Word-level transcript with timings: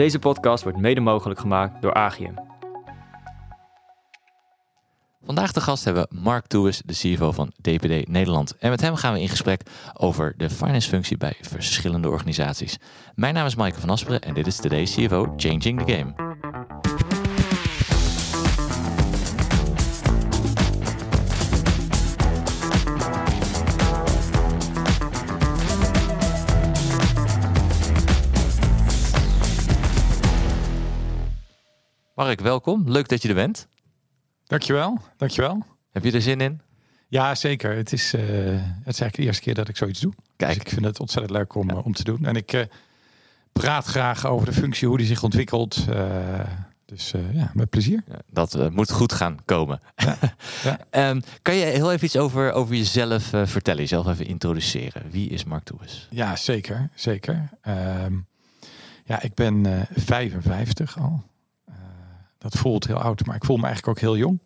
Deze 0.00 0.18
podcast 0.18 0.62
wordt 0.62 0.78
mede 0.78 1.00
mogelijk 1.00 1.40
gemaakt 1.40 1.82
door 1.82 1.94
Agium. 1.94 2.34
Vandaag 5.24 5.52
de 5.52 5.60
gast 5.60 5.84
hebben 5.84 6.06
we 6.10 6.16
Mark 6.20 6.46
Toewes, 6.46 6.82
de 6.84 6.92
CFO 6.92 7.32
van 7.32 7.52
DPD 7.60 8.08
Nederland. 8.08 8.56
En 8.58 8.70
met 8.70 8.80
hem 8.80 8.94
gaan 8.94 9.12
we 9.12 9.20
in 9.20 9.28
gesprek 9.28 9.62
over 9.94 10.34
de 10.36 10.50
finance 10.50 10.88
functie 10.88 11.16
bij 11.16 11.34
verschillende 11.40 12.08
organisaties. 12.08 12.78
Mijn 13.14 13.34
naam 13.34 13.46
is 13.46 13.54
Maaike 13.54 13.80
van 13.80 13.90
Asperen 13.90 14.20
en 14.20 14.34
dit 14.34 14.46
is 14.46 14.56
today's 14.56 14.94
CFO 14.94 15.34
Changing 15.36 15.82
the 15.84 15.92
Game. 15.92 16.29
Mark, 32.20 32.40
welkom. 32.40 32.82
Leuk 32.86 33.08
dat 33.08 33.22
je 33.22 33.28
er 33.28 33.34
bent. 33.34 33.68
Dankjewel, 34.46 34.98
dankjewel. 35.16 35.64
Heb 35.90 36.04
je 36.04 36.12
er 36.12 36.22
zin 36.22 36.40
in? 36.40 36.60
Ja, 37.08 37.34
zeker. 37.34 37.76
Het 37.76 37.92
is, 37.92 38.14
uh, 38.14 38.20
het 38.20 38.28
is 38.28 39.00
eigenlijk 39.00 39.16
de 39.16 39.22
eerste 39.22 39.42
keer 39.42 39.54
dat 39.54 39.68
ik 39.68 39.76
zoiets 39.76 40.00
doe. 40.00 40.12
Kijk. 40.36 40.54
Dus 40.54 40.62
ik 40.62 40.68
vind 40.68 40.84
het 40.84 41.00
ontzettend 41.00 41.36
leuk 41.36 41.54
om, 41.54 41.70
om 41.70 41.92
te 41.92 42.04
doen. 42.04 42.24
En 42.24 42.36
ik 42.36 42.52
uh, 42.52 42.62
praat 43.52 43.84
graag 43.84 44.26
over 44.26 44.46
de 44.46 44.52
functie, 44.52 44.88
hoe 44.88 44.96
die 44.96 45.06
zich 45.06 45.22
ontwikkelt. 45.22 45.84
Dus 46.84 47.12
ja, 47.32 47.50
met 47.54 47.70
plezier. 47.70 48.02
Ja, 48.08 48.18
dat 48.30 48.70
moet 48.70 48.90
goed 48.90 49.12
gaan 49.12 49.38
komen. 49.44 49.80
Ja. 49.96 50.18
um, 51.10 51.22
kan 51.42 51.54
je 51.54 51.64
heel 51.64 51.92
even 51.92 52.04
iets 52.04 52.16
over, 52.16 52.52
over 52.52 52.74
jezelf 52.74 53.22
vertellen? 53.44 53.80
Jezelf 53.80 54.06
even 54.06 54.26
introduceren. 54.26 55.10
Wie 55.10 55.28
is 55.28 55.44
Mark 55.44 55.64
Toes? 55.64 56.08
Ja, 56.10 56.36
zeker. 56.36 56.90
zeker. 56.94 57.48
Um, 58.04 58.26
ja, 59.04 59.22
ik 59.22 59.34
ben 59.34 59.86
55 59.94 60.98
al. 60.98 61.28
Dat 62.40 62.56
voelt 62.56 62.86
heel 62.86 63.00
oud, 63.00 63.26
maar 63.26 63.36
ik 63.36 63.44
voel 63.44 63.56
me 63.56 63.66
eigenlijk 63.66 63.98
ook 63.98 64.04
heel 64.04 64.16
jong. 64.16 64.38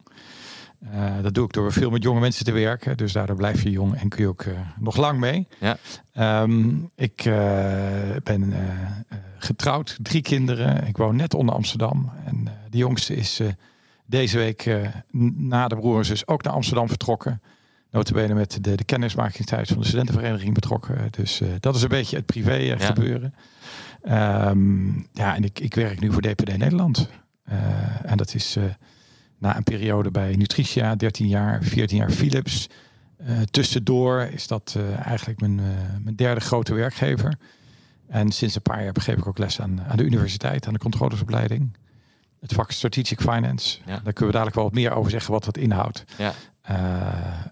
Uh, 0.92 1.12
dat 1.22 1.34
doe 1.34 1.44
ik 1.44 1.52
door 1.52 1.72
veel 1.72 1.90
met 1.90 2.02
jonge 2.02 2.20
mensen 2.20 2.44
te 2.44 2.52
werken. 2.52 2.96
Dus 2.96 3.12
daardoor 3.12 3.36
blijf 3.36 3.62
je 3.62 3.70
jong 3.70 3.94
en 3.94 4.08
kun 4.08 4.22
je 4.22 4.28
ook 4.28 4.44
uh, 4.44 4.58
nog 4.78 4.96
lang 4.96 5.18
mee. 5.18 5.48
Ja. 5.60 5.76
Um, 6.42 6.90
ik 6.94 7.24
uh, 7.24 7.34
ben 8.22 8.54
getrouwd, 9.38 9.98
drie 10.02 10.22
kinderen. 10.22 10.86
Ik 10.86 10.96
woon 10.96 11.16
net 11.16 11.34
onder 11.34 11.54
Amsterdam. 11.54 12.12
En 12.24 12.48
de 12.70 12.76
jongste 12.76 13.14
is 13.14 13.40
deze 14.06 14.38
week 14.38 14.78
na 15.36 15.68
de 15.68 15.76
broer 15.76 15.98
en 15.98 16.04
zus 16.04 16.26
ook 16.26 16.42
naar 16.42 16.52
Amsterdam 16.52 16.88
vertrokken. 16.88 17.42
Notabene 17.90 18.34
met 18.34 18.58
de, 18.64 18.74
de 18.74 18.84
kennismakingstijd 18.84 19.68
van 19.68 19.78
de 19.78 19.86
studentenvereniging 19.86 20.54
betrokken. 20.54 21.08
Dus 21.10 21.42
dat 21.60 21.74
is 21.74 21.82
een 21.82 21.88
beetje 21.88 22.16
het 22.16 22.26
privé 22.26 22.54
ja. 22.54 22.78
gebeuren. 22.78 23.34
Um, 24.08 25.06
ja, 25.12 25.34
en 25.34 25.44
ik, 25.44 25.60
ik 25.60 25.74
werk 25.74 26.00
nu 26.00 26.12
voor 26.12 26.22
DPD 26.22 26.56
Nederland. 26.56 27.08
Uh, 27.52 28.10
en 28.10 28.16
dat 28.16 28.34
is 28.34 28.56
uh, 28.56 28.64
na 29.38 29.56
een 29.56 29.62
periode 29.62 30.10
bij 30.10 30.36
Nutritia, 30.36 30.94
13 30.94 31.28
jaar, 31.28 31.62
14 31.62 31.96
jaar 31.96 32.10
Philips. 32.10 32.68
Uh, 33.20 33.40
tussendoor 33.50 34.20
is 34.20 34.46
dat 34.46 34.78
eigenlijk 35.02 35.40
mijn, 35.40 35.54
mijn 36.02 36.16
derde 36.16 36.40
grote 36.40 36.74
werkgever. 36.74 37.38
En 38.08 38.32
sinds 38.32 38.54
een 38.54 38.62
paar 38.62 38.84
jaar 38.84 38.94
geef 39.00 39.16
ik 39.16 39.26
ook 39.26 39.38
les 39.38 39.60
aan, 39.60 39.82
aan 39.82 39.96
de 39.96 40.04
universiteit, 40.04 40.66
aan 40.66 40.72
de 40.72 40.78
controllersopleiding. 40.78 41.76
Het 42.40 42.52
vak 42.52 42.70
Strategic 42.70 43.20
Finance. 43.20 43.78
Ja. 43.86 43.92
Daar 43.92 44.12
kunnen 44.12 44.26
we 44.26 44.32
dadelijk 44.32 44.54
wel 44.54 44.64
wat 44.64 44.74
meer 44.74 44.92
over 44.92 45.10
zeggen 45.10 45.32
wat 45.32 45.44
dat 45.44 45.56
inhoudt. 45.56 46.04
Ja. 46.18 46.32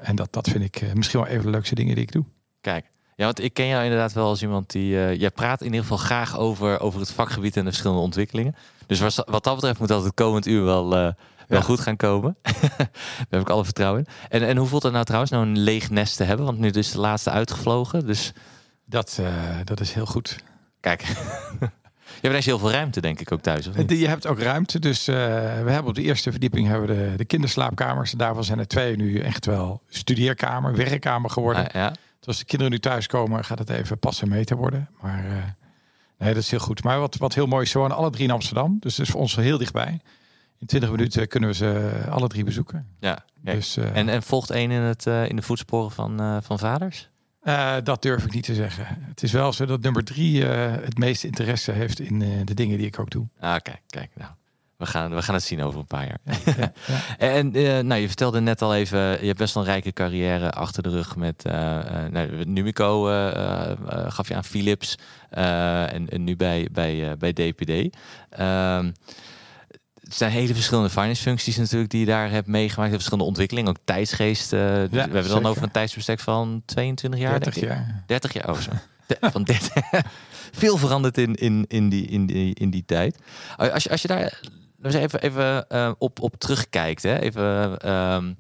en 0.01 0.17
dat, 0.17 0.33
dat 0.33 0.49
vind 0.49 0.65
ik 0.65 0.95
misschien 0.95 1.21
wel 1.21 1.29
even 1.29 1.45
de 1.45 1.51
leukste 1.51 1.75
dingen 1.75 1.95
die 1.95 2.05
ik 2.05 2.13
doe. 2.13 2.25
Kijk, 2.61 2.87
ja, 3.15 3.25
want 3.25 3.43
ik 3.43 3.55
ken 3.55 3.67
jou 3.67 3.83
inderdaad 3.83 4.13
wel 4.13 4.27
als 4.27 4.43
iemand 4.43 4.71
die. 4.71 4.95
Uh, 4.95 5.15
jij 5.21 5.31
praat 5.31 5.61
in 5.61 5.67
ieder 5.67 5.81
geval 5.81 5.97
graag 5.97 6.39
over, 6.39 6.81
over 6.81 7.01
het 7.01 7.13
vakgebied 7.13 7.57
en 7.57 7.65
de 7.65 7.71
verschillende 7.71 8.03
ontwikkelingen. 8.03 8.55
Dus 8.87 9.01
wat, 9.01 9.23
wat 9.31 9.45
dat 9.45 9.55
betreft 9.55 9.79
moet 9.79 9.89
dat 9.89 10.05
het 10.05 10.15
komend 10.15 10.47
uur 10.47 10.65
wel, 10.65 10.97
uh, 10.97 11.13
wel 11.49 11.63
goed 11.63 11.81
gaan 11.81 11.97
komen. 11.97 12.37
Daar 12.43 12.91
heb 13.29 13.41
ik 13.41 13.51
alle 13.51 13.65
vertrouwen 13.65 14.01
in. 14.01 14.07
En, 14.29 14.49
en 14.49 14.57
hoe 14.57 14.67
voelt 14.67 14.83
het 14.83 14.93
nou 14.93 15.05
trouwens, 15.05 15.33
nou 15.33 15.47
een 15.47 15.59
leeg 15.59 15.91
nest 15.91 16.17
te 16.17 16.25
hebben? 16.25 16.47
Want 16.47 16.59
nu 16.59 16.71
is 16.71 16.91
de 16.91 17.01
laatste 17.01 17.31
uitgevlogen. 17.31 18.07
Dus... 18.07 18.33
Dat, 18.85 19.19
uh, 19.21 19.29
dat 19.65 19.81
is 19.81 19.93
heel 19.93 20.07
goed. 20.07 20.37
Kijk. 20.81 21.03
Je 22.21 22.29
hebt 22.29 22.45
heel 22.45 22.59
veel 22.59 22.71
ruimte, 22.71 23.01
denk 23.01 23.21
ik, 23.21 23.33
ook 23.33 23.41
thuis. 23.41 23.67
Of 23.67 23.75
Je 23.87 24.09
hebt 24.09 24.27
ook 24.27 24.39
ruimte. 24.39 24.79
Dus 24.79 25.09
uh, 25.09 25.17
we 25.63 25.71
hebben 25.71 25.87
op 25.87 25.95
de 25.95 26.03
eerste 26.03 26.31
verdieping 26.31 26.69
hebben 26.69 26.89
we 26.89 26.95
de, 26.95 27.17
de 27.17 27.25
kinderslaapkamers. 27.25 28.11
Daarvan 28.11 28.45
zijn 28.45 28.59
er 28.59 28.67
twee 28.67 28.97
nu 28.97 29.19
echt 29.21 29.47
wel 29.47 29.83
studeerkamer, 29.89 30.77
werkkamer 30.77 31.31
geworden. 31.31 31.67
Ah, 31.67 31.75
ja. 31.75 31.93
Dus 32.23 32.31
als 32.31 32.39
de 32.39 32.45
kinderen 32.45 32.73
nu 32.73 32.79
thuiskomen, 32.79 33.45
gaat 33.45 33.59
het 33.59 33.71
even 33.71 33.99
passen 33.99 34.29
mee 34.29 34.45
te 34.45 34.57
worden. 34.57 34.89
Maar 35.01 35.25
uh, 35.25 35.33
nee, 36.19 36.35
dat 36.35 36.43
is 36.43 36.51
heel 36.51 36.59
goed. 36.59 36.83
Maar 36.83 37.01
wat, 37.01 37.17
wat 37.17 37.35
heel 37.35 37.47
mooi 37.47 37.65
is, 37.65 37.71
ze 37.71 37.79
wonen 37.79 37.97
alle 37.97 38.11
drie 38.11 38.25
in 38.25 38.31
Amsterdam. 38.31 38.77
Dus 38.81 38.97
het 38.97 39.07
is 39.07 39.13
voor 39.13 39.21
ons 39.21 39.37
heel 39.37 39.59
dichtbij. 39.59 40.01
In 40.59 40.67
20 40.67 40.91
minuten 40.91 41.29
kunnen 41.29 41.49
we 41.49 41.55
ze 41.55 41.91
alle 42.11 42.29
drie 42.29 42.45
bezoeken. 42.45 42.87
Ja, 43.01 43.25
dus, 43.41 43.77
uh, 43.77 43.97
en, 43.97 44.09
en 44.09 44.23
volgt 44.23 44.51
één 44.51 44.71
in, 44.71 44.81
het, 44.81 45.07
uh, 45.07 45.29
in 45.29 45.37
de 45.37 45.43
voetsporen 45.43 45.91
van, 45.91 46.43
van 46.43 46.59
vaders? 46.59 47.11
dat 47.83 48.03
durf 48.03 48.25
ik 48.25 48.33
niet 48.33 48.45
te 48.45 48.55
zeggen. 48.55 48.87
Het 49.01 49.23
is 49.23 49.33
wel 49.33 49.53
zo 49.53 49.65
dat 49.65 49.81
nummer 49.81 50.05
drie 50.05 50.45
het 50.45 50.99
meeste 50.99 51.27
interesse 51.27 51.73
heeft 51.73 52.01
in 52.01 52.19
de 52.45 52.55
dingen 52.55 52.79
die 52.79 52.87
ik 52.87 52.99
ook 52.99 53.11
doe. 53.11 53.29
Ah, 53.41 53.57
kijk, 53.61 53.83
kijk. 53.87 54.11
Nou, 54.15 54.31
we 54.83 54.89
gaan, 54.89 55.15
we 55.15 55.23
gaan 55.23 55.35
het 55.35 55.45
zien 55.45 55.63
over 55.63 55.79
een 55.79 55.87
paar 55.87 56.07
jaar. 56.07 56.19
Ja, 56.57 56.73
en 57.37 57.57
uh, 57.57 57.79
nou, 57.79 58.01
je 58.01 58.07
vertelde 58.07 58.41
net 58.41 58.63
al 58.63 58.75
even, 58.75 58.99
je 58.99 59.27
hebt 59.27 59.39
best 59.39 59.55
wel 59.55 59.63
een 59.63 59.69
rijke 59.69 59.93
carrière 59.93 60.51
achter 60.51 60.83
de 60.83 60.89
rug 60.89 61.17
met 61.17 61.45
uh, 61.47 61.53
nou, 62.11 62.45
Numico 62.45 63.03
gaf 64.09 64.29
je 64.29 64.35
aan 64.35 64.45
Philips 64.45 64.99
en, 65.31 66.09
en, 66.11 66.25
nu 66.25 66.37
bij, 66.37 66.69
bij, 66.73 67.17
bij 67.19 67.33
DPD. 67.33 67.97
Ehm, 68.31 68.91
het 70.03 70.15
zijn 70.15 70.31
hele 70.31 70.55
verschillende 70.55 70.91
finance 70.91 71.23
functies 71.23 71.57
natuurlijk 71.57 71.91
die 71.91 72.01
je 72.01 72.07
daar 72.07 72.31
hebt 72.31 72.47
meegemaakt. 72.47 72.93
Verschillende 72.93 73.25
ontwikkelingen, 73.25 73.71
ook 73.71 73.79
tijdsgeest. 73.85 74.51
we 74.51 74.57
hebben 74.57 75.17
het 75.17 75.29
dan 75.29 75.47
over 75.47 75.63
een 75.63 75.71
tijdsbestek 75.71 76.21
van 76.21 76.63
22 76.65 77.21
jaar, 77.21 77.41
30 77.41 77.55
denk 77.55 77.67
ik. 77.67 77.73
jaar. 77.73 78.05
30 78.07 78.33
jaar, 78.33 78.51
oh 78.51 78.59
zo. 78.59 78.71
van 79.21 79.43
30. 79.43 79.73
Veel 80.53 80.77
veranderd 80.77 81.19
in, 81.19 81.35
in, 81.35 81.65
in, 81.69 81.89
die, 81.89 82.07
in, 82.07 82.27
die, 82.27 82.55
in 82.55 82.71
die 82.71 82.85
tijd. 82.87 83.19
Als 83.57 83.83
je, 83.83 83.91
als 83.91 84.03
je 84.03 84.09
daar 84.09 84.41
dus 84.83 84.95
even, 84.95 85.21
even 85.21 85.67
uh, 85.73 85.93
op, 85.99 86.21
op 86.21 86.35
terugkijkt, 86.39 87.03
hè? 87.03 87.19
even 87.19 87.89
um, 87.91 88.37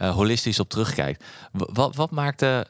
uh, 0.00 0.14
holistisch 0.14 0.60
op 0.60 0.68
terugkijkt. 0.68 1.24
Wat, 1.52 1.96
wat 1.96 2.10
maakte 2.10 2.66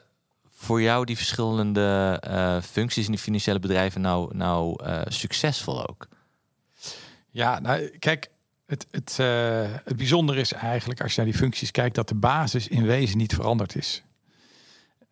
voor 0.53 0.81
jou 0.81 1.05
die 1.05 1.17
verschillende 1.17 2.21
uh, 2.27 2.61
functies 2.61 3.05
in 3.05 3.11
die 3.11 3.19
financiële 3.19 3.59
bedrijven 3.59 4.01
nou, 4.01 4.35
nou 4.37 4.77
succesvol 5.07 5.87
ook? 5.89 6.07
Ja, 7.29 7.59
nou 7.59 7.87
kijk, 7.87 8.29
het, 8.65 8.87
het, 8.91 9.17
het 9.83 9.97
bijzondere 9.97 10.39
is 10.39 10.53
eigenlijk 10.53 11.01
als 11.01 11.15
je 11.15 11.21
naar 11.21 11.31
die 11.31 11.39
functies 11.39 11.71
kijkt 11.71 11.95
dat 11.95 12.07
de 12.07 12.15
basis 12.15 12.67
in 12.67 12.85
wezen 12.85 13.17
niet 13.17 13.33
veranderd 13.33 13.75
is. 13.75 14.03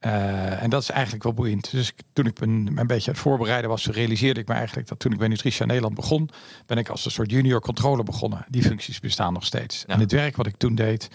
Uh, 0.05 0.63
en 0.63 0.69
dat 0.69 0.81
is 0.81 0.89
eigenlijk 0.89 1.23
wel 1.23 1.33
boeiend. 1.33 1.71
Dus 1.71 1.93
toen 2.13 2.25
ik 2.25 2.39
een, 2.39 2.71
een 2.75 2.87
beetje 2.87 3.07
aan 3.07 3.13
het 3.13 3.23
voorbereiden 3.23 3.69
was, 3.69 3.87
realiseerde 3.87 4.39
ik 4.39 4.47
me 4.47 4.53
eigenlijk 4.53 4.87
dat 4.87 4.99
toen 4.99 5.11
ik 5.11 5.17
bij 5.17 5.27
Nutritia 5.27 5.65
Nederland 5.65 5.95
begon, 5.95 6.29
ben 6.65 6.77
ik 6.77 6.89
als 6.89 7.05
een 7.05 7.11
soort 7.11 7.31
junior 7.31 7.61
controller 7.61 8.03
begonnen. 8.03 8.45
Die 8.49 8.63
functies 8.63 8.99
bestaan 8.99 9.33
nog 9.33 9.45
steeds. 9.45 9.85
En 9.85 9.99
het 9.99 10.11
werk 10.11 10.35
wat 10.35 10.47
ik 10.47 10.57
toen 10.57 10.75
deed, 10.75 11.09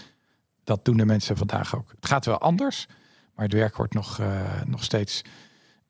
dat 0.63 0.85
doen 0.85 0.97
de 0.97 1.05
mensen 1.05 1.37
vandaag 1.37 1.75
ook. 1.75 1.89
Het 1.95 2.05
gaat 2.05 2.25
wel 2.25 2.39
anders, 2.39 2.85
maar 3.35 3.45
het 3.45 3.53
werk 3.53 3.75
wordt 3.75 3.93
nog, 3.93 4.19
uh, 4.19 4.41
nog 4.65 4.83
steeds 4.83 5.21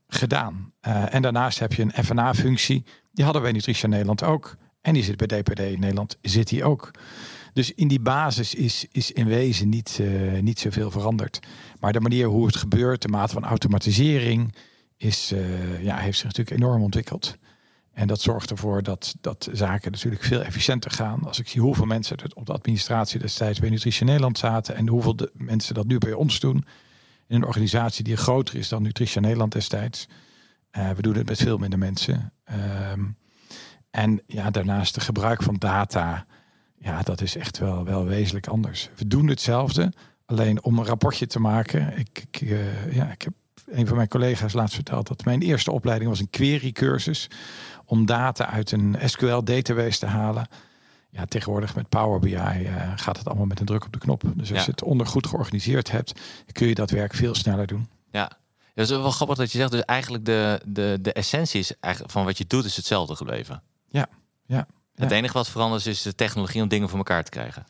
gedaan. 0.08 0.74
Uh, 0.88 1.14
en 1.14 1.22
daarnaast 1.22 1.60
heb 1.60 1.74
je 1.74 1.82
een 1.82 2.04
FNA-functie. 2.04 2.86
Die 3.12 3.24
hadden 3.24 3.42
wij 3.42 3.52
Nutritia 3.52 3.90
Nederland 3.90 4.24
ook. 4.24 4.56
En 4.82 4.94
die 4.94 5.04
zit 5.04 5.18
bij 5.18 5.42
DPD 5.42 5.60
Nederland, 5.60 6.18
zit 6.22 6.48
die 6.48 6.64
ook. 6.64 6.92
Dus 7.54 7.74
in 7.74 7.88
die 7.88 8.00
basis 8.00 8.56
is, 8.56 8.86
is 8.92 9.12
in 9.12 9.28
wezen 9.28 9.70
niet, 9.70 9.98
uh, 10.02 10.42
niet 10.42 10.60
zoveel 10.60 10.92
veranderd. 10.92 11.40
Maar 11.80 11.94
de 11.94 12.00
manier 12.00 12.28
hoe 12.28 12.46
het 12.46 12.56
gebeurt, 12.56 13.02
de 13.02 13.08
mate 13.08 13.34
van 13.34 13.44
automatisering, 13.44 14.56
is, 14.98 15.32
uh, 15.32 15.84
ja, 15.84 15.98
heeft 15.98 16.18
zich 16.18 16.28
natuurlijk 16.28 16.62
enorm 16.62 16.82
ontwikkeld. 16.82 17.38
En 17.92 18.08
dat 18.08 18.22
zorgt 18.22 18.50
ervoor 18.50 18.84
dat, 18.84 19.16
dat 19.22 19.50
zaken 19.52 19.92
natuurlijk 19.92 20.24
veel 20.24 20.42
efficiënter 20.42 20.92
gaan. 20.92 21.24
Als 21.24 21.40
ik 21.40 21.48
zie 21.48 21.62
hoeveel 21.62 21.86
mensen 21.86 22.18
er 22.18 22.32
op 22.34 22.46
de 22.46 22.54
administratie 22.54 23.20
destijds 23.20 23.60
bij 23.60 23.70
Nutrition 23.70 24.08
Nederland 24.08 24.38
zaten 24.38 24.76
en 24.76 24.88
hoeveel 24.88 25.16
de 25.16 25.32
mensen 25.34 25.74
dat 25.74 25.88
nu 25.88 25.98
bij 25.98 26.14
ons 26.14 26.40
doen. 26.40 26.66
In 27.28 27.36
een 27.36 27.46
organisatie 27.46 28.04
die 28.04 28.16
groter 28.16 28.56
is 28.56 28.70
dan 28.70 28.82
Nutrition 28.82 29.24
Nederland 29.24 29.52
destijds. 29.52 30.08
Uh, 30.78 30.90
we 30.90 31.02
doen 31.02 31.16
het 31.16 31.28
met 31.28 31.38
veel 31.38 31.58
minder 31.58 31.80
mensen. 31.80 32.34
Um, 32.92 33.18
en 33.92 34.22
ja, 34.28 34.50
daarnaast 34.50 34.96
de 34.96 35.02
gebruik 35.02 35.44
van 35.44 35.56
data. 35.56 36.26
Ja, 36.80 37.02
dat 37.02 37.22
is 37.22 37.36
echt 37.36 37.58
wel, 37.58 37.84
wel 37.84 38.06
wezenlijk 38.06 38.48
anders. 38.48 38.90
We 38.96 39.08
doen 39.08 39.28
hetzelfde, 39.28 39.94
alleen 40.26 40.64
om 40.64 40.80
een 40.80 40.86
rapportje 40.86 41.28
te 41.28 41.40
maken. 41.40 41.98
Ik, 41.98 42.26
ik 42.32 42.42
uh, 42.42 42.96
ja, 42.96 43.12
ik 43.12 43.22
heb 43.22 43.34
een 43.66 43.88
van 43.88 43.96
mijn 43.96 44.08
collega's 44.08 44.54
laatst 44.54 44.76
verteld 44.76 45.08
dat 45.08 45.26
mijn 45.26 45.42
eerste 45.42 45.72
opleiding 45.72 46.10
was 46.10 46.20
een 46.20 46.30
query 46.30 46.72
cursus 46.72 47.30
om 47.86 48.06
data 48.06 48.50
uit 48.50 48.72
een 48.72 48.96
SQL 49.06 49.44
database 49.44 50.00
te 50.00 50.06
halen. 50.06 50.48
Ja, 51.10 51.26
tegenwoordig 51.26 51.76
met 51.76 51.90
Power 51.90 52.20
BI 52.20 52.34
uh, 52.34 52.92
gaat 52.96 53.18
het 53.18 53.28
allemaal 53.28 53.46
met 53.46 53.60
een 53.60 53.66
druk 53.66 53.86
op 53.86 53.94
de 53.94 54.00
knop. 54.00 54.24
Dus 54.36 54.54
als 54.54 54.66
je 54.66 54.72
het 54.72 54.84
onder 54.84 55.08
goed 55.08 55.28
georganiseerd 55.28 55.92
hebt, 55.92 56.20
kun 56.52 56.68
je 56.68 56.76
dat 56.76 56.90
werk 56.90 57.14
veel 57.14 57.36
sneller 57.36 57.68
doen. 57.68 57.90
Ja, 58.12 58.32
dat 58.74 58.90
is 58.90 58.98
wel 58.98 59.12
grappig 59.12 59.38
dat 59.38 59.52
je 59.52 59.58
zegt, 59.58 59.72
dus 59.72 59.82
eigenlijk 59.82 60.26
de, 60.26 60.62
de, 60.66 60.98
de 61.02 61.14
essentie 61.14 61.60
is 61.60 61.74
eigenlijk 61.80 62.14
van 62.14 62.26
wat 62.26 62.38
je 62.38 62.46
doet 62.48 62.66
is 62.66 62.76
hetzelfde 62.76 63.16
gebleven. 63.16 63.62
Ja, 63.88 64.08
ja. 64.46 64.68
Het 65.00 65.12
enige 65.12 65.34
wat 65.34 65.50
verandert 65.50 65.86
is 65.86 66.02
de 66.02 66.16
technologie 66.16 66.62
om 66.62 66.68
dingen 66.68 66.90
voor 66.90 66.98
elkaar 66.98 67.24
te 67.24 67.32
krijgen. 67.32 67.66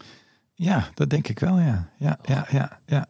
Ja, 0.54 0.90
dat 0.94 1.10
denk 1.10 1.28
ik 1.28 1.40
wel, 1.40 1.60
ja. 1.60 1.90
Ja, 1.98 2.20
ja, 2.24 2.48
ja, 2.50 2.80
ja. 2.86 3.08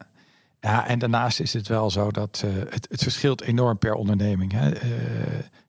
Ja, 0.60 0.86
en 0.86 0.98
daarnaast 0.98 1.40
is 1.40 1.52
het 1.52 1.68
wel 1.68 1.90
zo 1.90 2.10
dat 2.10 2.42
eh, 2.44 2.50
het, 2.70 2.86
het 2.90 3.02
verschilt 3.02 3.40
enorm 3.40 3.78
per 3.78 3.94
onderneming. 3.94 4.52
Hè. 4.52 4.70
Eh, 4.70 4.90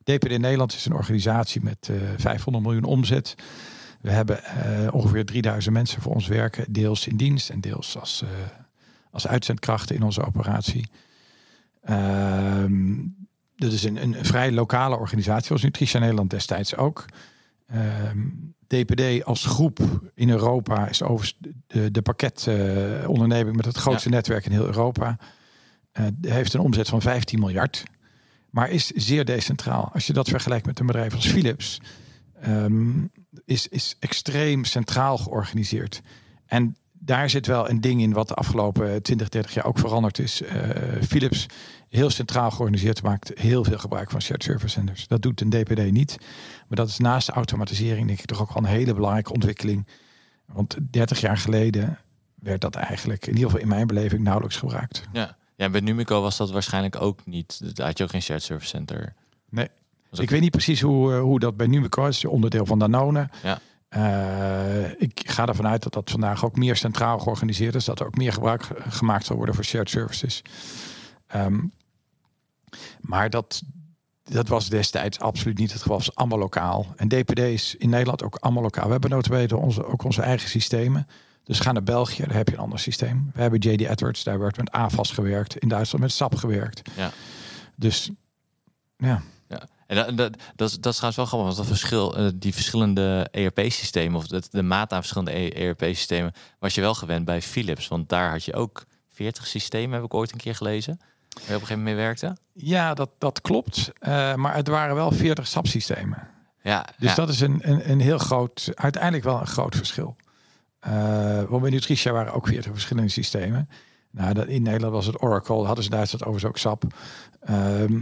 DPD 0.03 0.38
Nederland 0.38 0.74
is 0.74 0.86
een 0.86 0.94
organisatie 0.94 1.63
met 1.63 1.89
eh 1.89 1.95
500 2.18 2.63
miljoen 2.63 2.83
omzet. 2.83 3.36
We 4.01 4.12
hebben 4.12 4.44
eh, 4.44 4.94
ongeveer 4.94 5.25
3000 5.25 5.74
mensen 5.74 6.01
voor 6.01 6.13
ons 6.13 6.27
werken, 6.27 6.74
deels 6.74 7.07
in 7.07 7.18
dienst 7.18 7.50
en 7.50 7.62
deels 7.62 7.98
als, 8.00 8.21
eh, 8.21 8.30
als 9.12 9.27
uitzendkrachten 9.27 9.95
in 9.95 10.03
onze 10.03 10.25
operatie. 10.25 10.89
Ehm 11.83 13.00
dat 13.62 13.71
is 13.71 13.83
een, 13.83 14.03
een 14.03 14.25
vrij 14.25 14.51
lokale 14.51 14.98
organisatie, 14.98 15.45
zoals 15.45 15.62
Nutritia 15.62 16.00
Nederland 16.00 16.30
destijds 16.30 16.75
ook. 16.75 17.06
Ehm, 17.71 18.27
DPD 18.68 19.23
als 19.23 19.45
groep 19.45 19.79
in 20.13 20.29
Europa 20.29 20.88
is 20.88 21.03
overigens 21.03 21.38
de, 21.68 21.91
de 21.91 22.01
pakketonderneming 22.01 23.56
met 23.56 23.65
het 23.65 23.77
grootste 23.77 24.09
netwerk 24.09 24.45
in 24.45 24.51
heel 24.51 24.65
Europa. 24.65 25.18
Eh, 25.91 26.06
heeft 26.21 26.53
een 26.53 26.59
omzet 26.59 26.88
van 26.88 27.01
15 27.01 27.39
miljard, 27.39 27.83
maar 28.50 28.69
is 28.69 28.88
zeer 28.88 29.25
decentraal. 29.25 29.89
Als 29.94 30.07
je 30.07 30.13
dat 30.13 30.29
vergelijkt 30.29 30.65
met 30.65 30.79
een 30.79 30.85
bedrijf 30.85 31.13
als 31.13 31.27
Philips, 31.27 31.81
ehm, 32.41 33.06
is, 33.45 33.68
is 33.68 33.95
extreem 34.00 34.65
centraal 34.65 35.17
georganiseerd. 35.17 36.01
En 36.45 36.75
daar 37.03 37.30
zit 37.30 37.48
wel 37.48 37.69
een 37.69 37.81
ding 37.81 38.01
in 38.01 38.13
wat 38.13 38.27
de 38.27 38.33
afgelopen 38.33 39.01
20, 39.01 39.30
30 39.30 39.53
jaar 39.53 39.65
ook 39.65 39.80
veranderd 39.80 40.19
is. 40.19 40.42
Eh, 40.42 41.01
Philips, 41.07 41.45
heel 41.89 42.09
centraal 42.09 42.51
georganiseerd, 42.51 43.03
maakt 43.03 43.31
heel 43.36 43.63
veel 43.63 43.77
gebruik 43.77 44.12
van 44.12 44.21
shared 44.21 44.44
service 44.44 44.68
centers. 44.68 45.07
Dat 45.07 45.21
doet 45.21 45.42
een 45.42 45.50
DPD 45.50 45.92
niet. 45.92 46.18
Maar 46.68 46.77
dat 46.77 46.88
is 46.88 46.98
naast 46.98 47.27
de 47.27 47.33
automatisering 47.33 48.07
denk 48.07 48.19
ik 48.19 48.25
toch 48.25 48.42
ook 48.42 48.53
wel 48.53 48.63
een 48.63 48.69
hele 48.69 48.94
belangrijke 48.94 49.33
ontwikkeling. 49.33 49.88
Want 50.45 50.77
30 50.92 51.21
jaar 51.21 51.38
geleden 51.38 52.00
werd 52.36 52.62
dat 52.62 52.75
eigenlijk, 52.75 53.27
in 53.27 53.33
ieder 53.33 53.45
geval 53.45 53.62
in 53.62 53.68
mijn 53.68 53.88
beleving, 53.88 54.24
nauwelijks 54.24 54.57
gebruikt. 54.57 55.03
Ja. 55.12 55.38
ja, 55.56 55.69
bij 55.69 55.81
Numico 55.81 56.21
was 56.21 56.38
dat 56.38 56.51
waarschijnlijk 56.51 57.01
ook 57.01 57.25
niet. 57.25 57.75
Daar 57.75 57.88
had 57.88 57.98
je 57.98 58.03
ook 58.03 58.09
geen 58.09 58.21
shared 58.21 58.44
service 58.44 58.69
center. 58.69 59.13
Nee. 59.50 59.68
Ik 60.12 60.30
weet 60.30 60.42
niet 60.42 60.51
precies 60.51 60.81
hoe, 60.81 61.13
eh, 61.13 61.21
hoe 61.21 61.39
dat 61.39 61.57
bij 61.57 61.68
Numico 61.68 62.06
is, 62.06 62.25
onderdeel 62.25 62.65
van 62.65 62.80
Danone. 62.80 63.30
Ja. 63.44 63.59
Eh, 63.91 64.89
ik 65.01 65.21
ga 65.29 65.45
ervan 65.47 65.67
uit 65.67 65.83
dat 65.83 65.93
dat 65.93 66.09
vandaag 66.11 66.45
ook 66.45 66.55
meer 66.55 66.75
centraal 66.75 67.19
georganiseerd 67.19 67.75
is. 67.75 67.85
Dat 67.85 67.99
er 67.99 68.05
ook 68.05 68.17
meer 68.17 68.33
gebruik 68.33 68.63
ge- 68.63 68.75
gemaakt 68.88 69.25
zal 69.25 69.35
worden 69.35 69.55
voor 69.55 69.63
shared 69.63 69.89
services. 69.89 70.41
Ehm, 71.27 71.59
maar 72.99 73.29
dat, 73.29 73.61
dat 74.23 74.47
was 74.47 74.69
destijds 74.69 75.19
absoluut 75.19 75.57
niet 75.57 75.71
het 75.71 75.81
geval. 75.81 75.97
Het 75.97 76.05
was 76.05 76.15
allemaal 76.15 76.38
lokaal. 76.38 76.85
En 76.95 77.07
DPD 77.07 77.39
is 77.39 77.75
in 77.75 77.89
Nederland 77.89 78.23
ook 78.23 78.35
allemaal 78.35 78.63
lokaal. 78.63 78.85
We 78.85 78.91
hebben 78.91 79.09
notabene 79.09 79.57
onze, 79.57 79.85
ook 79.85 80.03
onze 80.03 80.21
eigen 80.21 80.49
systemen. 80.49 81.07
Dus 81.43 81.59
ga 81.59 81.71
naar 81.71 81.83
België, 81.83 82.23
daar 82.23 82.35
heb 82.35 82.47
je 82.47 82.53
een 82.53 82.59
ander 82.61 82.79
systeem. 82.79 83.31
We 83.33 83.41
hebben 83.41 83.59
JD 83.59 83.81
Edwards, 83.81 84.23
daar 84.23 84.38
wordt 84.38 84.57
met 84.57 84.71
AFAS 84.71 85.11
gewerkt. 85.11 85.57
In 85.57 85.67
Duitsland 85.69 86.03
met 86.03 86.13
SAP 86.13 86.35
gewerkt. 86.35 86.81
Ja. 86.95 87.11
Dus 87.75 88.11
Ja. 88.97 89.21
En 89.91 89.97
dat, 89.97 90.17
dat, 90.17 90.38
dat, 90.55 90.69
is, 90.69 90.79
dat 90.79 90.93
is 90.93 90.99
trouwens 90.99 91.15
wel 91.15 91.25
grappig, 91.25 91.45
want 91.45 91.55
dat 91.55 91.65
verschil, 91.65 92.17
eh, 92.17 92.27
die 92.35 92.53
verschillende 92.53 93.27
ERP-systemen, 93.31 94.17
of 94.17 94.29
het, 94.29 94.47
de 94.51 94.63
maat 94.63 94.91
aan 94.91 94.99
verschillende 94.99 95.53
ERP-systemen, 95.53 96.33
was 96.59 96.75
je 96.75 96.81
wel 96.81 96.93
gewend 96.93 97.25
bij 97.25 97.41
Philips. 97.41 97.88
Want 97.88 98.09
daar 98.09 98.29
had 98.29 98.43
je 98.43 98.53
ook 98.53 98.85
40 99.09 99.47
systemen, 99.47 99.95
heb 99.95 100.03
ik 100.03 100.13
ooit 100.13 100.31
een 100.31 100.38
keer 100.38 100.55
gelezen, 100.55 100.97
waar 100.97 101.09
je 101.29 101.39
op 101.39 101.45
een 101.47 101.53
gegeven 101.53 101.77
moment 101.77 101.95
mee 101.95 102.05
werkte. 102.05 102.38
Ja, 102.53 102.93
dat, 102.93 103.09
dat 103.17 103.41
klopt. 103.41 103.91
Eh, 103.99 104.35
maar 104.35 104.55
het 104.55 104.67
waren 104.67 104.95
wel 104.95 105.11
40 105.11 105.47
SAP-systemen. 105.47 106.27
Ja, 106.61 106.85
Dus 106.97 107.09
ja. 107.09 107.15
dat 107.15 107.29
is 107.29 107.39
een, 107.39 107.59
een, 107.61 107.89
een 107.89 107.99
heel 107.99 108.17
groot, 108.17 108.71
uiteindelijk 108.75 109.23
wel 109.23 109.39
een 109.39 109.47
groot 109.47 109.75
verschil. 109.75 110.15
Eh 110.79 111.43
want 111.43 111.61
bij 111.61 111.71
Nutritia 111.71 112.11
waren 112.11 112.33
ook 112.33 112.47
40 112.47 112.71
verschillende 112.71 113.09
systemen. 113.09 113.69
Nou, 114.11 114.33
dat, 114.33 114.47
in 114.47 114.63
Nederland 114.63 114.93
was 114.93 115.05
het 115.05 115.21
Oracle, 115.21 115.65
hadden 115.65 115.83
ze 115.83 115.89
in 115.89 115.95
Duitsland 115.95 116.25
overigens 116.25 116.51
ook 116.51 116.57
SAP. 116.57 116.83
Ehm, 117.41 118.01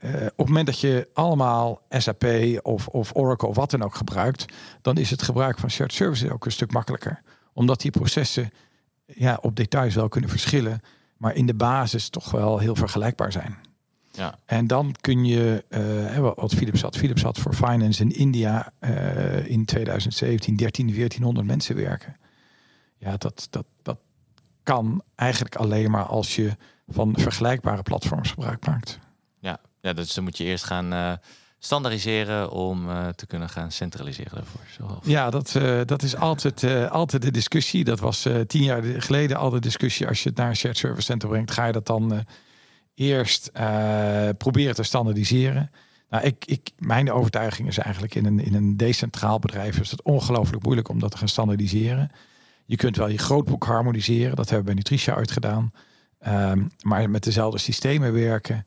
eh, 0.00 0.12
op 0.12 0.36
het 0.36 0.46
moment 0.46 0.66
dat 0.66 0.80
je 0.80 1.08
allemaal 1.12 1.82
SAP 1.90 2.24
of, 2.62 2.88
of 2.88 3.10
Oracle 3.14 3.48
of 3.48 3.56
wat 3.56 3.70
dan 3.70 3.82
ook 3.82 3.94
gebruikt, 3.94 4.44
dan 4.82 4.96
is 4.96 5.10
het 5.10 5.22
gebruik 5.22 5.58
van 5.58 5.70
shared 5.70 5.92
services 5.92 6.30
ook 6.30 6.44
een 6.44 6.52
stuk 6.52 6.72
makkelijker. 6.72 7.22
Omdat 7.52 7.80
die 7.80 7.90
processen 7.90 8.50
ja, 9.06 9.38
op 9.42 9.56
details 9.56 9.94
wel 9.94 10.08
kunnen 10.08 10.30
verschillen, 10.30 10.80
maar 11.16 11.34
in 11.34 11.46
de 11.46 11.54
basis 11.54 12.08
toch 12.08 12.30
wel 12.30 12.58
heel 12.58 12.76
vergelijkbaar 12.76 13.32
zijn. 13.32 13.58
Ja. 14.12 14.38
En 14.44 14.66
dan 14.66 14.94
kun 15.00 15.24
je, 15.24 15.64
eh, 15.68 16.32
wat 16.34 16.54
Philips 16.54 16.82
had. 16.82 16.96
Philips 16.96 17.22
had 17.22 17.38
voor 17.38 17.54
finance 17.54 18.02
in 18.02 18.10
India 18.10 18.72
eh, 18.78 19.46
in 19.46 19.64
2017 19.64 20.56
13, 20.56 20.86
1400 20.86 21.46
mensen 21.46 21.76
werken. 21.76 22.16
Ja, 22.98 23.16
dat, 23.16 23.46
dat, 23.50 23.66
dat 23.82 23.98
kan 24.62 25.02
eigenlijk 25.14 25.56
alleen 25.56 25.90
maar 25.90 26.04
als 26.04 26.36
je 26.36 26.56
van 26.88 27.14
vergelijkbare 27.18 27.82
platforms 27.82 28.30
gebruik 28.30 28.66
maakt. 28.66 28.98
Ja, 29.80 29.92
dus 29.92 30.14
dan 30.14 30.24
moet 30.24 30.36
je 30.36 30.44
eerst 30.44 30.64
gaan 30.64 30.92
eh, 30.92 31.12
standaardiseren 31.58 32.50
om 32.50 32.90
eh, 32.90 33.08
te 33.08 33.26
kunnen 33.26 33.48
gaan 33.48 33.72
centraliseren 33.72 34.34
daarvoor. 34.34 34.60
Ja, 35.02 35.30
dat, 35.30 35.54
eh, 35.54 35.80
dat 35.84 36.02
is 36.02 36.16
altijd, 36.16 36.90
altijd 36.90 37.22
de 37.22 37.30
discussie. 37.30 37.84
Dat 37.84 38.00
was 38.00 38.26
tien 38.46 38.62
jaar 38.62 38.82
geleden 38.82 39.36
al 39.36 39.50
de 39.50 39.60
discussie. 39.60 40.08
Als 40.08 40.22
je 40.22 40.28
het 40.28 40.38
naar 40.38 40.48
een 40.48 40.56
shared 40.56 40.76
service 40.76 41.02
center 41.02 41.28
brengt, 41.28 41.50
ga 41.50 41.66
je 41.66 41.72
dat 41.72 41.86
dan 41.86 42.26
eerst 42.94 43.50
proberen 44.38 44.74
te 44.74 44.82
standaardiseren. 44.82 45.70
Nou, 46.10 46.24
ik, 46.24 46.44
ik, 46.44 46.70
mijn 46.78 47.12
overtuiging 47.12 47.68
is 47.68 47.78
eigenlijk 47.78 48.14
in 48.14 48.24
een, 48.24 48.44
in 48.44 48.54
een 48.54 48.76
decentraal 48.76 49.38
bedrijf 49.38 49.78
is 49.78 49.90
het 49.90 50.02
ongelooflijk 50.02 50.62
moeilijk 50.62 50.88
om 50.88 50.98
dat 50.98 51.10
te 51.10 51.16
gaan 51.16 51.28
standaardiseren. 51.28 52.10
Je 52.64 52.76
kunt 52.76 52.96
wel 52.96 53.08
je 53.08 53.18
grootboek 53.18 53.64
harmoniseren. 53.64 54.36
Dat 54.36 54.50
hebben 54.50 54.58
we 54.58 54.64
bij 54.64 54.74
Nutritia 54.74 55.14
uitgedaan. 55.14 55.72
Ehm, 56.18 56.66
maar 56.82 57.10
met 57.10 57.24
dezelfde 57.24 57.58
systemen 57.58 58.12
werken, 58.12 58.66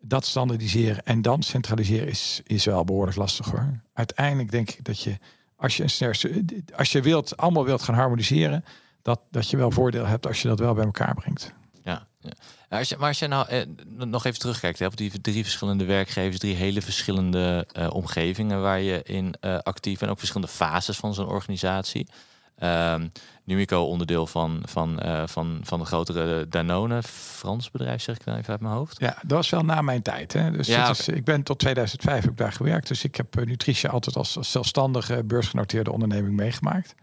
dat 0.00 0.26
standaardiseren 0.26 1.04
en 1.04 1.22
dan 1.22 1.42
centraliseren 1.42 2.08
is, 2.08 2.40
is 2.44 2.64
wel 2.64 2.84
behoorlijk 2.84 3.16
lastig 3.16 3.50
hoor. 3.50 3.80
Uiteindelijk 3.92 4.50
denk 4.50 4.70
ik 4.70 4.84
dat 4.84 5.00
je, 5.00 5.18
als 5.56 5.76
je, 5.76 5.82
een 5.98 6.64
als 6.76 6.92
je 6.92 7.00
wilt, 7.00 7.36
allemaal 7.36 7.64
wilt 7.64 7.82
gaan 7.82 7.94
harmoniseren, 7.94 8.64
dat, 9.02 9.20
dat 9.30 9.50
je 9.50 9.56
wel 9.56 9.70
voordeel 9.70 10.06
hebt 10.06 10.26
als 10.26 10.42
je 10.42 10.48
dat 10.48 10.58
wel 10.58 10.74
bij 10.74 10.84
elkaar 10.84 11.14
brengt. 11.14 11.52
Ja, 11.82 12.06
ja. 12.20 12.32
Als 12.68 12.88
je, 12.88 12.96
maar 12.96 13.08
als 13.08 13.18
je 13.18 13.26
nou 13.26 13.48
eh, 13.48 13.66
nog 13.86 14.24
even 14.24 14.38
terugkijkt 14.38 14.78
hè, 14.78 14.86
op 14.86 14.96
die 14.96 15.20
drie 15.20 15.42
verschillende 15.42 15.84
werkgevers, 15.84 16.38
drie 16.38 16.54
hele 16.54 16.82
verschillende 16.82 17.66
eh, 17.72 17.90
omgevingen 17.90 18.62
waar 18.62 18.80
je 18.80 19.02
in 19.02 19.34
eh, 19.40 19.58
actief 19.58 20.02
en 20.02 20.08
ook 20.08 20.18
verschillende 20.18 20.52
fases 20.52 20.96
van 20.96 21.14
zo'n 21.14 21.28
organisatie. 21.28 22.08
Ehm 22.56 23.06
Numico 23.46 23.82
onderdeel 23.82 24.26
van, 24.26 24.62
van, 24.64 25.00
eh, 25.00 25.22
van, 25.26 25.60
van 25.62 25.78
de 25.78 25.84
grotere 25.84 26.48
Danone, 26.48 27.02
Frans 27.02 27.70
bedrijf 27.70 28.02
zeg 28.02 28.16
ik 28.16 28.24
dan 28.24 28.36
even 28.36 28.50
uit 28.50 28.60
mijn 28.60 28.74
hoofd. 28.74 29.00
Ja, 29.00 29.18
dat 29.20 29.30
was 29.30 29.50
wel 29.50 29.64
na 29.64 29.82
mijn 29.82 30.02
tijd. 30.02 30.32
Hè? 30.32 30.50
Dus 30.50 30.66
Ja, 30.66 30.94
ik 31.06 31.24
ben 31.24 31.42
tot 31.42 31.58
2005 31.58 32.20
heb 32.20 32.30
ik 32.30 32.36
daar 32.36 32.52
gewerkt. 32.52 32.88
Dus 32.88 33.04
ik 33.04 33.14
heb 33.14 33.38
uh, 33.38 33.46
Nutritia 33.46 33.90
altijd 33.90 34.16
als, 34.16 34.36
als 34.36 34.50
zelfstandige 34.50 35.24
beursgenoteerde 35.24 35.92
onderneming 35.92 36.36
meegemaakt. 36.36 36.94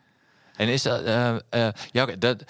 En 0.55 0.67
is 0.67 0.81
dat, 0.81 1.05
uh, 1.05 1.35
uh, 1.51 1.67
ja, 1.91 2.05
dat, 2.05 2.43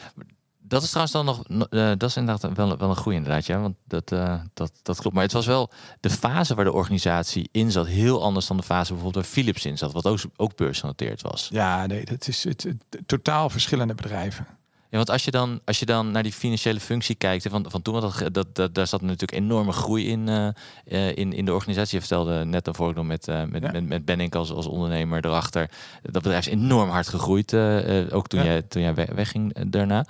dat 0.73 0.83
is 0.83 0.89
trouwens 0.89 1.13
dan 1.13 1.25
nog, 1.25 1.67
uh, 1.69 1.87
dat 1.97 2.09
is 2.09 2.15
inderdaad 2.15 2.55
wel, 2.55 2.77
wel 2.77 2.89
een 2.89 2.95
goede 2.95 3.17
inderdaad, 3.17 3.45
ja, 3.45 3.59
want 3.59 3.75
dat, 3.87 4.11
uh, 4.11 4.39
dat, 4.53 4.71
dat 4.81 4.99
klopt. 4.99 5.15
Maar 5.15 5.23
het 5.23 5.33
was 5.33 5.45
wel 5.45 5.69
de 5.99 6.09
fase 6.09 6.55
waar 6.55 6.65
de 6.65 6.73
organisatie 6.73 7.49
in 7.51 7.71
zat, 7.71 7.87
heel 7.87 8.23
anders 8.23 8.47
dan 8.47 8.57
de 8.57 8.63
fase 8.63 8.93
bijvoorbeeld 8.93 9.25
waar 9.25 9.33
Philips 9.33 9.65
in 9.65 9.77
zat, 9.77 9.91
wat 9.91 10.05
ook, 10.05 10.19
ook 10.35 10.55
beursgenoteerd 10.55 11.21
was. 11.21 11.47
Ja, 11.51 11.85
nee, 11.85 12.05
dat 12.05 12.27
is 12.27 12.43
het, 12.43 12.63
het, 12.63 12.83
het, 12.89 13.07
totaal 13.07 13.49
verschillende 13.49 13.95
bedrijven. 13.95 14.47
Ja, 14.93 14.99
want 14.99 15.09
als 15.09 15.25
je 15.25 15.31
dan, 15.31 15.59
als 15.65 15.79
je 15.79 15.85
dan 15.85 16.11
naar 16.11 16.23
die 16.23 16.31
financiële 16.31 16.79
functie 16.79 17.15
kijkt, 17.15 17.47
van, 17.49 17.65
van 17.69 17.81
toen, 17.81 18.01
dat, 18.01 18.23
dat, 18.31 18.55
dat, 18.55 18.75
daar 18.75 18.87
zat 18.87 19.01
natuurlijk 19.01 19.31
enorme 19.31 19.71
groei 19.71 20.07
in, 20.07 20.27
uh, 20.27 21.07
in, 21.17 21.33
in 21.33 21.45
de 21.45 21.53
organisatie. 21.53 21.93
Je 21.93 21.99
vertelde 21.99 22.45
net 22.45 22.67
een 22.67 22.75
voorbeeld 22.75 23.05
met, 23.05 23.27
uh, 23.27 23.43
met, 23.43 23.61
ja. 23.61 23.71
met, 23.71 23.87
met 23.87 24.05
Benink 24.05 24.35
als, 24.35 24.51
als 24.51 24.65
ondernemer 24.65 25.25
erachter. 25.25 25.69
Dat 26.01 26.21
bedrijf 26.21 26.45
is 26.45 26.53
enorm 26.53 26.89
hard 26.89 27.07
gegroeid, 27.07 27.51
uh, 27.51 28.15
ook 28.15 28.27
toen, 28.27 28.39
ja. 28.39 28.45
jij, 28.45 28.61
toen 28.61 28.81
jij 28.81 28.93
wegging 28.93 29.69
daarna. 29.69 30.05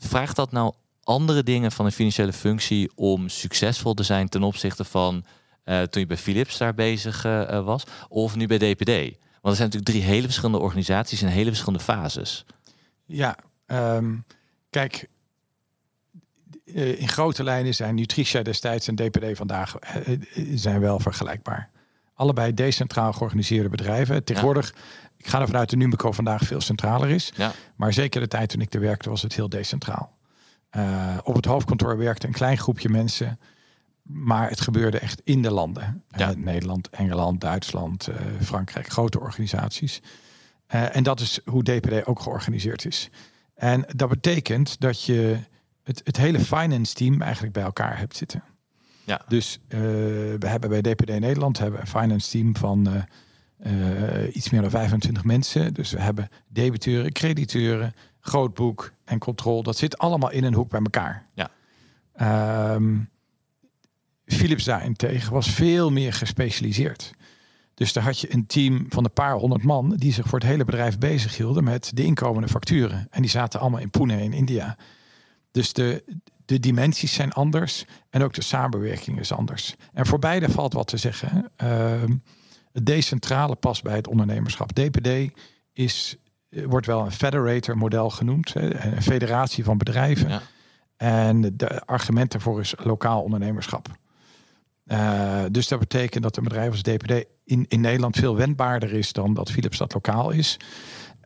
Vraagt 0.00 0.36
dat 0.36 0.52
nou 0.52 0.74
andere 1.02 1.42
dingen 1.42 1.72
van 1.72 1.84
een 1.84 1.92
financiële 1.92 2.32
functie 2.32 2.90
om 2.94 3.28
succesvol 3.28 3.94
te 3.94 4.02
zijn 4.02 4.28
ten 4.28 4.42
opzichte 4.42 4.84
van 4.84 5.24
toen 5.64 6.00
je 6.00 6.06
bij 6.06 6.16
Philips 6.16 6.58
daar 6.58 6.74
bezig 6.74 7.22
was, 7.64 7.84
of 8.08 8.36
nu 8.36 8.46
bij 8.46 8.58
DPD? 8.58 8.88
Want 8.88 9.08
er 9.42 9.56
zijn 9.56 9.68
natuurlijk 9.68 9.84
drie 9.84 10.02
hele 10.02 10.26
verschillende 10.26 10.58
organisaties 10.58 11.22
in 11.22 11.28
hele 11.28 11.48
verschillende 11.48 11.84
fases. 11.84 12.44
Ja, 13.06 13.36
Um, 13.72 14.24
kijk, 14.70 15.08
in 16.74 17.08
grote 17.08 17.44
lijnen 17.44 17.74
zijn 17.74 17.94
Nutritia 17.94 18.42
destijds 18.42 18.88
en 18.88 18.94
DPD 18.94 19.36
vandaag 19.36 19.78
zijn 20.54 20.80
wel 20.80 21.00
vergelijkbaar. 21.00 21.70
Allebei 22.20 22.54
decentraal 22.54 23.12
georganiseerde 23.12 23.68
bedrijven. 23.68 24.24
Tegenwoordig, 24.24 24.72
ja. 24.74 24.80
ik 25.16 25.26
ga 25.26 25.40
ervan 25.40 25.56
uit 25.56 25.70
dat 25.70 25.78
Numico 25.78 26.12
vandaag 26.12 26.42
veel 26.42 26.60
centraler 26.60 27.08
is. 27.08 27.32
Ja. 27.36 27.52
Maar 27.76 27.92
zeker 27.92 28.20
de 28.20 28.28
tijd 28.28 28.48
toen 28.48 28.60
ik 28.60 28.74
er 28.74 28.80
werkte 28.80 29.08
was 29.08 29.22
het 29.22 29.34
heel 29.34 29.48
decentraal. 29.48 30.16
Uh, 30.76 31.18
op 31.22 31.34
het 31.34 31.44
hoofdkantoor 31.44 31.98
werkte 31.98 32.26
een 32.26 32.32
klein 32.32 32.58
groepje 32.58 32.88
mensen. 32.88 33.38
maar 34.02 34.48
het 34.48 34.60
gebeurde 34.60 34.98
echt 34.98 35.20
in 35.24 35.42
de 35.42 35.50
landen. 35.50 36.04
Ja. 36.08 36.30
Eh, 36.30 36.36
Nederland, 36.36 36.88
Engeland, 36.88 37.40
Duitsland, 37.40 38.06
eh, 38.06 38.16
Frankrijk, 38.40 38.88
grote 38.88 39.20
organisaties. 39.20 40.02
Eh, 40.66 40.96
en 40.96 41.02
dat 41.02 41.20
is 41.20 41.40
hoe 41.44 41.62
DPD 41.62 42.06
ook 42.06 42.20
georganiseerd 42.20 42.84
is. 42.84 43.10
En 43.54 43.84
dat 43.96 44.08
betekent 44.08 44.80
dat 44.80 45.04
je 45.04 45.38
het, 45.82 46.00
het 46.04 46.16
hele 46.16 46.40
finance 46.40 46.94
team 46.94 47.22
eigenlijk 47.22 47.52
bij 47.52 47.62
elkaar 47.62 47.98
hebt 47.98 48.16
zitten. 48.16 48.42
Ja. 49.10 49.20
Dus 49.28 49.58
eh, 49.68 49.78
we 49.78 50.46
hebben 50.46 50.70
bij 50.70 50.80
DPD 50.80 51.20
Nederland 51.20 51.58
hebben 51.58 51.80
een 51.80 51.86
finance 51.86 52.30
team 52.30 52.56
van 52.56 53.06
eh, 53.58 54.24
eh, 54.24 54.34
iets 54.36 54.50
meer 54.50 54.60
dan 54.60 54.70
25 54.70 55.24
mensen. 55.24 55.74
Dus 55.74 55.90
we 55.90 56.00
hebben 56.00 56.28
debiteuren, 56.48 57.12
crediteuren, 57.12 57.94
grootboek 58.20 58.92
en 59.04 59.18
controle. 59.18 59.62
Dat 59.62 59.76
zit 59.76 59.98
allemaal 59.98 60.30
in 60.30 60.44
een 60.44 60.54
hoek 60.54 60.70
bij 60.70 60.80
elkaar. 60.80 61.26
Ja. 61.34 61.50
Ehm, 62.12 62.98
Philips 64.24 64.64
daarentegen 64.64 65.32
was 65.32 65.50
veel 65.50 65.90
meer 65.90 66.12
gespecialiseerd. 66.12 67.12
Dus 67.74 67.92
daar 67.92 68.04
had 68.04 68.18
je 68.18 68.34
een 68.34 68.46
team 68.46 68.86
van 68.88 69.04
een 69.04 69.12
paar 69.12 69.34
honderd 69.34 69.62
man 69.62 69.94
die 69.96 70.12
zich 70.12 70.26
voor 70.26 70.38
het 70.38 70.48
hele 70.48 70.64
bedrijf 70.64 70.98
bezig 70.98 71.36
hielden 71.36 71.64
met 71.64 71.90
de 71.94 72.04
inkomende 72.04 72.48
facturen. 72.48 73.06
En 73.10 73.20
die 73.20 73.30
zaten 73.30 73.60
allemaal 73.60 73.80
in 73.80 73.90
Pune 73.90 74.22
in 74.22 74.32
India. 74.32 74.76
Dus 75.50 75.72
de, 75.72 76.04
de 76.50 76.60
dimensies 76.60 77.12
zijn 77.12 77.32
anders 77.32 77.84
en 78.08 78.22
ook 78.22 78.34
de 78.34 78.42
samenwerking 78.42 79.18
is 79.18 79.32
anders. 79.32 79.74
En 79.92 80.06
voor 80.06 80.18
beide 80.18 80.48
valt 80.48 80.72
wat 80.72 80.86
te 80.86 80.96
zeggen. 80.96 81.50
Ehm, 81.56 82.16
het 82.72 82.86
decentrale 82.86 83.54
past 83.54 83.82
bij 83.82 83.96
het 83.96 84.08
ondernemerschap. 84.08 84.72
DPD 84.72 85.32
is, 85.72 86.16
eh, 86.48 86.64
wordt 86.64 86.86
wel 86.86 87.04
een 87.04 87.12
federator 87.12 87.76
model 87.76 88.10
genoemd, 88.10 88.52
een 88.54 89.02
federatie 89.02 89.64
van 89.64 89.78
bedrijven. 89.78 90.28
Ja. 90.28 90.42
En 90.96 91.56
de 91.56 91.80
argument 91.84 92.32
daarvoor 92.32 92.60
is 92.60 92.74
lokaal 92.82 93.22
ondernemerschap. 93.22 93.88
Eh, 94.84 95.42
dus 95.50 95.68
dat 95.68 95.78
betekent 95.78 96.22
dat 96.22 96.36
een 96.36 96.44
bedrijf 96.44 96.70
als 96.70 96.82
DPD 96.82 97.24
in, 97.44 97.64
in 97.68 97.80
Nederland 97.80 98.16
veel 98.16 98.36
wendbaarder 98.36 98.92
is 98.92 99.12
dan 99.12 99.34
dat 99.34 99.50
Philips 99.50 99.78
dat 99.78 99.94
lokaal 99.94 100.30
is. 100.30 100.56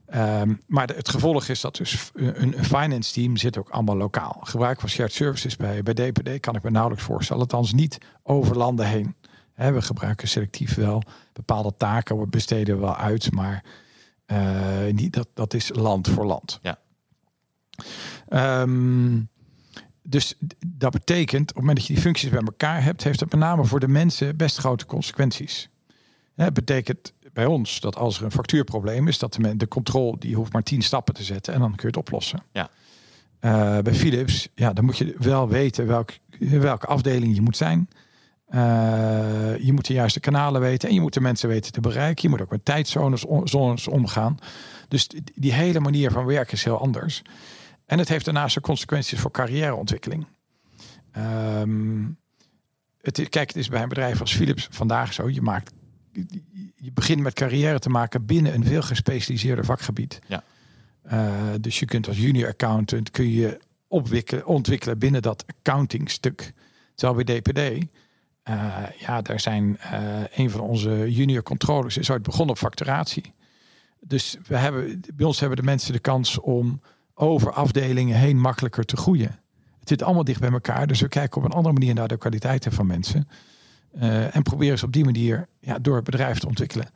Ehm, 0.06 0.54
maar 0.66 0.87
de- 0.87 0.94
het 0.94 1.08
gevolg 1.08 1.49
is 1.49 1.61
dat 1.61 1.76
dus 1.76 2.11
een, 2.14 2.58
een 2.58 2.64
finance 2.64 3.12
team 3.12 3.37
zit 3.37 3.58
ook 3.58 3.68
allemaal 3.68 3.96
lokaal. 3.96 4.38
Gebruik 4.42 4.80
van 4.80 4.88
shared 4.88 5.12
services 5.12 5.56
bij, 5.56 5.82
bij 5.82 5.94
DPD 5.94 6.40
kan 6.40 6.54
ik 6.54 6.62
me 6.62 6.70
nauwelijks 6.70 7.04
voorstellen. 7.04 7.42
Althans 7.42 7.73
niet 7.73 7.99
over 8.23 8.56
landen 8.56 8.87
heen. 8.87 9.14
We 9.54 9.82
gebruiken 9.82 10.28
selectief 10.28 10.75
wel 10.75 11.02
bepaalde 11.32 11.75
taken, 11.76 12.18
we 12.20 12.26
besteden 12.26 12.80
wel 12.80 12.96
uit, 12.96 13.32
maar 13.32 13.64
eh, 14.26 14.92
niet, 14.92 15.12
dat, 15.12 15.28
dat 15.34 15.54
is 15.54 15.70
land 15.75 16.08
voor 16.08 16.26
land. 16.26 16.58
Ja. 16.62 16.78
Ehm, 18.28 19.20
dus 20.02 20.34
dat 20.66 20.92
betekent, 20.92 21.40
op 21.40 21.46
het 21.49 21.56
moment 21.56 21.76
dat 21.76 21.87
je 21.87 21.92
die 21.92 22.02
functies 22.02 22.30
bij 22.30 22.40
elkaar 22.40 22.82
hebt, 22.82 23.04
heeft 23.04 23.20
het 23.20 23.30
met 23.30 23.40
name 23.40 23.64
voor 23.64 23.80
de 23.80 23.88
mensen 23.88 24.37
best 24.37 24.58
grote 24.58 24.87
consequenties. 24.87 25.68
Het 26.34 26.54
betekent 26.54 27.12
bij 27.34 27.46
ons 27.46 27.80
dat 27.80 27.96
als 27.96 28.18
er 28.18 28.24
een 28.24 28.30
factuurprobleem 28.30 29.08
is, 29.08 29.18
dat 29.18 29.32
de, 29.32 29.56
de 29.56 29.68
controle 29.68 30.16
die 30.18 30.34
hoeft 30.34 30.52
maar 30.52 30.62
tien 30.62 30.82
stappen 30.82 31.14
te 31.14 31.22
zetten 31.22 31.54
en 31.54 31.60
dan 31.60 31.70
kun 31.70 31.80
je 31.80 31.86
het 31.86 31.96
oplossen. 31.96 32.42
Ja. 32.52 32.68
Eh, 33.38 33.78
bij 33.78 33.94
Philips, 33.94 34.48
ja, 34.54 34.72
dan 34.72 34.84
moet 34.84 34.98
je 34.98 35.14
wel 35.18 35.48
weten 35.48 35.86
welk, 35.86 36.10
welke 36.38 36.86
afdeling 36.86 37.34
je 37.34 37.40
moet 37.40 37.56
zijn. 37.56 37.88
Eh, 38.46 38.60
je 39.58 39.72
moet 39.72 39.86
de 39.86 39.92
juiste 39.92 40.20
kanalen 40.20 40.60
weten 40.60 40.88
en 40.88 40.94
je 40.94 41.00
moet 41.00 41.14
de 41.14 41.20
mensen 41.20 41.48
weten 41.48 41.72
te 41.72 41.80
bereiken. 41.80 42.22
Je 42.22 42.28
moet 42.28 42.42
ook 42.42 42.50
met 42.50 42.64
tijdzones 42.64 43.24
on- 43.24 43.48
zones 43.48 43.88
omgaan. 43.88 44.38
Dus 44.88 45.08
die, 45.08 45.22
die 45.34 45.52
hele 45.52 45.80
manier 45.80 46.10
van 46.10 46.24
werken 46.24 46.52
is 46.52 46.64
heel 46.64 46.80
anders. 46.80 47.22
En 47.86 47.98
het 47.98 48.08
heeft 48.08 48.24
daarnaast 48.24 48.58
ook 48.58 48.64
consequenties 48.64 49.20
voor 49.20 49.30
carrièreontwikkeling. 49.30 50.26
Ehm, 51.10 52.04
het 53.00 53.18
is, 53.18 53.28
kijk, 53.28 53.48
het 53.48 53.56
is 53.56 53.68
bij 53.68 53.82
een 53.82 53.88
bedrijf 53.88 54.20
als 54.20 54.34
Philips 54.34 54.68
vandaag 54.70 55.12
zo. 55.12 55.28
Je, 55.30 55.42
maakt, 55.42 55.72
je 56.76 56.92
begint 56.92 57.21
met 57.21 57.35
carrière 57.35 57.78
te 57.78 57.88
maken 57.88 58.26
binnen 58.26 58.54
een 58.54 58.64
veel 58.64 58.83
gespecialiseerder 58.83 59.64
vakgebied. 59.64 60.18
Ja. 60.26 60.42
Eh, 61.02 61.52
dus 61.61 61.78
je 61.78 61.87
kunt 61.87 62.09
als 62.09 62.18
junior 62.18 62.49
accountant 62.49 63.11
kun 63.11 63.30
je 63.30 63.59
opwikkelen, 63.88 64.47
ontwikkelen 64.47 64.99
binnen 64.99 65.23
dat 65.23 65.44
accounting 65.47 66.11
stuk. 66.11 66.52
Terwijl 66.94 67.25
bij 67.25 67.40
DPD, 67.40 67.87
eh, 68.42 68.76
ja, 68.99 69.23
daar 69.23 69.40
zijn 69.40 69.78
eh, 69.78 70.21
een 70.35 70.50
van 70.50 70.61
onze 70.61 71.12
junior 71.12 71.42
controllers 71.42 71.97
is 71.97 72.11
ooit 72.11 72.23
begonnen 72.23 72.54
op 72.54 72.61
facturatie. 72.61 73.33
Dus 74.00 74.37
we 74.47 74.56
hebben, 74.56 75.00
bij 75.14 75.26
ons 75.26 75.40
hebben 75.40 75.59
de 75.59 75.64
mensen 75.64 75.92
de 75.92 75.99
kans 75.99 76.40
om 76.40 76.80
over 77.14 77.52
afdelingen 77.52 78.18
heen 78.18 78.40
makkelijker 78.40 78.85
te 78.85 78.97
groeien. 78.97 79.38
Het 79.78 79.88
zit 79.88 80.02
allemaal 80.02 80.25
dicht 80.25 80.40
bij 80.40 80.50
elkaar, 80.50 80.87
dus 80.87 81.00
we 81.00 81.09
kijken 81.09 81.37
op 81.37 81.44
een 81.44 81.56
andere 81.56 81.75
manier 81.75 81.94
naar 81.94 82.09
de 82.09 82.18
kwaliteiten 82.18 82.73
van 82.73 82.87
mensen. 82.87 83.28
Eh, 83.98 84.36
en 84.36 84.42
proberen 84.42 84.78
ze 84.78 84.84
op 84.84 84.92
die 84.92 85.04
manier 85.04 85.48
ja, 85.60 85.78
door 85.78 85.94
het 85.94 86.04
bedrijf 86.04 86.38
te 86.38 86.46
ontwikkelen. 86.46 86.88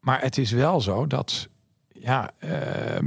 Maar 0.00 0.20
het 0.22 0.38
is 0.38 0.50
wel 0.50 0.80
zo 0.80 1.06
dat 1.06 1.48
ja, 1.88 2.30
ehm, 2.38 3.06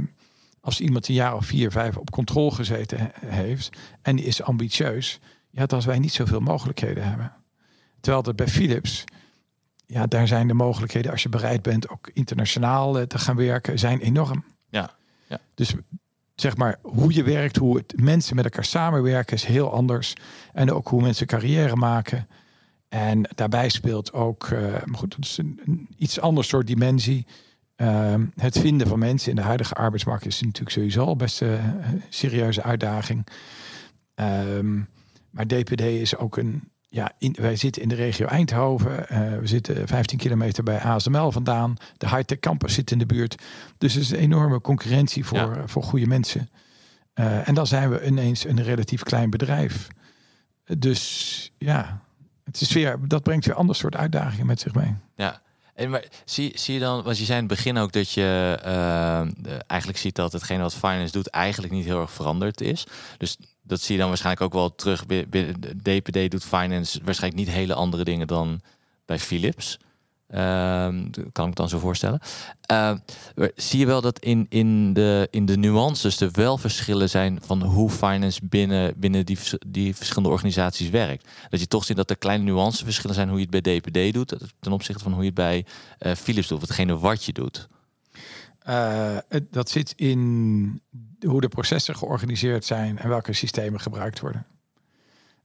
als 0.60 0.80
iemand 0.80 1.08
een 1.08 1.14
jaar 1.14 1.36
of 1.36 1.46
vier, 1.46 1.70
vijf 1.70 1.96
op 1.96 2.10
controle 2.10 2.50
gezeten 2.50 2.98
he- 2.98 3.28
heeft 3.28 3.76
en 4.02 4.16
die 4.16 4.24
is 4.24 4.42
ambitieus, 4.42 5.20
ja, 5.50 5.66
dat 5.66 5.84
wij 5.84 5.98
niet 5.98 6.12
zoveel 6.12 6.40
mogelijkheden 6.40 7.08
hebben. 7.08 7.32
Terwijl 8.00 8.22
dat 8.22 8.36
bij 8.36 8.48
Philips, 8.48 9.04
ja, 9.86 10.06
daar 10.06 10.26
zijn 10.26 10.48
de 10.48 10.54
mogelijkheden 10.54 11.10
als 11.10 11.22
je 11.22 11.28
bereid 11.28 11.62
bent 11.62 11.88
ook 11.88 12.10
internationaal 12.12 12.98
eh, 12.98 13.06
te 13.06 13.18
gaan 13.18 13.36
werken, 13.36 13.78
zijn 13.78 14.00
enorm. 14.00 14.44
Ja, 14.68 14.90
ja. 15.26 15.38
Dus 15.54 15.74
zeg 16.34 16.56
maar 16.56 16.78
hoe 16.82 17.14
je 17.14 17.22
werkt, 17.22 17.56
hoe 17.56 17.76
het, 17.76 17.94
mensen 18.00 18.36
met 18.36 18.44
elkaar 18.44 18.64
samenwerken 18.64 19.34
is 19.36 19.44
heel 19.44 19.72
anders. 19.72 20.12
En 20.52 20.72
ook 20.72 20.88
hoe 20.88 21.02
mensen 21.02 21.26
carrière 21.26 21.76
maken. 21.76 22.28
En 22.94 23.28
daarbij 23.34 23.68
speelt 23.68 24.12
ook, 24.12 24.44
eh, 24.44 24.60
maar 24.84 24.98
goed, 24.98 25.10
dat 25.10 25.24
is 25.24 25.38
een, 25.38 25.60
een 25.64 25.88
iets 25.96 26.20
ander 26.20 26.44
soort 26.44 26.66
dimensie. 26.66 27.26
Ehm, 27.76 28.26
het 28.36 28.58
vinden 28.58 28.86
van 28.86 28.98
mensen 28.98 29.30
in 29.30 29.36
de 29.36 29.42
huidige 29.42 29.74
arbeidsmarkt 29.74 30.26
is 30.26 30.40
natuurlijk 30.40 30.70
sowieso 30.70 31.04
al 31.04 31.16
best 31.16 31.42
eh, 31.42 31.52
een 31.52 32.02
serieuze 32.08 32.62
uitdaging. 32.62 33.26
Ehm, 34.14 34.74
maar 35.30 35.46
DPD 35.46 35.80
is 35.80 36.16
ook 36.16 36.36
een, 36.36 36.70
ja, 36.88 37.12
in, 37.18 37.36
wij 37.40 37.56
zitten 37.56 37.82
in 37.82 37.88
de 37.88 37.94
regio 37.94 38.26
Eindhoven. 38.26 39.08
Eh, 39.08 39.38
we 39.38 39.46
zitten 39.46 39.88
15 39.88 40.18
kilometer 40.18 40.64
bij 40.64 40.80
ASML 40.80 41.32
vandaan. 41.32 41.76
De 41.96 42.08
high-tech 42.08 42.38
campus 42.38 42.74
zit 42.74 42.90
in 42.90 42.98
de 42.98 43.06
buurt. 43.06 43.42
Dus 43.78 43.94
er 43.94 44.00
is 44.00 44.10
een 44.10 44.18
enorme 44.18 44.60
concurrentie 44.60 45.24
voor, 45.24 45.38
Ja. 45.38 45.66
voor 45.66 45.82
goede 45.82 46.06
mensen. 46.06 46.48
En 47.14 47.54
dan 47.54 47.66
zijn 47.66 47.90
we 47.90 48.06
ineens 48.06 48.44
een 48.44 48.62
relatief 48.62 49.02
klein 49.02 49.30
bedrijf. 49.30 49.88
Dus 50.78 51.52
ja, 51.58 52.03
het 52.44 52.60
is 52.60 52.72
weer, 52.72 52.98
dat 53.08 53.22
brengt 53.22 53.46
weer 53.46 53.54
ander 53.54 53.76
soort 53.76 53.96
uitdagingen 53.96 54.46
met 54.46 54.60
zich 54.60 54.74
mee. 54.74 54.94
Ja. 55.16 55.42
En 55.74 55.90
maar 55.90 56.04
zie, 56.24 56.52
zie 56.58 56.74
je 56.74 56.80
dan, 56.80 57.02
want 57.02 57.18
je 57.18 57.24
zei 57.24 57.38
in 57.38 57.44
het 57.44 57.54
begin 57.54 57.76
ook 57.76 57.92
dat 57.92 58.10
je 58.10 58.58
eh, 58.62 59.20
eh, 59.20 59.28
eigenlijk 59.66 60.00
ziet 60.00 60.14
dat 60.14 60.32
hetgeen 60.32 60.60
wat 60.60 60.74
finance 60.74 61.12
doet 61.12 61.28
eigenlijk 61.28 61.72
niet 61.72 61.84
heel 61.84 62.00
erg 62.00 62.12
veranderd 62.12 62.60
is. 62.60 62.86
Dus 63.18 63.36
dat 63.62 63.80
zie 63.80 63.94
je 63.94 64.00
dan 64.00 64.08
waarschijnlijk 64.08 64.44
ook 64.44 64.52
wel 64.52 64.74
terug. 64.74 65.04
DPD 65.82 66.30
doet 66.30 66.44
finance 66.44 67.00
waarschijnlijk 67.04 67.44
niet 67.44 67.54
hele 67.54 67.74
andere 67.74 68.04
dingen 68.04 68.26
dan 68.26 68.60
bij 69.04 69.18
Philips. 69.18 69.78
Ehm, 70.34 71.10
kan 71.32 71.48
ik 71.48 71.54
dan 71.54 71.68
zo 71.68 71.78
voorstellen. 71.78 72.20
Ehm, 72.60 72.98
zie 73.54 73.78
je 73.78 73.86
wel 73.86 74.00
dat 74.00 74.18
in, 74.18 74.46
in, 74.48 74.92
de, 74.92 75.28
in 75.30 75.46
de 75.46 75.56
nuances 75.56 76.20
er 76.20 76.28
wel 76.32 76.58
verschillen 76.58 77.10
zijn 77.10 77.38
van 77.42 77.62
hoe 77.62 77.90
finance 77.90 78.40
binnen, 78.42 78.94
binnen 78.96 79.26
die, 79.26 79.38
die 79.66 79.96
verschillende 79.96 80.30
organisaties 80.30 80.90
werkt. 80.90 81.28
Dat 81.48 81.60
je 81.60 81.66
toch 81.66 81.84
ziet 81.84 81.96
dat 81.96 82.10
er 82.10 82.16
kleine 82.16 82.44
nuanceverschillen 82.44 83.14
zijn 83.14 83.28
hoe 83.28 83.38
je 83.38 83.46
het 83.50 83.62
bij 83.62 83.80
DPD 83.80 84.12
doet 84.12 84.34
ten 84.60 84.72
opzichte 84.72 85.02
van 85.02 85.12
hoe 85.12 85.20
je 85.20 85.26
het 85.26 85.34
bij 85.34 85.66
eh, 85.98 86.12
Philips 86.12 86.48
doet, 86.48 86.60
hetgene 86.60 86.98
wat 86.98 87.24
je 87.24 87.32
doet. 87.32 87.68
Eh, 88.58 89.16
dat 89.50 89.70
zit 89.70 89.92
in 89.96 90.82
hoe 91.26 91.40
de 91.40 91.48
processen 91.48 91.96
georganiseerd 91.96 92.64
zijn 92.64 92.98
en 92.98 93.08
welke 93.08 93.32
systemen 93.32 93.80
gebruikt 93.80 94.20
worden. 94.20 94.46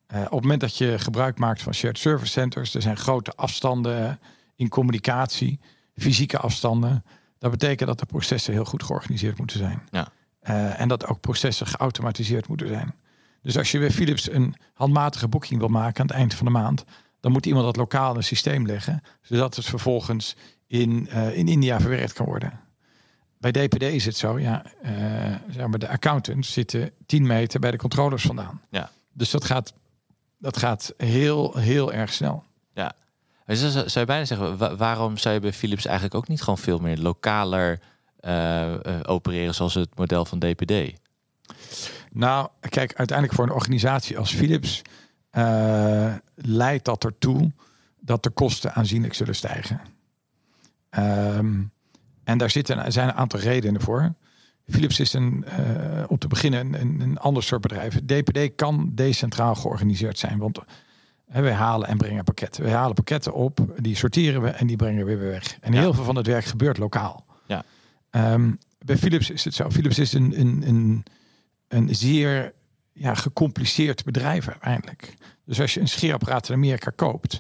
Eh, 0.08 0.22
op 0.22 0.32
het 0.32 0.42
moment 0.42 0.62
dat 0.62 0.78
je 0.78 1.00
gebruik 1.00 1.38
maakt 1.38 1.62
van 1.62 1.74
shared 1.74 1.98
service 1.98 2.32
centers, 2.32 2.76
er 2.76 2.82
zijn 2.82 2.98
grote 2.98 3.34
afstanden 3.36 4.20
in 4.60 4.70
communicatie, 4.70 5.60
fysieke 5.96 6.38
afstanden. 6.38 7.04
Dat 7.38 7.52
betekent 7.52 7.88
dat 7.88 8.00
de 8.00 8.06
processen 8.06 8.54
heel 8.54 8.66
goed 8.66 8.84
georganiseerd 8.84 9.38
moeten 9.38 9.58
zijn. 9.58 9.82
Ja. 9.92 10.08
Eh, 10.40 10.80
en 10.80 10.88
dat 10.88 11.08
ook 11.08 11.20
processen 11.20 11.68
geautomatiseerd 11.68 12.48
moeten 12.48 12.68
zijn. 12.68 12.94
Dus 13.42 13.58
als 13.58 13.72
je 13.72 13.80
bij 13.80 13.92
Philips 13.92 14.32
een 14.32 14.56
handmatige 14.74 15.28
boeking 15.28 15.60
wil 15.60 15.68
maken 15.68 16.02
aan 16.02 16.08
het 16.08 16.16
eind 16.16 16.34
van 16.34 16.46
de 16.46 16.52
maand, 16.52 16.84
dan 17.20 17.32
moet 17.32 17.46
iemand 17.46 17.66
dat 17.66 17.76
lokaal 17.76 18.12
in 18.12 18.18
een 18.18 18.24
systeem 18.24 18.66
leggen, 18.66 19.02
zodat 19.22 19.56
het 19.56 19.66
vervolgens 19.66 20.36
in, 20.68 21.08
eh, 21.10 21.38
in 21.38 21.48
India 21.48 21.80
verwerkt 21.80 22.14
kan 22.14 22.26
worden. 22.26 22.60
Bij 23.38 23.52
DPD 23.52 23.82
is 23.82 24.06
het 24.06 24.18
zo, 24.18 24.40
ja, 24.40 24.64
eh, 24.82 24.92
zeg 25.50 25.68
maar, 25.68 25.80
de 25.80 25.90
accountants 25.90 26.54
zitten 26.54 26.92
10 27.06 27.28
meter 27.28 27.60
bij 27.60 27.72
de 27.72 27.78
controllers 27.78 28.24
vandaan. 28.24 28.62
Ja. 28.70 28.90
Dus 29.14 29.30
dat 29.30 29.46
gaat, 29.46 29.74
dat 30.38 30.58
gaat 30.58 30.94
heel, 30.98 31.58
heel 31.58 31.94
erg 31.94 32.14
snel. 32.14 32.44
Dus 33.50 33.60
zou 33.60 33.72
zou 33.72 34.00
je 34.00 34.06
bijna 34.06 34.26
zeggen, 34.26 34.58
wa- 34.58 34.76
waarom 34.76 35.18
zou 35.18 35.34
je 35.34 35.40
bij 35.40 35.54
Philips 35.54 35.86
eigenlijk 35.86 36.16
ook 36.16 36.28
niet 36.28 36.42
gewoon 36.42 36.58
veel 36.58 36.80
meer 36.80 36.98
lokaler 36.98 37.80
eh, 38.20 38.74
eh, 38.74 39.02
opereren 39.06 39.56
zoals 39.56 39.74
het 39.74 39.98
model 39.98 40.26
van 40.26 40.40
DPD? 40.40 41.00
Nou, 42.12 42.48
kijk, 42.60 42.94
uiteindelijk 42.94 43.38
voor 43.38 43.46
een 43.46 43.54
organisatie 43.54 44.18
als 44.18 44.34
Philips 44.34 44.82
uh, 45.32 46.14
leidt 46.36 46.86
dat 46.86 47.04
ertoe 47.04 47.52
dat 48.00 48.24
de 48.24 48.30
kosten 48.30 48.74
aanzienlijk 48.74 49.14
zullen 49.14 49.36
stijgen. 49.36 49.82
Um, 50.98 51.72
en 52.24 52.38
daar 52.38 52.50
zitten, 52.50 52.92
zijn 52.92 53.08
een 53.08 53.14
aantal 53.14 53.40
redenen 53.40 53.82
voor. 53.82 54.14
Philips 54.68 55.00
is 55.00 55.14
een, 55.14 55.46
uh, 55.60 56.04
om 56.08 56.18
te 56.18 56.28
beginnen 56.28 56.82
een, 56.82 57.00
een 57.02 57.18
ander 57.18 57.44
soort 57.44 57.62
bedrijf. 57.62 58.00
DPD 58.06 58.56
kan 58.56 58.92
decentraal 58.96 59.56
georganiseerd 59.56 60.20
zijn. 60.20 60.38
Want 60.38 60.60
wij 61.30 61.54
halen 61.54 61.88
en 61.88 61.98
brengen 61.98 62.24
pakketten. 62.24 62.64
We 62.64 62.70
halen 62.70 62.94
pakketten 62.94 63.34
op, 63.34 63.60
die 63.78 63.96
sorteren 63.96 64.42
we 64.42 64.50
en 64.50 64.68
die 64.68 64.76
brengen 64.76 65.06
we 65.06 65.16
weer 65.16 65.30
weg. 65.30 65.58
En 65.62 65.74
heel 65.74 65.94
veel 65.94 66.04
van 66.04 66.16
het 66.16 66.28
werk 66.28 66.46
gebeurt 66.46 66.78
lokaal. 66.78 67.26
Ja. 67.48 67.64
Um, 68.12 68.60
bij 68.86 68.98
Philips 68.98 69.30
is 69.30 69.44
het 69.44 69.54
zo. 69.54 69.70
Philips 69.70 70.00
is 70.00 70.14
een, 70.14 70.40
een, 70.40 70.64
een, 70.68 71.04
een 71.68 71.96
zeer 71.96 72.54
ja, 72.94 73.14
gecompliceerd 73.14 74.04
bedrijf 74.04 74.48
uiteindelijk. 74.48 75.14
Dus 75.46 75.62
als 75.62 75.74
je 75.74 75.80
een 75.80 75.88
scheerapparaat 75.88 76.50
in 76.50 76.56
Amerika 76.56 76.92
koopt, 76.96 77.40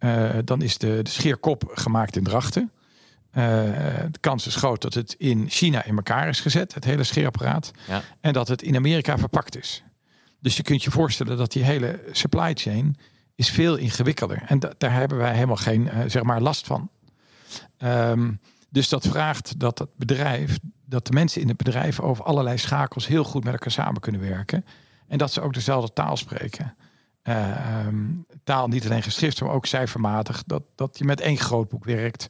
uh, 0.00 0.30
dan 0.44 0.62
is 0.62 0.78
de, 0.78 1.00
de 1.02 1.10
scheerkop 1.10 1.70
gemaakt 1.74 2.16
in 2.16 2.24
Drachten. 2.24 2.70
Uh, 3.32 3.44
de 4.10 4.18
kans 4.20 4.46
is 4.46 4.54
groot 4.54 4.82
dat 4.82 4.94
het 4.94 5.14
in 5.18 5.48
China 5.48 5.84
in 5.84 5.96
elkaar 5.96 6.28
is 6.28 6.40
gezet, 6.40 6.74
het 6.74 6.84
hele 6.84 7.04
scheerapparaat. 7.04 7.70
Ja. 7.88 8.02
En 8.20 8.32
dat 8.32 8.48
het 8.48 8.62
in 8.62 8.76
Amerika 8.76 9.18
verpakt 9.18 9.58
is. 9.58 9.82
Dus 10.40 10.56
je 10.56 10.62
kunt 10.62 10.82
je 10.82 10.90
voorstellen 10.90 11.36
dat 11.36 11.52
die 11.52 11.62
hele 11.62 12.00
supply 12.10 12.54
chain 12.54 12.96
is 13.42 13.50
veel 13.50 13.76
ingewikkelder. 13.76 14.42
En 14.46 14.58
daar 14.78 14.92
hebben 14.92 15.18
wij 15.18 15.34
helemaal 15.34 15.56
geen 15.56 15.82
uh, 15.82 15.98
zeg 16.06 16.22
maar 16.22 16.40
last 16.40 16.66
van. 16.66 16.90
Um, 17.78 18.40
dus 18.70 18.88
dat 18.88 19.06
vraagt 19.06 19.58
dat 19.60 19.78
het 19.78 19.88
bedrijf, 19.96 20.58
dat 20.84 21.06
de 21.06 21.12
mensen 21.12 21.40
in 21.40 21.48
het 21.48 21.56
bedrijf 21.56 22.00
over 22.00 22.24
allerlei 22.24 22.58
schakels 22.58 23.06
heel 23.06 23.24
goed 23.24 23.44
met 23.44 23.52
elkaar 23.52 23.70
samen 23.70 24.00
kunnen 24.00 24.20
werken. 24.20 24.64
En 25.08 25.18
dat 25.18 25.32
ze 25.32 25.40
ook 25.40 25.54
dezelfde 25.54 25.92
taal 25.92 26.16
spreken. 26.16 26.74
Uh, 27.24 27.86
um, 27.86 28.26
taal 28.44 28.68
niet 28.68 28.84
alleen 28.84 29.02
geschrift, 29.02 29.40
maar 29.40 29.50
ook 29.50 29.66
cijfermatig. 29.66 30.42
Dat, 30.46 30.62
dat 30.74 30.98
je 30.98 31.04
met 31.04 31.20
één 31.20 31.38
grootboek 31.38 31.84
werkt. 31.84 32.26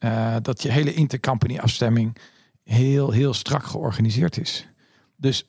Uh, 0.00 0.36
dat 0.42 0.62
je 0.62 0.70
hele 0.70 0.94
intercompany 0.94 1.58
afstemming 1.58 2.18
heel, 2.64 3.10
heel 3.10 3.34
strak 3.34 3.64
georganiseerd 3.64 4.38
is. 4.38 4.68
Dus 5.16 5.48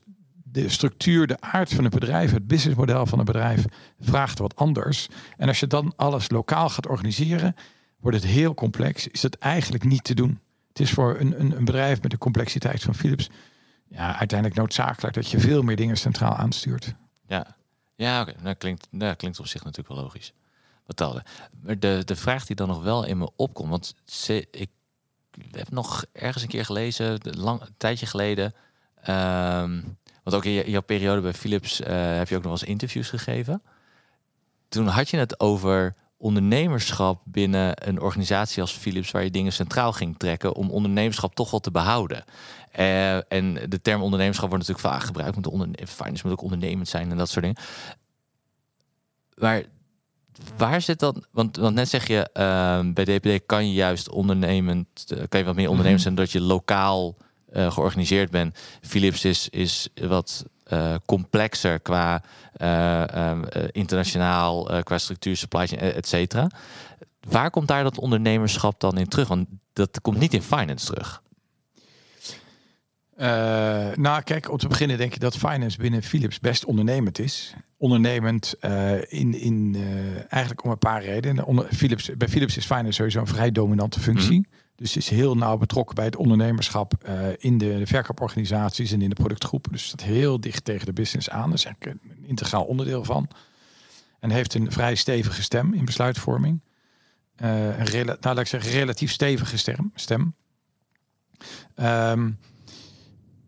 de 0.51 0.69
structuur, 0.69 1.27
de 1.27 1.41
aard 1.41 1.73
van 1.73 1.83
het 1.83 1.93
bedrijf, 1.93 2.31
het 2.31 2.47
businessmodel 2.47 3.05
van 3.05 3.17
het 3.17 3.27
bedrijf 3.27 3.65
vraagt 3.99 4.39
wat 4.39 4.55
anders. 4.55 5.07
En 5.37 5.47
als 5.47 5.59
je 5.59 5.67
dan 5.67 5.93
alles 5.95 6.29
lokaal 6.29 6.69
gaat 6.69 6.87
organiseren, 6.87 7.55
wordt 7.99 8.17
het 8.17 8.25
heel 8.25 8.53
complex. 8.53 9.07
Is 9.07 9.21
het 9.21 9.37
eigenlijk 9.37 9.83
niet 9.83 10.03
te 10.03 10.13
doen. 10.13 10.39
Het 10.67 10.79
is 10.79 10.91
voor 10.91 11.19
een, 11.19 11.39
een, 11.39 11.57
een 11.57 11.65
bedrijf 11.65 12.01
met 12.01 12.11
de 12.11 12.17
complexiteit 12.17 12.83
van 12.83 12.95
Philips 12.95 13.29
ja, 13.89 14.17
uiteindelijk 14.17 14.59
noodzakelijk 14.59 15.15
dat 15.15 15.29
je 15.29 15.39
veel 15.39 15.61
meer 15.61 15.75
dingen 15.75 15.97
centraal 15.97 16.35
aanstuurt. 16.35 16.93
Ja, 17.27 17.55
ja 17.95 18.21
oké. 18.21 18.33
Dat, 18.43 18.57
klinkt, 18.57 18.87
dat 18.91 19.17
klinkt 19.17 19.39
op 19.39 19.47
zich 19.47 19.63
natuurlijk 19.63 19.95
wel 19.95 20.03
logisch. 20.03 20.33
Wat 20.85 21.23
Maar 21.61 21.79
de, 21.79 22.01
de 22.05 22.15
vraag 22.15 22.45
die 22.45 22.55
dan 22.55 22.67
nog 22.67 22.83
wel 22.83 23.05
in 23.05 23.17
me 23.17 23.29
opkomt, 23.35 23.69
want 23.69 23.95
ze, 24.05 24.47
ik 24.51 24.69
heb 25.51 25.71
nog 25.71 26.05
ergens 26.11 26.43
een 26.43 26.49
keer 26.49 26.65
gelezen, 26.65 27.19
lang, 27.21 27.61
tijdje 27.77 28.05
geleden. 28.05 28.53
Um, 29.09 29.97
want 30.29 30.43
ook 30.43 30.51
in, 30.51 30.71
jouw 30.71 30.81
periode 30.81 31.21
bij 31.21 31.33
Philips 31.33 31.81
uh, 31.81 31.87
heb 31.89 32.29
je 32.29 32.35
ook 32.35 32.43
nog 32.43 32.51
wel 32.51 32.61
eens 32.61 32.69
interviews 32.69 33.09
gegeven. 33.09 33.61
Toen 34.69 34.87
had 34.87 35.09
je 35.09 35.17
het 35.17 35.39
over 35.39 35.95
ondernemerschap 36.17 37.21
binnen 37.25 37.87
een 37.87 38.01
organisatie 38.01 38.61
als 38.61 38.71
Philips, 38.71 39.11
waar 39.11 39.23
je 39.23 39.31
dingen 39.31 39.53
centraal 39.53 39.93
ging 39.93 40.17
trekken 40.17 40.55
om 40.55 40.69
ondernemerschap 40.69 41.35
toch 41.35 41.51
wel 41.51 41.59
te 41.59 41.71
behouden. 41.71 42.23
Uh, 42.79 43.31
en 43.31 43.53
de 43.69 43.81
term 43.81 44.01
ondernemerschap 44.01 44.49
wordt 44.49 44.67
natuurlijk 44.67 44.93
vaak 44.93 45.05
gebruikt, 45.05 45.33
want 45.33 45.47
onderne 45.47 45.87
finance 45.87 46.21
moet 46.23 46.33
ook 46.33 46.43
ondernemend 46.43 46.87
zijn 46.87 47.11
en 47.11 47.17
dat 47.17 47.29
soort 47.29 47.45
dingen. 47.45 47.61
Maar 49.35 49.63
waar 50.57 50.81
zit 50.81 50.99
dan? 50.99 51.23
Want, 51.31 51.57
want 51.57 51.75
net 51.75 51.89
zeg 51.89 52.07
je, 52.07 52.29
uh, 52.33 52.93
bij 52.93 53.03
DPD 53.03 53.45
kan 53.45 53.67
je 53.67 53.73
juist 53.73 54.09
ondernemend, 54.09 54.87
kan 55.29 55.39
je 55.39 55.45
wat 55.45 55.55
meer 55.55 55.69
ondernemend 55.69 56.01
zijn, 56.01 56.15
dat 56.15 56.31
je 56.31 56.41
lokaal 56.41 57.17
uh, 57.53 57.71
georganiseerd 57.71 58.31
bent. 58.31 58.57
Philips 58.81 59.25
is, 59.25 59.49
is 59.49 59.89
wat 59.93 60.45
uh, 60.73 60.95
complexer 61.05 61.79
qua 61.79 62.21
uh, 62.61 63.29
um, 63.29 63.45
internationaal, 63.71 64.83
qua 64.83 64.97
structuur, 64.97 65.37
supply 65.37 65.67
chain, 65.67 65.81
et 65.81 66.07
cetera. 66.07 66.49
Waar 67.19 67.49
komt 67.49 67.67
daar 67.67 67.83
dat 67.83 67.97
ondernemerschap 67.97 68.79
dan 68.79 68.97
in 68.97 69.07
terug? 69.07 69.27
Want 69.27 69.47
dat 69.73 70.01
komt 70.01 70.19
niet 70.19 70.33
in 70.33 70.41
finance 70.41 70.85
terug. 70.85 71.21
nou, 73.95 74.21
kijk, 74.23 74.51
om 74.51 74.57
te 74.57 74.67
beginnen 74.67 74.97
denk 74.97 75.13
ik 75.13 75.19
dat 75.19 75.37
finance 75.37 75.77
binnen 75.77 76.03
Philips 76.03 76.39
best 76.39 76.65
ondernemend 76.65 77.19
is. 77.19 77.53
Ondernemend 77.77 78.53
in, 79.07 79.39
in 79.39 79.77
eigenlijk 80.27 80.63
om 80.63 80.71
een 80.71 80.77
paar 80.77 81.03
redenen. 81.03 81.45
Onder, 81.45 81.65
Philips, 81.73 82.09
bij 82.17 82.27
Philips 82.27 82.57
is 82.57 82.65
finance 82.65 82.91
sowieso 82.91 83.19
een 83.19 83.27
vrij 83.27 83.51
dominante 83.51 83.99
functie. 83.99 84.37
Mm 84.37 84.45
-hmm. 84.49 84.68
Dus 84.79 84.97
is 84.97 85.09
heel 85.09 85.35
nauw 85.35 85.57
betrokken 85.57 85.95
bij 85.95 86.05
het 86.05 86.15
ondernemerschap 86.15 86.93
uh, 87.05 87.27
in 87.37 87.57
de, 87.57 87.81
verkooporganisaties 87.87 88.91
en 88.91 89.01
in 89.01 89.09
de 89.09 89.15
productgroepen. 89.15 89.71
Dus 89.71 89.83
staat 89.83 90.01
heel 90.01 90.39
dicht 90.39 90.65
tegen 90.65 90.85
de 90.85 90.93
business 90.93 91.29
aan. 91.29 91.49
Dat 91.49 91.57
is 91.57 91.65
een 91.79 91.99
integraal 92.21 92.63
onderdeel 92.63 93.03
van. 93.03 93.29
En 94.19 94.29
heeft 94.29 94.53
een 94.53 94.71
vrij 94.71 94.95
stevige 94.95 95.41
stem 95.41 95.73
in 95.73 95.85
besluitvorming. 95.85 96.61
Uh, 97.41 97.79
een 97.79 98.17
nou, 98.19 98.39
ik 98.39 98.47
zeggen, 98.47 98.71
relatief 98.71 99.11
stevige 99.11 99.57
stem. 99.57 99.91
stem. 99.95 100.35
Um, 101.75 102.37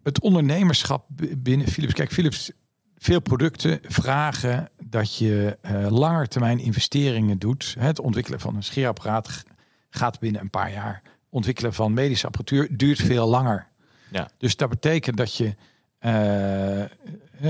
het 0.04 0.22
ondernemerschap 0.22 1.06
binnen 1.38 1.68
Philips. 1.68 1.94
Kijk, 1.94 2.12
Philips, 2.12 2.52
veel 2.98 3.20
producten 3.20 3.80
vragen 3.84 4.70
dat 4.84 5.18
je 5.18 5.58
uh, 5.62 5.88
langer 5.90 6.28
termijn 6.28 6.60
investeringen 6.60 7.40
doet. 7.40 7.76
Het 7.80 8.00
ontwikkelen 8.00 8.40
van 8.40 8.56
een 8.56 8.64
scheerapparaat 8.64 9.44
gaat 9.90 10.20
binnen 10.20 10.42
een 10.42 10.50
paar 10.50 10.72
jaar 10.72 11.11
ontwikkelen 11.32 11.74
van 11.74 11.94
medische 11.94 12.26
apparatuur 12.26 12.78
duurt 12.78 13.00
veel 13.00 13.28
langer. 13.28 13.68
Ja. 14.12 14.30
Dus 14.38 14.56
dat 14.56 14.70
betekent 14.70 15.18
dat 15.18 15.36
je 15.36 15.56
uh, 16.02 16.84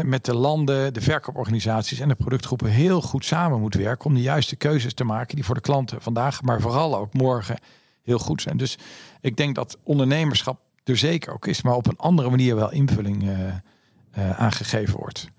met 0.04 0.26
de 0.26 0.36
landen, 0.36 0.94
de 0.94 1.02
verkooporganisaties 1.02 2.00
en 2.00 2.08
de 2.08 2.15
productgroepen 2.15 2.70
heel 2.70 3.02
goed 3.02 3.26
samen 3.26 3.60
moet 3.60 3.76
werken 3.76 4.06
om 4.06 4.13
de 4.13 4.22
juiste 4.22 4.56
keuzes 4.56 4.94
te 4.94 5.04
maken 5.04 5.36
die 5.36 5.46
voor 5.46 5.56
de 5.56 5.62
klanten 5.62 6.02
vandaag, 6.02 6.41
maar 6.41 6.62
vooral 6.62 6.98
ook 6.98 7.13
morgen 7.13 7.60
heel 8.04 8.20
goed 8.20 8.41
zijn. 8.41 8.58
Dus 8.58 8.78
ik 9.22 9.38
denk 9.38 9.56
dat 9.56 9.78
ondernemerschap 9.84 10.60
er 10.84 10.98
zeker 10.98 11.34
ook 11.34 11.48
is, 11.48 11.62
maar 11.62 11.76
op 11.76 11.88
een 11.88 11.98
andere 11.98 12.30
manier 12.30 12.56
wel 12.56 12.72
invulling 12.72 13.24
uh, 13.24 13.39
uh, 14.17 14.39
aangegeven 14.39 14.98
wordt. 14.98 15.30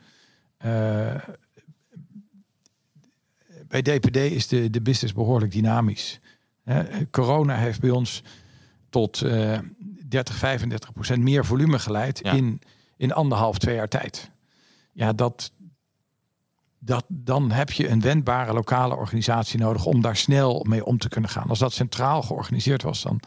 bij 3.69 3.83
DPD 3.83 4.17
is 4.17 4.49
de, 4.49 4.71
de 4.71 4.81
business 4.81 5.13
behoorlijk 5.15 5.53
dynamisch. 5.53 6.21
Corona 7.11 7.57
heeft 7.57 7.81
bij 7.81 7.91
ons 7.91 8.23
tot 8.91 9.21
uh, 9.21 9.59
30, 10.09 10.35
35 10.35 10.93
procent 10.93 11.23
meer 11.23 11.45
volume 11.45 11.79
geleid 11.79 12.21
Ja. 12.23 12.33
in, 12.33 12.61
in 12.97 13.13
anderhalf, 13.13 13.59
twee 13.59 13.75
jaar 13.75 13.89
tijd. 13.89 14.31
Ja, 14.93 15.13
dat, 15.13 15.53
dat, 16.79 17.05
dan 17.09 17.51
heb 17.51 17.71
je 17.71 17.89
een 17.89 18.01
wendbare 18.01 18.53
lokale 18.53 18.97
organisatie 18.97 19.59
nodig 19.59 19.85
om 19.85 20.01
daar 20.01 20.17
snel 20.17 20.65
mee 20.69 20.85
om 20.85 20.99
te 20.99 21.09
kunnen 21.09 21.31
gaan. 21.31 21.49
Als 21.49 21.59
dat 21.59 21.73
centraal 21.73 22.23
georganiseerd 22.23 22.83
was, 22.83 23.03
dan 23.03 23.21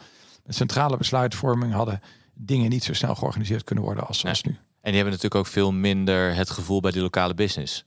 met 0.44 0.54
centrale 0.54 0.96
besluitvorming 0.96 1.72
hadden 1.72 2.00
dingen 2.34 2.70
niet 2.70 2.84
zo 2.84 2.94
snel 2.94 3.14
georganiseerd 3.14 3.64
kunnen 3.64 3.84
worden 3.84 4.06
als, 4.06 4.22
Nee. 4.22 4.32
als 4.32 4.42
nu. 4.42 4.50
En 4.52 4.92
die 4.92 5.00
hebben 5.02 5.12
natuurlijk 5.12 5.34
ook 5.46 5.52
veel 5.52 5.72
minder 5.72 6.34
het 6.34 6.50
gevoel 6.50 6.80
bij 6.80 6.90
die 6.90 7.02
lokale 7.02 7.34
business. 7.34 7.84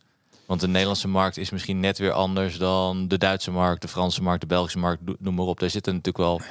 Want 0.49 0.61
de 0.61 0.67
Nederlandse 0.67 1.07
markt 1.07 1.37
is 1.37 1.49
misschien 1.49 1.79
net 1.79 1.97
weer 1.97 2.11
anders 2.11 2.57
dan 2.57 3.07
de 3.07 3.17
Duitse 3.17 3.51
markt, 3.51 3.81
de 3.81 3.87
Franse 3.87 4.21
markt, 4.21 4.41
de 4.41 4.47
Belgische 4.47 4.79
markt, 4.79 5.01
noem 5.19 5.35
maar 5.35 5.45
op. 5.45 5.59
Daar 5.59 5.69
zitten 5.69 5.93
natuurlijk 5.93 6.25
wel. 6.25 6.41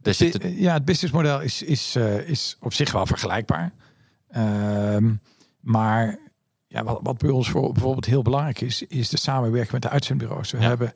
Daar 0.00 0.14
zitten, 0.14 0.60
Ja, 0.60 0.72
het 0.72 0.84
businessmodel 0.84 1.40
is, 1.40 1.62
is, 1.62 1.96
eh, 1.96 2.28
is 2.28 2.56
op 2.60 2.72
zich 2.72 2.92
wel 2.92 3.06
vergelijkbaar. 3.06 3.72
Ehm, 4.28 5.14
maar 5.60 6.18
ja, 6.66 6.84
wat, 6.84 6.98
wat 7.02 7.18
bij 7.18 7.30
ons 7.30 7.48
voor, 7.50 7.72
bijvoorbeeld 7.72 8.04
heel 8.06 8.22
belangrijk 8.22 8.60
is, 8.60 8.82
is 8.82 9.08
de 9.08 9.18
samenwerking 9.18 9.72
met 9.72 9.82
de 9.82 9.88
uitzendbureaus. 9.88 10.50
We 10.50 10.58
Ja. 10.58 10.66
hebben 10.68 10.92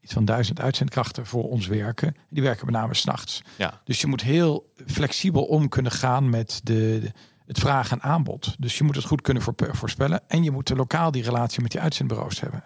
iets 0.00 0.12
van 0.12 0.24
duizend 0.24 0.60
uitzendkrachten 0.60 1.26
voor 1.26 1.44
ons 1.48 1.66
werken. 1.66 2.14
Die 2.30 2.42
werken 2.42 2.66
met 2.66 2.74
name 2.74 2.94
s'nachts. 2.94 3.42
ja, 3.58 3.80
Dus 3.84 4.00
je 4.00 4.06
moet 4.06 4.22
heel 4.22 4.72
flexibel 4.86 5.42
om 5.42 5.68
kunnen 5.68 5.92
gaan 5.92 6.30
met 6.30 6.60
de, 6.64 6.98
de- 7.02 7.12
het 7.50 7.58
vraag 7.58 7.90
en 7.90 8.02
aanbod. 8.02 8.54
Dus 8.58 8.78
je 8.78 8.84
moet 8.84 8.96
het 8.96 9.04
goed 9.04 9.20
kunnen 9.20 9.42
voorspellen. 9.56 10.28
En 10.28 10.42
je 10.42 10.50
moet 10.50 10.68
lokaal 10.68 11.10
die 11.10 11.22
relatie 11.22 11.62
met 11.62 11.70
die 11.70 11.80
uitzendbureaus 11.80 12.40
hebben. 12.40 12.64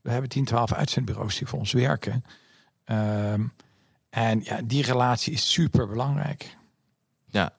We 0.00 0.10
hebben 0.10 0.28
10, 0.30 0.44
12 0.44 0.72
uitzendbureaus 0.72 1.38
die 1.38 1.46
voor 1.46 1.58
ons 1.58 1.72
werken. 1.72 2.24
Ehm, 2.84 3.46
en 4.10 4.40
ja, 4.42 4.60
die 4.64 4.82
relatie 4.82 5.32
is 5.32 5.52
super 5.52 5.88
belangrijk. 5.88 6.56
ja. 7.26 7.52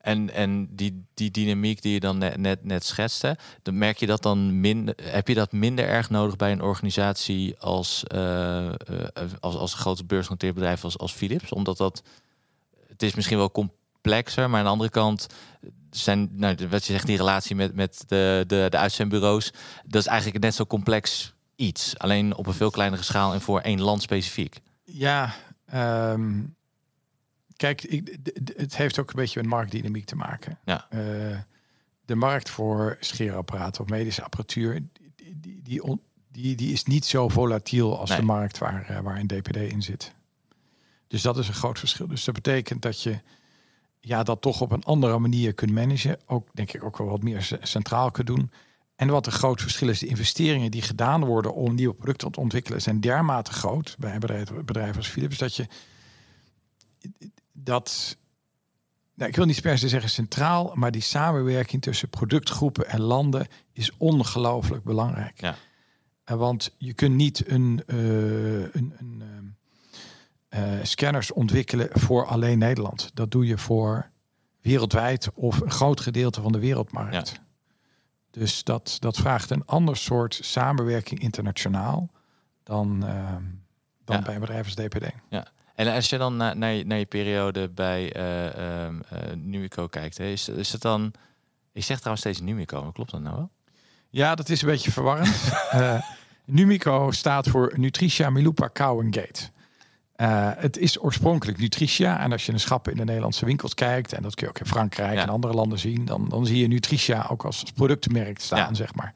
En, 0.00 0.30
en 0.30 0.68
die, 0.76 1.04
die 1.14 1.30
dynamiek 1.30 1.82
die 1.82 1.92
je 1.92 2.00
dan 2.00 2.18
net, 2.18 2.36
net, 2.36 2.64
net 2.64 2.84
schetste, 2.84 3.38
dan 3.62 3.78
merk 3.78 3.96
je 3.96 4.06
dat 4.06 4.22
dan 4.22 4.60
minder. 4.60 4.94
Heb 5.02 5.28
je 5.28 5.34
dat 5.34 5.52
minder 5.52 5.86
erg 5.86 6.10
nodig 6.10 6.36
bij 6.36 6.52
een 6.52 6.62
organisatie 6.62 7.58
als, 7.58 8.04
eh, 8.04 8.68
eh, 8.68 8.74
als, 9.40 9.54
als 9.56 9.72
een 9.72 9.78
grote 9.78 10.04
beursgenoteerd 10.04 10.54
bedrijf 10.54 10.84
als, 10.84 10.98
als 10.98 11.12
Philips? 11.12 11.52
Omdat 11.52 11.76
dat. 11.76 12.02
Het 12.88 13.02
is 13.02 13.14
misschien 13.14 13.38
wel 13.38 13.50
com- 13.50 13.72
complexer. 14.02 14.50
Maar 14.50 14.58
aan 14.58 14.64
de 14.64 14.70
andere 14.70 14.90
kant 14.90 15.26
zijn, 15.96 16.28
nou, 16.32 16.56
wat 16.68 16.84
je 16.84 16.92
zegt, 16.92 17.06
die 17.06 17.16
relatie 17.16 17.56
met, 17.56 17.74
met 17.74 18.04
de, 18.06 18.44
de, 18.46 18.66
de 18.70 18.78
uitzendbureaus, 18.78 19.52
dat 19.86 20.00
is 20.00 20.06
eigenlijk 20.06 20.44
net 20.44 20.54
zo 20.54 20.66
complex 20.66 21.34
iets. 21.56 21.98
Alleen 21.98 22.36
op 22.36 22.46
een 22.46 22.54
veel 22.54 22.70
kleinere 22.70 23.02
schaal 23.02 23.32
en 23.32 23.40
voor 23.40 23.60
één 23.60 23.80
land 23.80 24.02
specifiek. 24.02 24.60
Ja, 24.84 25.34
ehm, 25.66 26.42
kijk, 27.56 27.82
ik, 27.82 28.16
het 28.56 28.76
heeft 28.76 28.98
ook 28.98 29.10
een 29.10 29.16
beetje 29.16 29.40
met 29.40 29.50
marktdynamiek 29.50 30.04
te 30.04 30.16
maken. 30.16 30.58
Ja. 30.64 30.86
Uh, 30.90 31.38
de 32.04 32.14
markt 32.14 32.50
voor 32.50 32.96
scheerapparaten 33.00 33.82
of 33.82 33.88
medische 33.88 34.22
apparatuur, 34.22 34.80
die, 35.16 35.40
die, 35.40 35.62
die, 35.62 36.00
die, 36.30 36.56
die 36.56 36.72
is 36.72 36.84
niet 36.84 37.04
zo 37.04 37.28
volatiel 37.28 37.98
als 37.98 38.16
de 38.16 38.22
markt 38.22 38.58
waar, 38.58 38.86
uh, 38.90 39.00
waar 39.00 39.18
een 39.18 39.26
DPD 39.26 39.56
in 39.56 39.82
zit. 39.82 40.12
Dus 41.08 41.22
dat 41.22 41.38
is 41.38 41.48
een 41.48 41.54
groot 41.54 41.78
verschil. 41.78 42.06
Dus 42.06 42.24
dat 42.24 42.34
betekent 42.34 42.82
dat 42.82 43.02
je 43.02 43.20
ja, 44.04 44.22
dat 44.22 44.40
toch 44.40 44.60
op 44.60 44.72
een 44.72 44.84
andere 44.84 45.18
manier 45.18 45.54
kunt 45.54 45.72
managen. 45.72 46.18
Ook 46.26 46.48
denk 46.52 46.72
ik 46.72 46.84
ook 46.84 46.98
wel 46.98 47.08
wat 47.08 47.22
meer 47.22 47.58
centraal 47.62 48.10
kunt 48.10 48.26
doen. 48.26 48.50
En 48.96 49.08
wat 49.08 49.26
een 49.26 49.32
groot 49.32 49.60
verschil 49.60 49.88
is, 49.88 49.98
de 49.98 50.06
investeringen 50.06 50.70
die 50.70 50.82
gedaan 50.82 51.24
worden 51.24 51.54
om 51.54 51.74
nieuwe 51.74 51.94
producten 51.94 52.32
te 52.32 52.40
ontwikkelen, 52.40 52.82
zijn 52.82 53.00
dermate 53.00 53.52
groot 53.52 53.96
bij 53.98 54.18
bedrijven, 54.18 54.64
bedrijven 54.64 54.96
als 54.96 55.08
Philips, 55.08 55.38
dat 55.38 55.56
je 55.56 55.66
dat. 57.52 58.16
Nou, 59.14 59.30
ik 59.30 59.36
wil 59.36 59.44
niet 59.44 59.62
per 59.62 59.78
se 59.78 59.88
zeggen 59.88 60.10
centraal, 60.10 60.72
maar 60.74 60.90
die 60.90 61.02
samenwerking 61.02 61.82
tussen 61.82 62.08
productgroepen 62.08 62.88
en 62.88 63.00
landen 63.00 63.46
is 63.72 63.90
ongelooflijk 63.96 64.84
belangrijk. 64.84 65.40
Ja. 65.40 65.56
Want 66.24 66.74
je 66.78 66.92
kunt 66.92 67.14
niet 67.14 67.48
een, 67.48 67.82
uh, 67.86 67.96
een, 68.62 68.94
een 68.98 69.22
ehm, 69.22 69.41
uh, 70.54 70.60
scanners 70.82 71.32
ontwikkelen 71.32 71.88
voor 71.92 72.26
alleen 72.26 72.58
Nederland. 72.58 73.10
Dat 73.14 73.30
doe 73.30 73.46
je 73.46 73.58
voor 73.58 74.10
wereldwijd 74.60 75.30
of 75.34 75.60
een 75.60 75.70
groot 75.70 76.00
gedeelte 76.00 76.42
van 76.42 76.52
de 76.52 76.58
wereldmarkt. 76.58 77.40
Dus 78.30 78.64
dat, 78.64 78.96
dat 78.98 79.16
vraagt 79.16 79.50
een 79.50 79.66
ander 79.66 79.96
soort 79.96 80.38
samenwerking 80.42 81.20
internationaal 81.20 82.10
dan, 82.62 83.04
uh, 83.04 83.36
dan 84.04 84.16
ja. 84.16 84.22
bij 84.22 84.38
bedrijven 84.38 84.64
als 84.64 84.86
DPD. 84.86 85.12
Ja. 85.28 85.46
En 85.74 85.94
als 85.94 86.08
je 86.08 86.18
dan 86.18 86.36
naar, 86.36 86.56
naar, 86.56 86.72
je, 86.72 86.84
naar 86.84 86.98
je 86.98 87.06
periode 87.06 87.68
bij 87.68 88.16
uh, 88.16 88.86
uh, 88.86 89.34
Numico 89.34 89.86
kijkt, 89.86 90.18
hè, 90.18 90.24
is, 90.24 90.48
is 90.48 90.72
het 90.72 90.82
dan... 90.82 91.12
Ik 91.72 91.84
zeg 91.84 91.96
trouwens 91.96 92.24
steeds 92.24 92.40
Numico, 92.40 92.82
maar 92.82 92.92
klopt 92.92 93.10
dat 93.10 93.20
nou 93.20 93.36
wel? 93.36 93.50
Ja, 94.10 94.34
dat 94.34 94.48
is 94.48 94.62
een 94.62 94.68
beetje 94.68 94.92
verwarrend. 94.92 95.52
Numico 96.44 97.10
staat 97.10 97.48
voor 97.48 97.72
Nutritia 97.76 98.30
Milupa 98.30 98.70
Cow 98.72 99.02
Gate. 99.10 99.50
Uh, 100.22 100.50
het 100.56 100.78
is 100.78 101.02
oorspronkelijk 101.02 101.58
Nutritia. 101.58 102.20
En 102.20 102.32
als 102.32 102.46
je 102.46 102.52
een 102.52 102.60
schappen 102.60 102.92
in 102.92 102.98
de 102.98 103.04
Nederlandse 103.04 103.44
winkels 103.44 103.74
kijkt, 103.74 104.12
en 104.12 104.22
dat 104.22 104.34
kun 104.34 104.46
je 104.46 104.52
ook 104.52 104.58
in 104.58 104.66
Frankrijk 104.66 105.18
en 105.18 105.28
andere 105.28 105.54
landen 105.54 105.78
zien, 105.78 106.04
dan, 106.04 106.28
dan 106.28 106.46
zie 106.46 106.58
je 106.58 106.66
Nutritia 106.66 107.26
ook 107.30 107.44
als, 107.44 107.64
productenmerk 107.74 108.40
staan, 108.40 108.76
zeg 108.76 108.94
maar. 108.94 109.14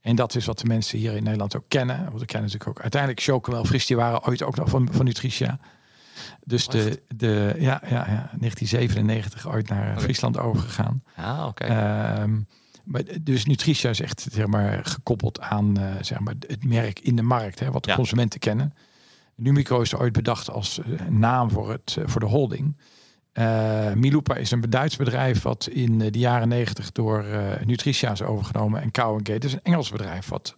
En 0.00 0.16
dat 0.16 0.34
is 0.34 0.44
wat 0.44 0.58
de 0.58 0.66
mensen 0.66 0.98
hier 0.98 1.16
in 1.16 1.22
Nederland 1.22 1.56
ook 1.56 1.64
kennen. 1.68 1.96
Want 2.04 2.20
we 2.20 2.26
kennen 2.26 2.50
natuurlijk 2.50 2.68
ook 2.68 2.82
uiteindelijk 2.82 3.22
Chocomel, 3.22 3.64
Fris, 3.64 3.86
die 3.86 3.96
waren 3.96 4.24
ooit 4.24 4.42
ook 4.42 4.56
nog 4.56 4.68
van, 4.68 4.88
van 4.92 5.04
Nutritia. 5.04 5.58
Dus 6.44 6.66
de, 6.66 7.02
de 7.16 7.54
ja, 7.58 7.82
ja, 7.82 7.88
ja, 7.88 8.30
1997 8.38 9.48
ooit 9.48 9.68
naar 9.68 9.90
okay. 9.90 10.02
Friesland 10.02 10.38
overgegaan. 10.38 11.02
Ah, 11.16 11.46
oké. 11.46 11.64
Okay. 11.64 12.22
Um, 12.22 12.46
maar 12.84 13.02
dus 13.20 13.46
Nutritia 13.46 13.90
is 13.90 14.00
echt 14.00 14.26
zeg 14.32 14.46
maar, 14.46 14.80
gekoppeld 14.84 15.40
aan 15.40 15.78
uh, 15.78 15.86
zeg 16.00 16.20
maar, 16.20 16.34
het 16.46 16.64
merk 16.64 17.00
in 17.00 17.16
de 17.16 17.22
markt, 17.22 17.60
hè, 17.60 17.70
wat 17.70 17.84
de 17.84 17.90
ja. 17.90 17.96
consumenten 17.96 18.40
kennen. 18.40 18.74
Numico 19.36 19.80
is 19.80 19.94
ooit 19.94 20.12
bedacht 20.12 20.50
als 20.50 20.78
eh, 20.78 21.06
naam 21.08 21.50
voor, 21.50 21.70
het, 21.70 21.96
eh, 21.98 22.04
voor 22.06 22.20
de 22.20 22.26
holding. 22.26 22.76
Uh, 23.38 23.92
Milupa 23.92 24.34
is 24.34 24.50
een 24.50 24.60
Duits 24.60 24.96
bedrijf 24.96 25.42
wat 25.42 25.68
in 25.72 25.98
de 25.98 26.18
jaren 26.18 26.48
negentig 26.48 26.92
door 26.92 27.24
uh, 27.24 27.50
Nutricia 27.64 28.10
is 28.10 28.22
overgenomen. 28.22 28.82
En 28.82 28.90
Cow 28.90 29.16
Gate 29.16 29.46
is 29.46 29.52
een 29.52 29.62
Engels 29.62 29.90
bedrijf 29.90 30.28
wat 30.28 30.54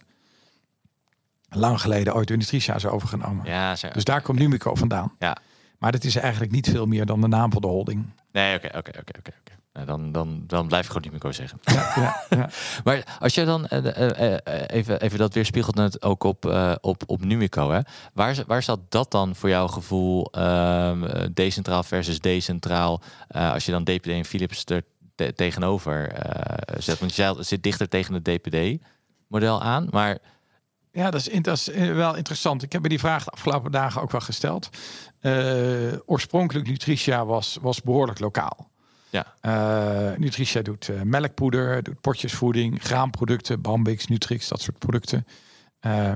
lang 1.49 1.81
geleden 1.81 2.15
ooit 2.15 2.27
door 2.27 2.37
Nutricia 2.37 2.75
is 2.75 2.85
overgenomen. 2.85 3.45
Ja, 3.45 3.75
zo, 3.75 3.87
dus 3.89 4.03
daar 4.03 4.21
komt 4.21 4.39
Numico 4.39 4.75
vandaan. 4.75 5.15
Ja. 5.19 5.37
Maar 5.77 5.91
dat 5.91 6.03
is 6.03 6.15
eigenlijk 6.15 6.51
niet 6.51 6.69
veel 6.69 6.85
meer 6.85 7.05
dan 7.05 7.21
de 7.21 7.27
naam 7.27 7.51
van 7.51 7.61
de 7.61 7.67
holding. 7.67 8.05
Nee, 8.31 8.55
oké, 8.55 8.67
oké, 8.67 8.91
oké, 8.99 9.19
oké. 9.19 9.31
Nou, 9.77 9.89
dan, 9.89 10.11
dan, 10.11 10.43
dan 10.47 10.67
blijf 10.67 10.85
ik 10.85 10.91
gewoon 10.91 11.07
Numico 11.07 11.31
zeggen. 11.31 11.59
Ja, 11.63 11.91
ja, 11.95 12.23
ja. 12.29 12.49
maar 12.83 13.17
als 13.19 13.33
je 13.33 13.45
dan 13.45 13.67
uh, 13.69 13.83
uh, 13.83 14.31
uh, 14.31 14.37
even, 14.67 15.01
even 15.01 15.17
dat 15.17 15.33
weerspiegelt 15.33 15.75
net 15.75 16.01
ook 16.01 16.23
op, 16.23 16.45
op, 16.81 17.03
op 17.05 17.25
Numico. 17.25 17.71
Hè? 17.71 17.79
Waar, 18.13 18.43
waar 18.47 18.63
zat 18.63 18.79
dat 18.89 19.11
dan 19.11 19.35
voor 19.35 19.49
jouw 19.49 19.67
gevoel 19.67 20.31
ehm, 20.31 21.27
decentraal 21.33 21.83
versus 21.83 22.19
decentraal? 22.19 23.01
als 23.27 23.65
je 23.65 23.71
dan 23.71 23.83
DPD 23.83 24.07
en 24.07 24.25
Philips 24.25 24.63
er 24.65 24.83
te 25.15 25.33
tegenover 25.35 26.11
zet. 26.77 26.99
Want 26.99 27.15
je 27.15 27.35
zit 27.39 27.63
dichter 27.63 27.89
tegen 27.89 28.13
het 28.13 28.23
DPD-model 28.23 29.61
aan. 29.61 29.87
Maar 29.91 30.17
ja, 30.91 31.11
dat 31.11 31.27
is, 31.27 31.41
dat 31.41 31.57
is, 31.57 31.67
wel 31.93 32.15
interessant. 32.15 32.63
Ik 32.63 32.71
heb 32.71 32.81
me 32.81 32.89
die 32.89 32.99
vraag 32.99 33.23
de 33.23 33.31
afgelopen 33.31 33.71
dagen 33.71 34.01
ook 34.01 34.11
wel 34.11 34.21
gesteld. 34.21 34.69
oorspronkelijk 36.05 36.67
Nutritia 36.67 37.25
was, 37.25 37.57
was 37.61 37.81
behoorlijk 37.81 38.19
lokaal. 38.19 38.75
Ja. 39.09 39.35
Uh, 39.41 40.17
Nutricia 40.17 40.61
doet 40.61 40.87
uh, 40.87 41.01
melkpoeder, 41.01 41.83
doet 41.83 42.01
potjesvoeding, 42.01 42.83
graanproducten, 42.83 43.61
Bambix, 43.61 44.07
Nutrix, 44.07 44.47
dat 44.47 44.61
soort 44.61 44.79
producten. 44.79 45.27
Uh, 45.81 46.11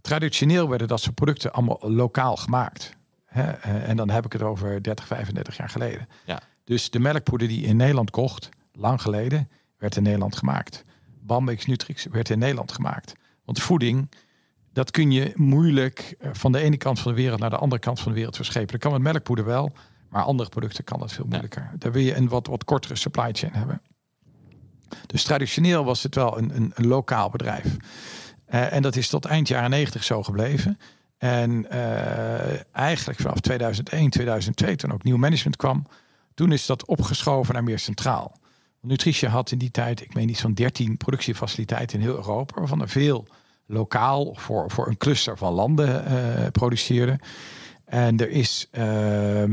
traditioneel 0.00 0.68
werden 0.68 0.88
dat 0.88 1.00
soort 1.00 1.14
producten 1.14 1.52
allemaal 1.52 1.78
lokaal 1.80 2.36
gemaakt. 2.36 2.96
Hè? 3.26 3.50
en 3.62 3.96
dan 3.96 4.10
heb 4.10 4.24
ik 4.24 4.32
het 4.32 4.42
over 4.42 4.82
30, 4.82 5.06
35 5.06 5.56
jaar 5.56 5.68
geleden. 5.68 6.08
Ja. 6.24 6.40
Dus 6.64 6.90
de 6.90 6.98
melkpoeder 6.98 7.48
die 7.48 7.66
in 7.66 7.76
Nederland 7.76 8.10
kocht, 8.10 8.48
lang 8.72 9.02
geleden, 9.02 9.48
werd 9.78 9.96
in 9.96 10.02
Nederland 10.02 10.36
gemaakt. 10.36 10.84
Bambix, 11.20 11.66
Nutrix 11.66 12.06
werd 12.10 12.30
in 12.30 12.38
Nederland 12.38 12.72
gemaakt. 12.72 13.12
Want 13.44 13.62
voeding, 13.62 14.10
dat 14.72 14.90
kun 14.90 15.10
je 15.10 15.32
moeilijk 15.34 16.16
van 16.32 16.52
de 16.52 16.58
ene 16.58 16.76
kant 16.76 17.00
van 17.00 17.12
de 17.12 17.16
wereld 17.22 17.40
naar 17.40 17.50
de 17.50 17.56
andere 17.56 17.80
kant 17.80 18.00
van 18.00 18.12
de 18.12 18.16
wereld 18.16 18.36
verschepen. 18.36 18.72
Dat 18.72 18.80
kan 18.80 18.92
met 18.92 19.02
melkpoeder 19.02 19.44
wel, 19.44 19.72
maar 20.12 20.22
andere 20.22 20.48
producten 20.48 20.84
kan 20.84 20.98
dat 20.98 21.12
veel 21.12 21.24
moeilijker. 21.28 21.62
Ja. 21.62 21.78
Daar 21.78 21.92
wil 21.92 22.02
je 22.02 22.16
een 22.16 22.28
wat, 22.28 22.46
wat 22.46 22.64
kortere 22.64 22.96
supply 22.96 23.28
chain 23.32 23.52
hebben. 23.54 23.82
Dus 25.06 25.22
traditioneel 25.22 25.84
was 25.84 26.02
het 26.02 26.14
wel 26.14 26.38
een, 26.38 26.56
een, 26.56 26.72
een 26.74 26.86
lokaal 26.86 27.30
bedrijf. 27.30 27.76
Uh, 28.48 28.72
en 28.72 28.82
dat 28.82 28.96
is 28.96 29.08
tot 29.08 29.24
eind 29.24 29.48
jaren 29.48 29.70
90 29.70 30.04
zo 30.04 30.22
gebleven. 30.22 30.78
En 31.18 31.66
uh, 31.72 32.74
eigenlijk 32.76 33.20
vanaf 33.20 33.40
2001, 33.40 34.10
2002, 34.10 34.76
toen 34.76 34.92
ook 34.92 35.02
nieuw 35.02 35.16
management 35.16 35.56
kwam, 35.56 35.86
toen 36.34 36.52
is 36.52 36.66
dat 36.66 36.86
opgeschoven 36.86 37.54
naar 37.54 37.64
meer 37.64 37.78
centraal. 37.78 38.40
Nutritia 38.80 39.28
had 39.28 39.50
in 39.50 39.58
die 39.58 39.70
tijd, 39.70 40.00
ik 40.00 40.14
meen 40.14 40.28
iets 40.28 40.40
van 40.40 40.54
13 40.54 40.96
productiefaciliteiten 40.96 41.98
in 41.98 42.04
heel 42.04 42.16
Europa, 42.16 42.58
waarvan 42.58 42.80
er 42.80 42.88
veel 42.88 43.26
lokaal 43.66 44.34
voor, 44.34 44.70
voor 44.70 44.88
een 44.88 44.96
cluster 44.96 45.38
van 45.38 45.52
landen 45.52 46.12
uh, 46.12 46.46
produceerden. 46.50 47.18
En 47.84 48.18
er 48.18 48.30
is. 48.30 48.68
Uh, 48.72 49.44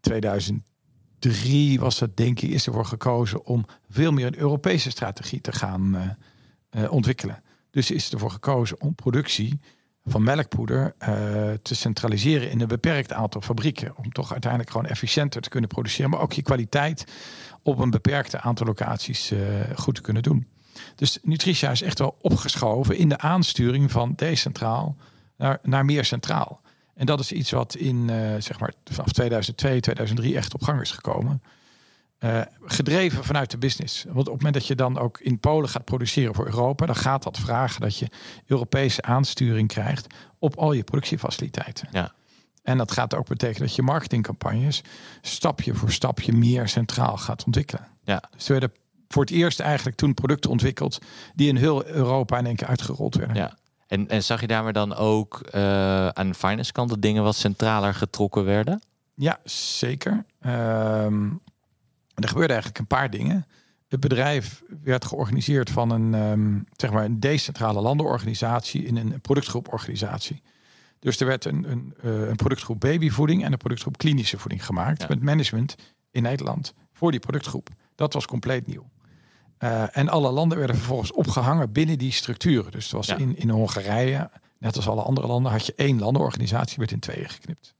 2003 0.00 1.80
was 1.80 1.98
dat 1.98 2.16
denk 2.16 2.40
ik, 2.40 2.50
is 2.50 2.66
ervoor 2.66 2.84
gekozen 2.84 3.44
om 3.44 3.66
veel 3.88 4.12
meer 4.12 4.26
een 4.26 4.38
Europese 4.38 4.90
strategie 4.90 5.40
te 5.40 5.52
gaan 5.52 5.94
uh, 5.94 6.82
uh, 6.82 6.92
ontwikkelen. 6.92 7.42
Dus 7.70 7.90
is 7.90 8.12
ervoor 8.12 8.30
gekozen 8.30 8.80
om 8.80 8.94
productie 8.94 9.60
van 10.04 10.22
melkpoeder 10.22 10.94
uh, 10.98 11.08
te 11.62 11.74
centraliseren 11.74 12.50
in 12.50 12.60
een 12.60 12.68
beperkt 12.68 13.12
aantal 13.12 13.40
fabrieken. 13.40 13.96
Om 13.96 14.12
toch 14.12 14.32
uiteindelijk 14.32 14.70
gewoon 14.70 14.86
efficiënter 14.86 15.40
te 15.40 15.48
kunnen 15.48 15.68
produceren, 15.68 16.10
maar 16.10 16.20
ook 16.20 16.32
je 16.32 16.42
kwaliteit 16.42 17.04
op 17.62 17.78
een 17.78 17.90
beperkt 17.90 18.36
aantal 18.36 18.66
locaties 18.66 19.32
goed 19.74 19.94
te 19.94 20.00
kunnen 20.00 20.22
doen. 20.22 20.48
Dus 20.94 21.18
Nutritia 21.22 21.70
is 21.70 21.82
echt 21.82 21.98
wel 21.98 22.16
opgeschoven 22.20 22.96
in 22.96 23.08
de 23.08 23.18
aansturing 23.18 23.90
van 23.90 24.12
decentraal 24.16 24.96
naar 25.62 25.84
meer 25.84 26.04
centraal. 26.04 26.60
En 26.98 27.06
dat 27.06 27.20
is 27.20 27.32
iets 27.32 27.50
wat 27.50 27.74
in 27.74 27.96
uh, 27.96 28.34
zeg 28.38 28.60
maar 28.60 28.72
vanaf 28.84 29.12
2002, 29.12 29.80
2003 29.80 30.36
echt 30.36 30.54
op 30.54 30.62
gang 30.62 30.80
is 30.80 30.90
gekomen. 30.90 31.42
Uh, 32.20 32.40
gedreven 32.64 33.24
vanuit 33.24 33.50
de 33.50 33.58
business. 33.58 34.04
Want 34.04 34.18
op 34.18 34.24
het 34.24 34.34
moment 34.34 34.54
dat 34.54 34.66
je 34.66 34.74
dan 34.74 34.98
ook 34.98 35.20
in 35.20 35.38
Polen 35.38 35.68
gaat 35.68 35.84
produceren 35.84 36.34
voor 36.34 36.46
Europa, 36.46 36.86
dan 36.86 36.96
gaat 36.96 37.22
dat 37.22 37.38
vragen 37.38 37.80
dat 37.80 37.98
je 37.98 38.08
Europese 38.46 39.02
aansturing 39.02 39.68
krijgt 39.68 40.14
op 40.38 40.56
al 40.56 40.72
je 40.72 40.84
productiefaciliteiten. 40.84 41.88
Ja. 41.92 42.12
En 42.62 42.78
dat 42.78 42.92
gaat 42.92 43.14
ook 43.14 43.28
betekenen 43.28 43.66
dat 43.66 43.76
je 43.76 43.82
marketingcampagnes 43.82 44.82
stapje 45.20 45.74
voor 45.74 45.92
stapje 45.92 46.32
meer 46.32 46.68
centraal 46.68 47.16
gaat 47.16 47.44
ontwikkelen. 47.44 47.86
Ja. 48.02 48.22
Dus 48.30 48.48
er 48.48 48.52
werden 48.52 48.72
voor 49.08 49.22
het 49.22 49.32
eerst 49.32 49.60
eigenlijk 49.60 49.96
toen 49.96 50.14
producten 50.14 50.50
ontwikkeld 50.50 50.98
die 51.34 51.48
in 51.48 51.56
heel 51.56 51.86
Europa 51.86 52.38
in 52.38 52.46
één 52.46 52.56
keer 52.56 52.66
uitgerold 52.66 53.14
werden. 53.14 53.36
Ja. 53.36 53.57
En, 53.88 54.08
en 54.08 54.24
zag 54.24 54.40
je 54.40 54.46
daar 54.46 54.62
maar 54.62 54.72
dan 54.72 54.94
ook 54.94 55.40
uh, 55.54 56.08
aan 56.08 56.28
de 56.28 56.34
finance 56.34 56.72
kant 56.72 56.90
de 56.90 56.98
dingen 56.98 57.22
wat 57.22 57.36
centraler 57.36 57.94
getrokken 57.94 58.44
werden? 58.44 58.82
Ja, 59.14 59.40
zeker. 59.44 60.24
Um, 60.46 61.40
er 62.14 62.28
gebeurde 62.28 62.52
eigenlijk 62.52 62.78
een 62.78 62.86
paar 62.86 63.10
dingen. 63.10 63.46
Het 63.88 64.00
bedrijf 64.00 64.62
werd 64.82 65.04
georganiseerd 65.04 65.70
van 65.70 65.90
een, 65.90 66.14
um, 66.14 66.66
zeg 66.76 66.90
maar 66.90 67.04
een 67.04 67.20
decentrale 67.20 67.80
landenorganisatie 67.80 68.84
in 68.84 68.96
een 68.96 69.20
productgroeporganisatie. 69.20 70.42
Dus 70.98 71.20
er 71.20 71.26
werd 71.26 71.44
een, 71.44 71.70
een, 71.70 71.94
uh, 72.04 72.28
een 72.28 72.36
productgroep 72.36 72.80
babyvoeding 72.80 73.44
en 73.44 73.52
een 73.52 73.58
productgroep 73.58 73.98
klinische 73.98 74.38
voeding 74.38 74.66
gemaakt. 74.66 75.00
Ja. 75.00 75.06
Met 75.08 75.22
management 75.22 75.74
in 76.10 76.22
Nederland 76.22 76.74
voor 76.92 77.10
die 77.10 77.20
productgroep. 77.20 77.68
Dat 77.94 78.12
was 78.12 78.26
compleet 78.26 78.66
nieuw. 78.66 78.90
Uh, 79.58 79.96
en 79.96 80.08
alle 80.08 80.30
landen 80.30 80.58
werden 80.58 80.76
vervolgens 80.76 81.12
opgehangen 81.12 81.72
binnen 81.72 81.98
die 81.98 82.12
structuren. 82.12 82.72
Dus 82.72 82.84
het 82.84 82.92
was 82.92 83.08
in, 83.08 83.36
in 83.36 83.50
Hongarije, 83.50 84.30
net 84.58 84.76
als 84.76 84.88
alle 84.88 85.02
andere 85.02 85.26
landen, 85.26 85.52
had 85.52 85.66
je 85.66 85.74
één 85.76 85.98
landenorganisatie, 85.98 86.78
werd 86.78 86.90
in 86.90 86.98
tweeën 86.98 87.28
geknipt. 87.28 87.74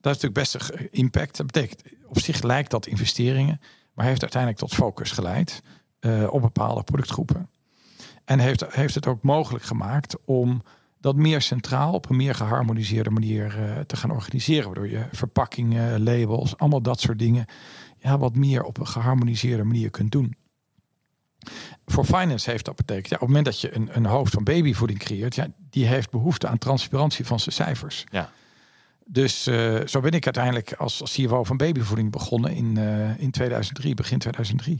Dat 0.00 0.16
is 0.16 0.22
natuurlijk 0.22 0.34
best 0.34 0.54
een 0.54 0.88
impact. 0.92 1.36
Dat 1.36 1.46
betekent, 1.46 1.82
op 2.06 2.18
zich 2.18 2.42
lijkt 2.42 2.70
dat 2.70 2.86
investeringen, 2.86 3.60
maar 3.94 4.06
heeft 4.06 4.20
uiteindelijk 4.20 4.60
tot 4.60 4.74
focus 4.74 5.10
geleid 5.10 5.62
uh, 6.00 6.32
op 6.32 6.40
bepaalde 6.40 6.82
productgroepen. 6.82 7.50
En 8.24 8.38
heeft, 8.38 8.74
heeft 8.74 8.94
het 8.94 9.06
ook 9.06 9.22
mogelijk 9.22 9.64
gemaakt 9.64 10.16
om 10.24 10.62
dat 11.00 11.16
meer 11.16 11.42
centraal 11.42 11.92
op 11.92 12.10
een 12.10 12.16
meer 12.16 12.34
geharmoniseerde 12.34 13.10
manier 13.10 13.58
uh, 13.58 13.80
te 13.80 13.96
gaan 13.96 14.10
organiseren. 14.10 14.64
Waardoor 14.64 14.88
je 14.88 15.06
verpakkingen, 15.12 16.02
labels, 16.02 16.56
allemaal 16.56 16.82
dat 16.82 17.00
soort 17.00 17.18
dingen 17.18 17.46
ja, 17.98 18.18
wat 18.18 18.36
meer 18.36 18.62
op 18.62 18.78
een 18.78 18.86
geharmoniseerde 18.86 19.64
manier 19.64 19.90
kunt 19.90 20.12
doen. 20.12 20.36
Voor 21.86 22.04
finance 22.04 22.50
heeft 22.50 22.64
dat 22.64 22.76
betekend, 22.76 23.08
ja, 23.08 23.14
op 23.14 23.20
het 23.20 23.28
moment 23.28 23.46
dat 23.46 23.60
je 23.60 23.74
een, 23.74 23.88
een 23.92 24.06
hoofd 24.06 24.32
van 24.32 24.44
babyvoeding 24.44 24.98
creëert, 24.98 25.34
ja, 25.34 25.46
die 25.70 25.86
heeft 25.86 26.10
behoefte 26.10 26.48
aan 26.48 26.58
transparantie 26.58 27.26
van 27.26 27.40
zijn 27.40 27.54
cijfers. 27.54 28.04
Ja. 28.10 28.30
Dus 29.04 29.48
uh, 29.48 29.80
zo 29.86 30.00
ben 30.00 30.12
ik 30.12 30.24
uiteindelijk 30.24 30.72
als, 30.72 31.00
als 31.00 31.12
CFO 31.12 31.44
van 31.44 31.56
babyvoeding 31.56 32.10
begonnen 32.10 32.54
in, 32.54 32.76
uh, 32.78 33.20
in 33.20 33.30
2003, 33.30 33.94
begin 33.94 34.18
2003. 34.18 34.78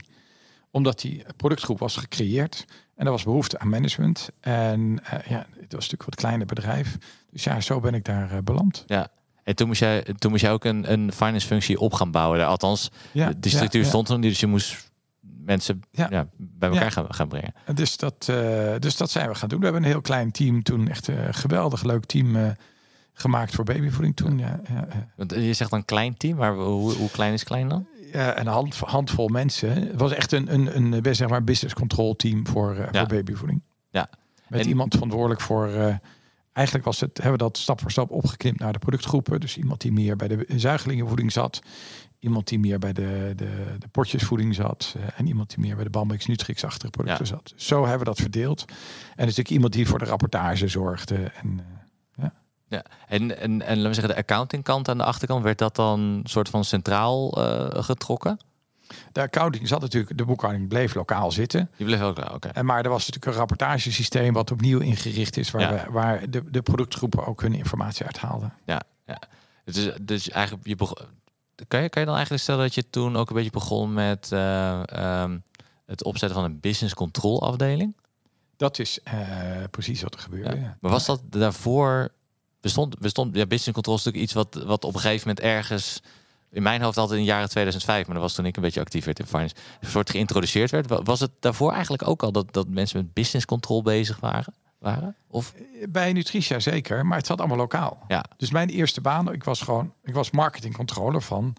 Omdat 0.71 1.01
die 1.01 1.23
productgroep 1.37 1.79
was 1.79 1.95
gecreëerd 1.95 2.65
en 2.95 3.05
er 3.05 3.11
was 3.11 3.23
behoefte 3.23 3.59
aan 3.59 3.69
management. 3.69 4.29
En 4.39 4.79
uh, 4.81 5.19
ja, 5.27 5.37
het 5.37 5.73
was 5.73 5.89
natuurlijk 5.89 6.03
wat 6.03 6.15
kleiner 6.15 6.45
bedrijf. 6.45 6.97
Dus 7.31 7.43
ja, 7.43 7.61
zo 7.61 7.79
ben 7.79 7.93
ik 7.93 8.05
daar 8.05 8.43
beland. 8.43 8.83
Ja, 8.87 9.07
en 9.47 9.55
toen 9.55 9.67
moest 9.67 9.79
jij, 9.79 10.03
toen 10.17 10.31
moest 10.31 10.43
jij 10.43 10.51
ook 10.51 10.63
een, 10.63 10.91
een 10.91 11.11
finance 11.11 11.47
functie 11.47 11.79
op 11.79 11.93
gaan 11.93 12.11
bouwen. 12.11 12.47
Althans, 12.47 12.91
ja, 13.11 13.31
de 13.37 13.49
structuur 13.49 13.81
ja, 13.81 13.87
stond 13.87 14.09
er 14.09 14.19
niet, 14.19 14.29
dus 14.29 14.39
je 14.39 14.47
moest 14.47 14.86
mensen 15.47 15.81
ja. 15.91 16.27
bij 16.37 16.69
elkaar 16.69 16.91
gaan, 16.91 17.13
gaan 17.13 17.27
brengen. 17.27 17.53
Dus 17.73 17.97
dat, 17.97 18.27
uh, 18.29 18.71
dus 18.79 18.97
dat 18.97 19.11
zijn 19.11 19.29
we 19.29 19.35
gaan 19.35 19.49
doen. 19.49 19.59
We 19.59 19.63
hebben 19.63 19.83
een 19.83 19.89
heel 19.89 20.01
klein 20.01 20.31
team 20.31 20.63
toen, 20.63 20.87
echt 20.87 21.07
een 21.07 21.33
geweldig 21.33 21.83
leuk 21.83 22.05
team 22.05 22.35
uh, 22.35 22.49
gemaakt 23.13 23.55
voor 23.55 23.63
babyvoeding 23.63 24.15
toen. 24.15 24.37
Ja. 24.37 24.59
Want 25.15 25.31
je 25.33 25.53
zegt 25.53 25.71
dan 25.71 25.85
klein 25.85 26.17
team, 26.17 26.37
maar 26.37 26.55
hoe, 26.55 26.93
hoe 26.93 27.11
klein 27.11 27.33
is 27.33 27.43
klein 27.43 27.69
dan? 27.69 27.87
Ja, 28.11 28.39
een 28.39 28.47
hand, 28.47 28.75
handvol 28.75 29.27
mensen. 29.27 29.69
Het 29.69 29.99
was 29.99 30.11
echt 30.11 30.31
een, 30.31 30.53
een, 30.53 30.75
een, 30.75 31.05
een 31.05 31.15
zeg 31.15 31.29
maar 31.29 31.43
business 31.43 31.75
control 31.75 32.15
team 32.15 32.47
voor, 32.47 32.75
uh, 32.77 32.87
voor 32.91 33.07
babyvoeding. 33.07 33.61
Ja. 33.89 34.09
Met 34.47 34.59
en... 34.59 34.67
iemand 34.67 34.93
verantwoordelijk 34.93 35.41
voor 35.41 35.99
Eigenlijk 36.57 36.85
was 36.85 36.99
het, 36.99 37.17
hebben 37.17 37.31
we 37.31 37.43
dat 37.43 37.57
stap 37.57 37.81
voor 37.81 37.91
stap 37.91 38.11
opgeknipt 38.11 38.59
naar 38.59 38.73
de 38.73 38.79
productgroepen. 38.79 39.39
Dus 39.39 39.57
iemand 39.57 39.81
die 39.81 39.91
meer 39.91 40.15
bij 40.15 40.27
de 40.27 40.45
zuigelingenvoeding 40.55 41.31
zat. 41.31 41.61
Iemand 42.19 42.47
die 42.47 42.59
meer 42.59 42.79
bij 42.79 42.93
de, 42.93 43.33
de, 43.35 43.75
de 43.79 43.87
potjesvoeding 43.87 44.55
zat. 44.55 44.95
Uh, 44.97 45.03
en 45.15 45.27
iemand 45.27 45.49
die 45.49 45.59
meer 45.59 45.75
bij 45.75 45.83
de 45.83 45.89
Bambix 45.89 46.25
Nutrix-achtige 46.25 46.89
producten 46.89 47.27
zat. 47.27 47.53
Zo 47.55 47.81
hebben 47.81 47.99
we 47.99 48.05
dat 48.05 48.19
verdeeld. 48.19 48.65
En 48.67 48.75
is 49.07 49.15
natuurlijk 49.15 49.49
iemand 49.49 49.73
die 49.73 49.87
voor 49.87 49.99
de 49.99 50.05
rapportage 50.05 50.67
zorgde. 50.67 51.15
En, 51.15 51.59
uh, 51.59 51.65
ja. 52.15 52.33
Ja, 52.67 52.83
en, 53.07 53.39
en, 53.39 53.61
en 53.61 53.75
laten 53.75 53.87
we 53.87 53.93
zeggen, 53.93 54.13
de 54.13 54.19
accountingkant 54.19 54.89
aan 54.89 54.97
de 54.97 55.03
achterkant, 55.03 55.43
werd 55.43 55.57
dat 55.57 55.75
dan 55.75 56.21
soort 56.23 56.49
van 56.49 56.63
centraal 56.63 57.43
uh, 57.43 57.83
getrokken? 57.83 58.39
De 59.11 59.21
accounting 59.21 59.67
zat 59.67 59.81
natuurlijk, 59.81 60.17
de 60.17 60.25
boekhouding 60.25 60.67
bleef 60.67 60.93
lokaal 60.93 61.31
zitten. 61.31 61.69
Die 61.77 61.85
bleef 61.85 62.01
ook 62.01 62.33
oké. 62.33 62.47
En 62.47 62.65
maar 62.65 62.83
er 62.83 62.89
was 62.89 62.99
natuurlijk 62.99 63.25
een 63.25 63.39
rapportagesysteem 63.39 64.33
wat 64.33 64.51
opnieuw 64.51 64.79
ingericht 64.79 65.37
is, 65.37 65.51
waar, 65.51 65.61
ja. 65.61 65.85
we, 65.85 65.91
waar 65.91 66.29
de, 66.29 66.43
de 66.51 66.61
productgroepen 66.61 67.25
ook 67.25 67.41
hun 67.41 67.53
informatie 67.53 68.05
uithaalden. 68.05 68.53
Ja, 68.65 68.81
ja. 69.05 69.21
Dus, 69.63 69.91
dus 70.01 70.29
eigenlijk, 70.29 70.67
je 70.67 70.75
kan, 71.67 71.81
je, 71.81 71.89
kan 71.89 72.01
je 72.01 72.07
dan 72.07 72.15
eigenlijk 72.15 72.43
stellen 72.43 72.63
dat 72.63 72.75
je 72.75 72.89
toen 72.89 73.15
ook 73.15 73.29
een 73.29 73.35
beetje 73.35 73.51
begon 73.51 73.93
met 73.93 74.29
uh, 74.33 74.81
um, 75.21 75.43
het 75.85 76.03
opzetten 76.03 76.39
van 76.39 76.49
een 76.49 76.59
business 76.59 76.93
control 76.93 77.41
afdeling? 77.41 77.95
Dat 78.57 78.79
is 78.79 78.99
uh, 79.13 79.63
precies 79.71 80.01
wat 80.01 80.13
er 80.13 80.19
gebeurde. 80.19 80.55
Ja. 80.55 80.61
Ja. 80.61 80.77
Maar 80.81 80.91
was 80.91 81.05
dat 81.05 81.21
daarvoor 81.29 82.09
bestond, 82.61 82.99
bestond 82.99 83.35
ja, 83.35 83.45
business 83.45 83.71
control 83.71 83.95
is 83.95 84.03
natuurlijk 84.03 84.31
iets 84.31 84.33
wat, 84.33 84.63
wat 84.65 84.83
op 84.83 84.93
een 84.93 84.99
gegeven 84.99 85.27
moment 85.27 85.45
ergens 85.45 86.01
in 86.51 86.63
mijn 86.63 86.81
hoofd 86.81 86.97
altijd 86.97 87.19
in 87.19 87.25
de 87.25 87.31
jaren 87.31 87.49
2005, 87.49 88.05
maar 88.05 88.15
dat 88.15 88.23
was 88.23 88.33
toen 88.33 88.45
ik 88.45 88.55
een 88.55 88.61
beetje 88.61 88.79
actief 88.79 89.05
werd 89.05 89.19
in 89.19 89.25
finance, 89.25 89.55
een 89.79 89.89
soort 89.89 90.09
geïntroduceerd 90.09 90.71
werd. 90.71 90.87
Was 91.03 91.19
het 91.19 91.31
daarvoor 91.39 91.71
eigenlijk 91.71 92.07
ook 92.07 92.23
al 92.23 92.31
dat, 92.31 92.53
dat 92.53 92.67
mensen 92.67 92.97
met 92.97 93.13
business 93.13 93.45
control 93.45 93.81
bezig 93.81 94.19
waren? 94.19 94.53
Waren? 94.79 95.15
Of? 95.27 95.53
Bij 95.89 96.13
Nutritia 96.13 96.59
zeker, 96.59 97.05
maar 97.05 97.17
het 97.17 97.25
zat 97.25 97.39
allemaal 97.39 97.57
lokaal. 97.57 98.03
Ja. 98.07 98.25
Dus 98.37 98.51
mijn 98.51 98.69
eerste 98.69 99.01
baan, 99.01 99.33
ik 99.33 99.43
was 99.43 99.61
gewoon, 99.61 99.93
ik 100.03 100.13
was 100.13 100.31
marketingcontroller 100.31 101.21
van 101.21 101.55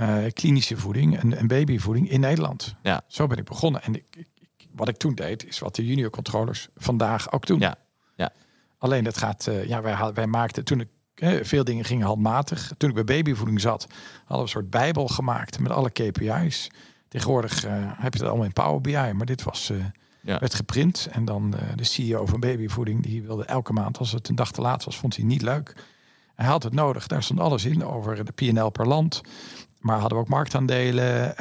uh, 0.00 0.24
klinische 0.32 0.76
voeding 0.76 1.18
en, 1.18 1.36
en, 1.36 1.46
babyvoeding 1.46 2.10
in 2.10 2.20
Nederland. 2.20 2.74
Ja. 2.82 3.02
Zo 3.06 3.26
ben 3.26 3.38
ik 3.38 3.44
begonnen. 3.44 3.82
En 3.82 3.94
ik, 3.94 4.04
ik, 4.16 4.68
wat 4.74 4.88
ik 4.88 4.96
toen 4.96 5.14
deed, 5.14 5.46
is 5.46 5.58
wat 5.58 5.74
de 5.74 5.86
junior 5.86 6.10
controllers 6.10 6.68
vandaag 6.76 7.32
ook 7.32 7.46
doen. 7.46 7.60
Ja. 7.60 7.74
Ja. 8.16 8.32
Alleen 8.78 9.04
dat 9.04 9.18
gaat, 9.18 9.46
uh, 9.46 9.64
ja, 9.64 9.82
wij, 9.82 10.12
wij 10.14 10.26
maakten 10.26 10.64
toen 10.64 10.80
ik 10.80 10.88
veel 11.42 11.64
dingen 11.64 11.84
gingen 11.84 12.06
handmatig. 12.06 12.72
Toen 12.76 12.88
ik 12.88 12.94
bij 12.94 13.04
babyvoeding 13.04 13.60
zat, 13.60 13.86
hadden 14.18 14.36
we 14.36 14.42
een 14.42 14.48
soort 14.48 14.70
bijbel 14.70 15.08
gemaakt 15.08 15.58
met 15.58 15.72
alle 15.72 15.90
KPI's. 15.90 16.70
Tegenwoordig 17.08 17.66
uh, 17.66 17.72
heb 17.74 18.12
je 18.12 18.18
het 18.18 18.28
allemaal 18.28 18.46
in 18.46 18.52
Power 18.52 18.80
BI, 18.80 19.12
maar 19.12 19.26
dit 19.26 19.42
was, 19.42 19.70
uh, 19.70 19.84
ja. 20.22 20.38
werd 20.38 20.54
geprint. 20.54 21.08
En 21.10 21.24
dan 21.24 21.54
uh, 21.54 21.60
de 21.76 21.84
CEO 21.84 22.26
van 22.26 22.40
babyvoeding, 22.40 23.02
die 23.02 23.22
wilde 23.22 23.44
elke 23.44 23.72
maand, 23.72 23.98
als 23.98 24.12
het 24.12 24.28
een 24.28 24.34
dag 24.34 24.52
te 24.52 24.60
laat 24.60 24.84
was, 24.84 24.96
vond 24.96 25.16
hij 25.16 25.24
niet 25.24 25.42
leuk. 25.42 25.76
Hij 26.34 26.46
had 26.46 26.62
het 26.62 26.74
nodig, 26.74 27.06
daar 27.06 27.22
stond 27.22 27.40
alles 27.40 27.64
in 27.64 27.84
over 27.84 28.24
de 28.24 28.32
PNL 28.32 28.70
per 28.70 28.86
land. 28.86 29.20
Maar 29.80 29.98
hadden 29.98 30.18
we 30.18 30.24
ook 30.24 30.30
marktaandelen, 30.30 31.36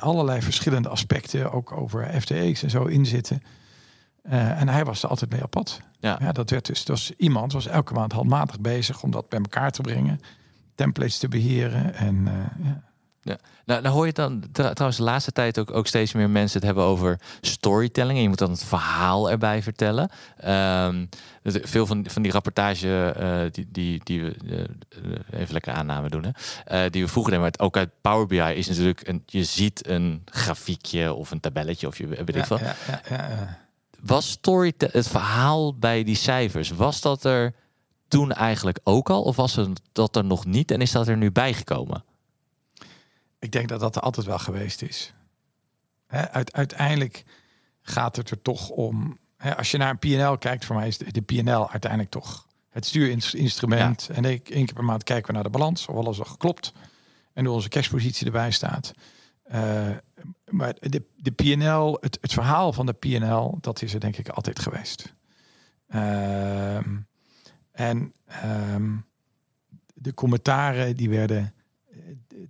allerlei 0.00 0.42
verschillende 0.42 0.88
aspecten, 0.88 1.52
ook 1.52 1.72
over 1.72 2.20
FTE's 2.20 2.62
en 2.62 2.70
zo 2.70 2.84
in 2.84 3.06
zitten. 3.06 3.42
Uh, 4.26 4.60
en 4.60 4.68
hij 4.68 4.84
was 4.84 5.02
er 5.02 5.08
altijd 5.08 5.30
mee 5.30 5.42
op 5.42 5.50
pad. 5.50 5.80
Ja. 5.98 6.18
ja 6.20 6.32
dat 6.32 6.50
werd 6.50 6.66
dus, 6.66 6.84
dus 6.84 7.12
iemand 7.16 7.52
was 7.52 7.66
elke 7.66 7.92
maand 7.92 8.12
handmatig 8.12 8.60
bezig 8.60 9.02
om 9.02 9.10
dat 9.10 9.28
bij 9.28 9.38
elkaar 9.38 9.70
te 9.70 9.80
brengen, 9.80 10.20
templates 10.74 11.18
te 11.18 11.28
beheren. 11.28 11.94
En, 11.94 12.14
uh, 12.14 12.64
ja. 12.64 12.82
Ja. 13.22 13.38
Nou, 13.64 13.82
dan 13.82 13.92
hoor 13.92 14.06
je 14.06 14.12
dan 14.12 14.44
trouwens 14.52 14.96
de 14.96 15.02
laatste 15.02 15.32
tijd 15.32 15.58
ook, 15.58 15.74
ook 15.74 15.86
steeds 15.86 16.12
meer 16.12 16.30
mensen 16.30 16.56
het 16.58 16.66
hebben 16.66 16.84
over 16.84 17.20
storytelling. 17.40 18.16
En 18.16 18.22
je 18.22 18.28
moet 18.28 18.38
dan 18.38 18.50
het 18.50 18.64
verhaal 18.64 19.30
erbij 19.30 19.62
vertellen. 19.62 20.10
Um, 20.84 21.08
veel 21.42 21.86
van, 21.86 22.04
van 22.08 22.22
die 22.22 22.32
rapportage 22.32 23.14
uh, 23.20 23.52
die, 23.52 23.68
die, 23.70 24.00
die 24.04 24.22
we 24.22 24.34
uh, 24.42 25.40
even 25.40 25.52
lekker 25.52 25.72
aanname 25.72 26.08
doen, 26.08 26.24
hè, 26.24 26.84
uh, 26.84 26.90
die 26.90 27.02
we 27.02 27.08
vroeger 27.08 27.32
deden, 27.32 27.50
maar 27.58 27.66
ook 27.66 27.76
uit 27.76 27.90
Power 28.00 28.26
BI 28.26 28.54
is 28.54 28.68
natuurlijk 28.68 29.08
een, 29.08 29.22
je 29.26 29.44
ziet 29.44 29.88
een 29.88 30.22
grafiekje 30.24 31.14
of 31.14 31.30
een 31.30 31.40
tabelletje 31.40 31.86
of 31.86 31.98
je 31.98 32.06
weet 32.06 32.36
ik 32.36 32.46
ja, 32.46 32.76
ja, 33.08 33.58
was 34.00 34.30
story 34.30 34.72
het 34.76 35.08
verhaal 35.08 35.74
bij 35.74 36.04
die 36.04 36.16
cijfers, 36.16 36.70
was 36.70 37.00
dat 37.00 37.24
er 37.24 37.54
toen 38.08 38.32
eigenlijk 38.32 38.78
ook 38.84 39.10
al? 39.10 39.22
Of 39.22 39.36
was 39.36 39.56
het 39.56 39.80
dat 39.92 40.16
er 40.16 40.24
nog 40.24 40.46
niet 40.46 40.70
en 40.70 40.80
is 40.80 40.92
dat 40.92 41.08
er 41.08 41.16
nu 41.16 41.32
bijgekomen? 41.32 42.04
Ik 43.40 43.52
denk 43.52 43.68
dat 43.68 43.80
dat 43.80 43.96
er 43.96 44.02
altijd 44.02 44.26
wel 44.26 44.38
geweest 44.38 44.82
is. 44.82 45.14
He, 46.06 46.30
uiteindelijk 46.52 47.24
gaat 47.82 48.16
het 48.16 48.30
er 48.30 48.42
toch 48.42 48.68
om. 48.68 49.18
He, 49.36 49.56
als 49.56 49.70
je 49.70 49.78
naar 49.78 49.90
een 49.90 49.98
PNL 49.98 50.38
kijkt, 50.38 50.64
voor 50.64 50.76
mij 50.76 50.88
is 50.88 50.98
de, 50.98 51.12
de 51.12 51.22
PNL 51.22 51.70
uiteindelijk 51.70 52.10
toch 52.10 52.46
het 52.68 52.86
stuurinstrument. 52.86 54.06
Ja. 54.08 54.14
En 54.14 54.24
één 54.24 54.42
keer 54.42 54.72
per 54.74 54.84
maand 54.84 55.04
kijken 55.04 55.26
we 55.26 55.32
naar 55.32 55.42
de 55.42 55.50
balans, 55.50 55.86
of 55.86 55.96
alles 55.96 56.18
al 56.18 56.24
geklopt. 56.24 56.72
En 57.32 57.44
hoe 57.44 57.54
onze 57.54 57.68
cashpositie 57.68 58.26
erbij 58.26 58.50
staat. 58.50 58.92
Uh, 59.54 59.90
maar 60.48 60.74
de, 60.78 61.02
de 61.16 61.30
PNL, 61.30 61.96
het, 62.00 62.18
het 62.20 62.32
verhaal 62.32 62.72
van 62.72 62.86
de 62.86 62.92
PNL, 62.92 63.58
dat 63.60 63.82
is 63.82 63.94
er 63.94 64.00
denk 64.00 64.16
ik 64.16 64.28
altijd 64.28 64.58
geweest. 64.58 65.14
Uh, 65.88 66.76
en 67.70 68.14
um, 68.44 69.06
de 69.94 70.14
commentaren 70.14 70.96
die 70.96 71.10
werden 71.10 71.54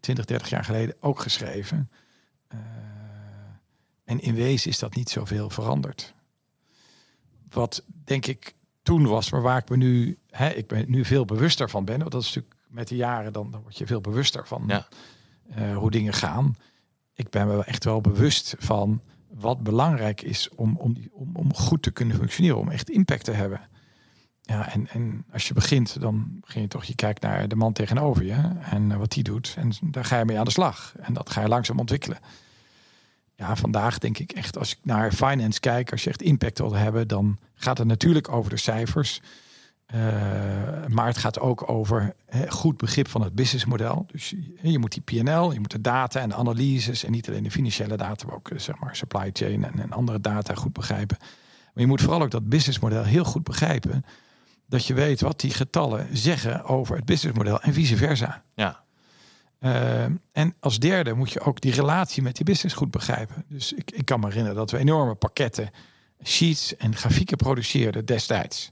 20, 0.00 0.24
30 0.24 0.48
jaar 0.48 0.64
geleden 0.64 0.96
ook 1.00 1.20
geschreven. 1.20 1.90
Uh, 2.55 2.61
en 4.05 4.20
in 4.20 4.35
wezen 4.35 4.70
is 4.70 4.79
dat 4.79 4.94
niet 4.94 5.11
zoveel 5.11 5.50
veranderd. 5.50 6.14
Wat 7.48 7.85
denk 8.05 8.26
ik 8.26 8.55
toen 8.83 9.07
was, 9.07 9.31
maar 9.31 9.42
waar 9.42 9.59
ik 9.59 9.68
me 9.68 9.76
nu, 9.76 10.18
hè, 10.31 10.48
ik 10.48 10.66
ben 10.66 10.85
nu 10.90 11.05
veel 11.05 11.24
bewuster 11.24 11.70
van 11.70 11.85
ben. 11.85 11.98
Want 11.98 12.11
dat 12.11 12.22
is 12.22 12.26
natuurlijk 12.26 12.61
met 12.68 12.88
de 12.88 12.96
jaren, 12.96 13.33
dan, 13.33 13.50
dan 13.50 13.62
word 13.62 13.79
je 13.79 13.87
veel 13.87 14.00
bewuster 14.00 14.46
van 14.46 14.64
ja. 14.66 14.88
uh, 15.59 15.76
hoe 15.76 15.90
dingen 15.90 16.12
gaan 16.12 16.57
ik 17.20 17.31
ben 17.31 17.46
me 17.46 17.64
echt 17.64 17.85
wel 17.85 18.00
bewust 18.00 18.55
van 18.59 19.00
wat 19.29 19.62
belangrijk 19.62 20.22
is 20.22 20.48
om, 20.55 20.76
om, 20.76 20.94
die, 20.94 21.11
om, 21.12 21.37
om 21.37 21.55
goed 21.55 21.83
te 21.83 21.90
kunnen 21.90 22.16
functioneren, 22.16 22.59
om 22.59 22.70
echt 22.70 22.90
impact 22.90 23.24
te 23.24 23.33
hebben. 23.33 23.68
Ja, 24.51 24.73
en, 24.73 24.89
en 24.89 25.25
als 25.33 25.49
je 25.49 25.55
begint, 25.55 26.01
dan 26.01 26.41
begin 26.41 26.63
je 26.63 26.69
toch, 26.69 26.85
je 26.85 26.95
kijkt 26.95 27.23
naar 27.23 27.49
de 27.49 27.57
man 27.57 27.73
tegenover 27.73 28.25
je 28.25 28.51
en 28.61 28.91
uh, 28.91 28.97
wat 28.97 29.13
die 29.13 29.23
doet. 29.23 29.55
En 29.59 29.73
daar 29.81 30.05
ga 30.05 30.19
je 30.19 30.25
mee 30.25 30.39
aan 30.39 30.45
de 30.45 30.51
slag. 30.51 30.95
En 31.01 31.13
dat 31.13 31.31
ga 31.31 31.41
je 31.41 31.49
langzaam 31.49 31.79
ontwikkelen. 31.79 32.19
Ja, 33.35 33.57
vandaag 33.57 33.99
denk 33.99 34.19
ik 34.19 34.33
echt, 34.33 34.59
als 34.59 34.73
ik 34.73 34.79
naar 34.83 35.13
finance 35.13 35.61
kijk, 35.61 35.93
als 35.93 36.05
je 36.05 36.11
echt 36.11 36.23
impact 36.23 36.59
wil 36.59 36.75
hebben, 36.75 37.09
dan 37.09 37.39
gaat 37.55 37.79
het 37.79 37.87
natuurlijk 37.87 38.29
over 38.29 38.51
de 38.51 38.57
cijfers. 38.57 39.21
maar 40.89 41.07
het 41.07 41.19
gaat 41.19 41.41
ook 41.41 41.71
over 41.71 42.15
goed 42.49 42.77
begrip 42.77 43.09
van 43.09 43.23
het 43.23 43.35
businessmodel. 43.35 44.07
Dus 44.13 44.35
je, 44.63 44.79
moet 44.79 44.93
die 44.93 45.23
PNL, 45.23 45.53
je 45.53 45.61
moet 45.61 45.71
de 45.71 45.81
data 45.81 46.21
en 46.21 46.29
de 46.29 46.35
analyses 46.35 47.05
en 47.05 47.11
niet 47.11 47.29
alleen 47.29 47.43
de 47.43 47.51
financiële 47.51 47.97
data, 47.97 48.27
maar 48.27 48.35
ook 48.35 48.51
zeg 48.57 48.79
maar 48.79 48.97
supply 48.97 49.31
chain 49.33 49.65
en 49.65 49.93
andere 49.93 50.21
data 50.21 50.55
goed 50.55 50.73
begrijpen. 50.73 51.17
Maar 51.21 51.83
je 51.83 51.87
moet 51.87 52.01
vooral 52.01 52.23
ook 52.23 52.31
dat 52.31 52.49
businessmodel 52.49 53.05
heel 53.05 53.25
goed 53.25 53.45
begrijpen. 53.45 54.05
Dat 54.71 54.87
je 54.87 54.95
weet 54.95 55.21
wat 55.21 55.41
die 55.41 55.51
getallen 55.51 56.09
zeggen 56.13 56.65
over 56.65 56.97
het 56.97 57.05
businessmodel 57.05 57.61
en 57.61 57.73
vice 57.73 57.97
versa. 57.97 58.43
Ja. 58.55 58.83
Uh, 59.61 60.05
en 60.33 60.55
als 60.61 60.79
derde 60.79 61.15
moet 61.15 61.31
je 61.31 61.41
ook 61.41 61.61
die 61.61 61.73
relatie 61.73 62.23
met 62.23 62.37
die 62.37 62.45
business 62.45 62.75
goed 62.75 62.91
begrijpen. 62.91 63.45
Dus 63.49 63.73
ik, 63.73 63.91
ik 63.91 64.05
kan 64.05 64.21
me 64.21 64.27
herinneren 64.27 64.57
dat 64.57 64.71
we 64.71 64.79
enorme 64.79 65.15
pakketten, 65.15 65.71
sheets 66.25 66.77
en 66.77 66.97
grafieken 66.97 67.37
produceerden 67.37 68.05
destijds. 68.05 68.71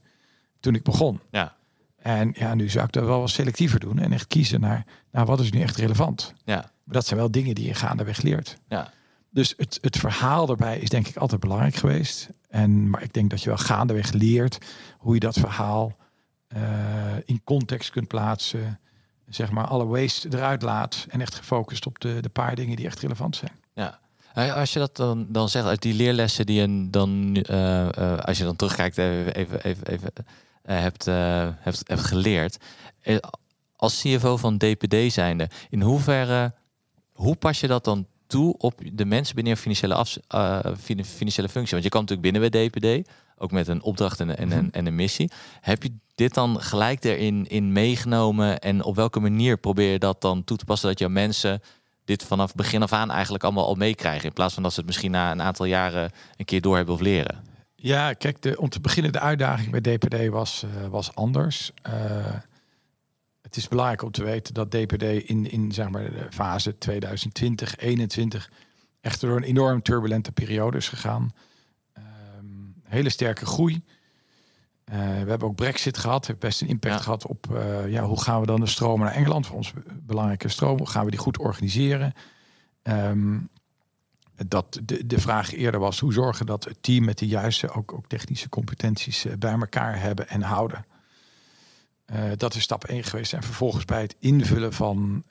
Toen 0.60 0.74
ik 0.74 0.82
begon. 0.82 1.20
Ja. 1.30 1.56
En 1.98 2.34
ja, 2.36 2.54
nu 2.54 2.68
zou 2.68 2.84
ik 2.84 2.92
dat 2.92 3.04
wel 3.04 3.20
wat 3.20 3.30
selectiever 3.30 3.80
doen 3.80 3.98
en 3.98 4.12
echt 4.12 4.26
kiezen 4.26 4.60
naar, 4.60 4.84
naar 5.10 5.26
wat 5.26 5.40
is 5.40 5.50
nu 5.50 5.60
echt 5.60 5.76
relevant. 5.76 6.34
Ja. 6.44 6.56
Maar 6.84 6.94
dat 6.94 7.06
zijn 7.06 7.20
wel 7.20 7.30
dingen 7.30 7.54
die 7.54 7.66
je 7.66 7.74
gaandeweg 7.74 8.22
leert. 8.22 8.58
Ja. 8.68 8.92
Dus 9.30 9.54
het, 9.56 9.78
het 9.80 9.96
verhaal 9.96 10.48
erbij 10.48 10.78
is 10.78 10.88
denk 10.88 11.08
ik 11.08 11.16
altijd 11.16 11.40
belangrijk 11.40 11.74
geweest. 11.74 12.28
En, 12.48 12.90
maar 12.90 13.02
ik 13.02 13.12
denk 13.12 13.30
dat 13.30 13.42
je 13.42 13.48
wel 13.48 13.58
gaandeweg 13.58 14.12
leert 14.12 14.58
hoe 14.98 15.14
je 15.14 15.20
dat 15.20 15.38
verhaal 15.38 15.96
uh, 16.56 16.60
in 17.24 17.40
context 17.44 17.90
kunt 17.90 18.08
plaatsen. 18.08 18.80
Zeg 19.28 19.50
maar 19.50 19.66
alle 19.66 19.86
waste 19.86 20.28
eruit 20.32 20.62
laat. 20.62 21.06
En 21.08 21.20
echt 21.20 21.34
gefocust 21.34 21.86
op 21.86 22.00
de, 22.00 22.18
de 22.20 22.28
paar 22.28 22.54
dingen 22.54 22.76
die 22.76 22.86
echt 22.86 23.00
relevant 23.00 23.36
zijn. 23.36 23.52
Ja. 23.74 23.98
Als 24.34 24.72
je 24.72 24.78
dat 24.78 24.96
dan, 24.96 25.26
dan 25.28 25.48
zegt, 25.48 25.66
uit 25.66 25.82
die 25.82 25.94
leerlessen 25.94 26.46
die 26.46 26.60
je 26.60 26.90
dan, 26.90 27.36
uh, 27.50 28.18
als 28.18 28.38
je 28.38 28.44
dan 28.44 28.56
terugkijkt, 28.56 28.98
even, 28.98 29.34
even, 29.34 29.86
even, 29.86 30.10
hebt, 30.62 31.04
hebt, 31.04 31.82
hebt 31.86 32.00
geleerd. 32.00 32.56
Als 33.76 34.00
CFO 34.00 34.36
van 34.36 34.58
DPD 34.58 35.12
zijnde, 35.12 35.48
in 35.70 35.82
hoeverre, 35.82 36.54
hoe 37.12 37.36
pas 37.36 37.60
je 37.60 37.66
dat 37.66 37.84
dan 37.84 38.06
toe 38.26 38.54
op 38.58 38.80
de 38.92 39.04
mensen 39.04 39.34
binnen 39.34 39.56
financiële, 39.56 39.94
af, 39.94 40.16
financiële 41.06 41.48
functie? 41.48 41.72
Want 41.72 41.82
je 41.82 41.88
kan 41.88 42.00
natuurlijk 42.00 42.32
binnen 42.32 42.50
bij 42.50 42.68
DPD, 42.68 43.08
ook 43.38 43.50
met 43.50 43.68
een 43.68 43.82
opdracht 43.82 44.20
en, 44.20 44.36
en, 44.36 44.52
en, 44.52 44.70
en 44.70 44.86
een 44.86 44.94
missie. 44.94 45.30
Heb 45.60 45.82
je 45.82 45.92
dit 46.14 46.34
dan 46.34 46.60
gelijk 46.60 47.04
erin 47.04 47.46
in 47.46 47.72
meegenomen? 47.72 48.58
En 48.58 48.84
op 48.84 48.96
welke 48.96 49.20
manier 49.20 49.56
probeer 49.56 49.92
je 49.92 49.98
dat 49.98 50.20
dan 50.20 50.44
toe 50.44 50.56
te 50.56 50.64
passen 50.64 50.88
dat 50.88 50.98
jouw 50.98 51.08
mensen 51.08 51.62
dit 52.04 52.24
vanaf 52.24 52.54
begin 52.54 52.82
af 52.82 52.92
aan 52.92 53.10
eigenlijk 53.10 53.44
allemaal 53.44 53.66
al 53.66 53.74
meekrijgen? 53.74 54.28
In 54.28 54.32
plaats 54.32 54.54
van 54.54 54.62
dat 54.62 54.72
ze 54.72 54.78
het 54.78 54.88
misschien 54.88 55.10
na 55.10 55.30
een 55.30 55.42
aantal 55.42 55.66
jaren 55.66 56.12
een 56.36 56.44
keer 56.44 56.60
door 56.60 56.76
hebben 56.76 56.94
of 56.94 57.00
leren. 57.00 57.44
Ja, 57.74 58.12
kijk, 58.12 58.42
de, 58.42 58.60
om 58.60 58.68
te 58.68 58.80
beginnen, 58.80 59.12
de 59.12 59.20
uitdaging 59.20 59.70
bij 59.70 59.80
DPD 59.96 60.28
was, 60.28 60.64
uh, 60.64 60.88
was 60.88 61.14
anders. 61.14 61.72
Uh, 61.86 61.92
het 63.42 63.56
is 63.56 63.68
belangrijk 63.68 64.02
om 64.02 64.10
te 64.10 64.24
weten 64.24 64.54
dat 64.54 64.70
DPD 64.70 65.02
in, 65.02 65.50
in 65.50 65.72
zeg 65.72 65.88
maar, 65.88 66.10
de 66.10 66.26
fase 66.30 66.78
2020, 66.78 67.74
2021 67.74 68.50
echt 69.00 69.20
door 69.20 69.36
een 69.36 69.42
enorm 69.42 69.82
turbulente 69.82 70.32
periode 70.32 70.76
is 70.76 70.88
gegaan. 70.88 71.32
Hele 72.88 73.10
sterke 73.10 73.46
groei. 73.46 73.82
Uh, 74.92 74.94
we 74.96 75.28
hebben 75.28 75.48
ook 75.48 75.54
Brexit 75.54 75.98
gehad, 75.98 76.26
heeft 76.26 76.38
best 76.38 76.60
een 76.60 76.68
impact 76.68 76.94
ja. 76.94 77.00
gehad 77.00 77.26
op 77.26 77.46
uh, 77.52 77.90
ja, 77.90 78.02
hoe 78.02 78.22
gaan 78.22 78.40
we 78.40 78.46
dan 78.46 78.60
de 78.60 78.66
stromen 78.66 79.06
naar 79.06 79.14
Engeland, 79.14 79.46
voor 79.46 79.56
ons 79.56 79.72
belangrijke 80.02 80.48
stroom, 80.48 80.78
hoe 80.78 80.88
gaan 80.88 81.04
we 81.04 81.10
die 81.10 81.20
goed 81.20 81.38
organiseren. 81.38 82.12
Um, 82.82 83.48
dat 84.46 84.80
de, 84.84 85.06
de 85.06 85.20
vraag 85.20 85.54
eerder 85.54 85.80
was 85.80 86.00
hoe 86.00 86.12
zorgen 86.12 86.46
dat 86.46 86.64
het 86.64 86.76
team 86.80 87.04
met 87.04 87.18
de 87.18 87.26
juiste 87.26 87.70
ook, 87.70 87.92
ook 87.92 88.06
technische 88.06 88.48
competenties 88.48 89.24
uh, 89.24 89.32
bij 89.38 89.52
elkaar 89.52 90.00
hebben 90.00 90.28
en 90.28 90.42
houden. 90.42 90.86
Dat 92.36 92.54
is 92.54 92.62
stap 92.62 92.84
1 92.84 93.04
geweest. 93.04 93.32
En 93.32 93.42
vervolgens 93.42 93.84
bij 93.84 94.00
het 94.00 94.16
invullen 94.18 94.72
van 94.72 95.24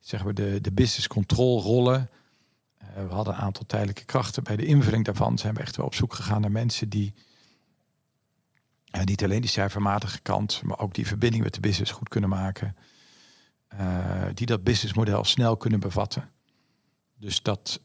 zeggen 0.00 0.28
we 0.28 0.34
de, 0.34 0.60
de 0.60 0.72
business 0.72 1.06
control 1.06 1.62
rollen. 1.62 2.10
Uh, 2.96 3.06
we 3.06 3.14
hadden 3.14 3.34
een 3.34 3.40
aantal 3.40 3.66
tijdelijke 3.66 4.04
krachten. 4.04 4.44
Bij 4.44 4.56
de 4.56 4.66
invulling 4.66 5.04
daarvan 5.04 5.38
zijn 5.38 5.54
we 5.54 5.60
echt 5.60 5.76
wel 5.76 5.86
op 5.86 5.94
zoek 5.94 6.14
gegaan 6.14 6.40
naar 6.40 6.50
mensen 6.50 6.88
die 6.88 7.14
niet 9.04 9.24
alleen 9.24 9.40
die 9.40 9.50
cijfermatige 9.50 10.20
kant, 10.20 10.62
maar 10.62 10.78
ook 10.78 10.94
die 10.94 11.06
verbinding 11.06 11.42
met 11.42 11.54
de 11.54 11.60
business 11.60 11.92
goed 11.92 12.08
kunnen 12.08 12.30
maken. 12.30 12.76
die 14.34 14.46
dat 14.46 14.64
businessmodel 14.64 15.24
snel 15.24 15.56
kunnen 15.56 15.80
bevatten. 15.80 16.30
Dus 17.18 17.42
dat, 17.42 17.80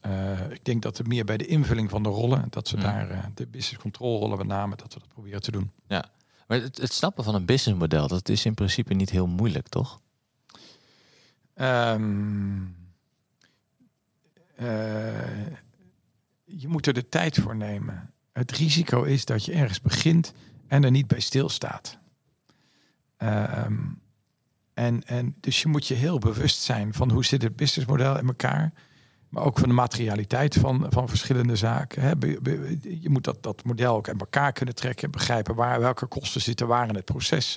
ik 0.50 0.64
denk 0.64 0.82
dat 0.82 0.98
het 0.98 1.06
meer 1.06 1.24
bij 1.24 1.36
de 1.36 1.46
invulling 1.46 1.90
van 1.90 2.02
de 2.02 2.08
rollen, 2.08 2.46
dat 2.50 2.68
ze 2.68 2.76
mm. 2.76 2.82
daar 2.82 3.30
de 3.34 3.46
business 3.46 3.82
control 3.82 4.18
rollen 4.18 4.38
met 4.38 4.46
name, 4.46 4.76
dat 4.76 4.94
we 4.94 4.98
dat 4.98 5.08
proberen 5.08 5.42
te 5.42 5.50
doen. 5.50 5.70
Ja, 5.86 6.04
maar 6.46 6.60
het, 6.60 6.76
het, 6.76 6.92
snappen 6.92 7.24
van 7.24 7.34
een 7.34 7.44
businessmodel, 7.44 8.08
dat 8.08 8.28
is 8.28 8.44
in 8.44 8.54
principe 8.54 8.94
niet 8.94 9.10
heel 9.10 9.26
moeilijk, 9.26 9.68
toch? 9.68 10.00
Um, 11.54 12.60
uh, 12.60 12.79
je 16.44 16.68
moet 16.68 16.86
er 16.86 16.92
de 16.92 17.08
tijd 17.08 17.38
voor 17.38 17.56
nemen. 17.56 18.12
Het 18.32 18.52
risico 18.52 19.02
is 19.02 19.24
dat 19.24 19.44
je 19.44 19.52
ergens 19.52 19.80
begint 19.80 20.32
en 20.66 20.84
er 20.84 20.90
niet 20.90 21.06
bij 21.06 21.20
stilstaat. 21.20 21.98
Um, 23.18 24.00
en, 24.74 25.02
en 25.04 25.34
dus 25.40 25.62
je 25.62 25.68
moet 25.68 25.86
je 25.86 25.94
heel 25.94 26.18
bewust 26.18 26.62
zijn 26.62 26.94
van 26.94 27.10
hoe 27.10 27.24
zit 27.24 27.42
het 27.42 27.56
businessmodel 27.56 28.18
in 28.18 28.26
elkaar 28.26 28.72
maar 29.30 29.44
ook 29.44 29.58
van 29.58 29.68
de 29.68 29.74
materialiteit 29.74 30.54
van, 30.54 30.86
van 30.88 31.08
verschillende 31.08 31.56
zaken. 31.56 32.02
Je 33.00 33.10
moet 33.10 33.24
dat, 33.24 33.42
dat 33.42 33.64
model 33.64 33.94
ook 33.94 34.08
in 34.08 34.18
elkaar 34.18 34.52
kunnen 34.52 34.74
trekken, 34.74 35.10
begrijpen 35.10 35.54
waar, 35.54 35.80
welke 35.80 36.06
kosten 36.06 36.40
zitten 36.40 36.66
waar 36.66 36.88
in 36.88 36.94
het 36.94 37.04
proces. 37.04 37.56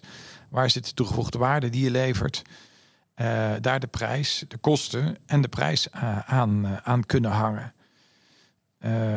Waar 0.49 0.69
zit 0.69 0.85
de 0.85 0.93
toegevoegde 0.93 1.37
waarde 1.37 1.69
die 1.69 1.83
je 1.83 1.91
levert. 1.91 2.41
Uh, 3.15 3.51
daar 3.61 3.79
de 3.79 3.87
prijs, 3.87 4.45
de 4.47 4.57
kosten 4.57 5.17
en 5.25 5.41
de 5.41 5.47
prijs 5.47 5.87
uh, 5.95 6.19
aan, 6.19 6.65
uh, 6.65 6.77
aan 6.83 7.05
kunnen 7.05 7.31
hangen. 7.31 7.73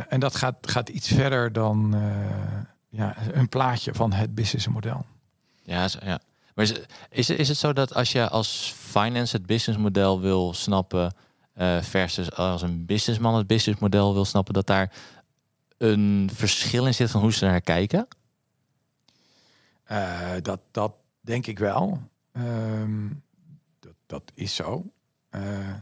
en 0.08 0.20
dat 0.20 0.36
gaat, 0.36 0.56
gaat 0.60 0.88
iets 0.88 1.08
verder 1.08 1.52
dan 1.52 1.94
ja, 2.88 3.16
een 3.32 3.48
plaatje 3.48 3.94
van 3.94 4.12
het 4.12 4.34
businessmodel. 4.34 5.06
Ja, 5.62 5.88
ja. 6.04 6.20
maar 6.54 6.64
is, 6.64 6.72
is, 7.10 7.30
is 7.30 7.48
het 7.48 7.56
zo 7.56 7.72
dat 7.72 7.94
als 7.94 8.12
je 8.12 8.28
als 8.28 8.74
finance 8.76 9.36
het 9.36 9.46
businessmodel 9.46 10.20
wil 10.20 10.54
snappen 10.54 11.14
versus 11.80 12.32
als 12.32 12.62
een 12.62 12.86
businessman 12.86 13.34
het 13.34 13.46
businessmodel 13.46 14.14
wil 14.14 14.24
snappen, 14.24 14.54
dat 14.54 14.66
daar 14.66 14.92
een 15.78 16.30
verschil 16.34 16.86
in 16.86 16.94
zit 16.94 17.10
van 17.10 17.20
hoe 17.20 17.32
ze 17.32 17.44
naar 17.44 17.60
kijken? 17.60 18.08
Dat, 20.42 20.60
dat 20.70 20.92
denk 21.20 21.46
ik 21.46 21.58
wel. 21.58 22.00
Um, 22.32 23.24
dat, 24.06 24.32
is 24.34 24.54
zo. 24.54 24.92
Uh, 25.30 25.72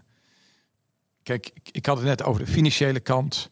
kijk, 1.23 1.51
ik, 1.55 1.69
ik, 1.73 1.87
had 1.87 1.97
het 1.97 2.07
net 2.07 2.23
over 2.23 2.45
de 2.45 2.51
financiële 2.51 3.01
kant. 3.01 3.51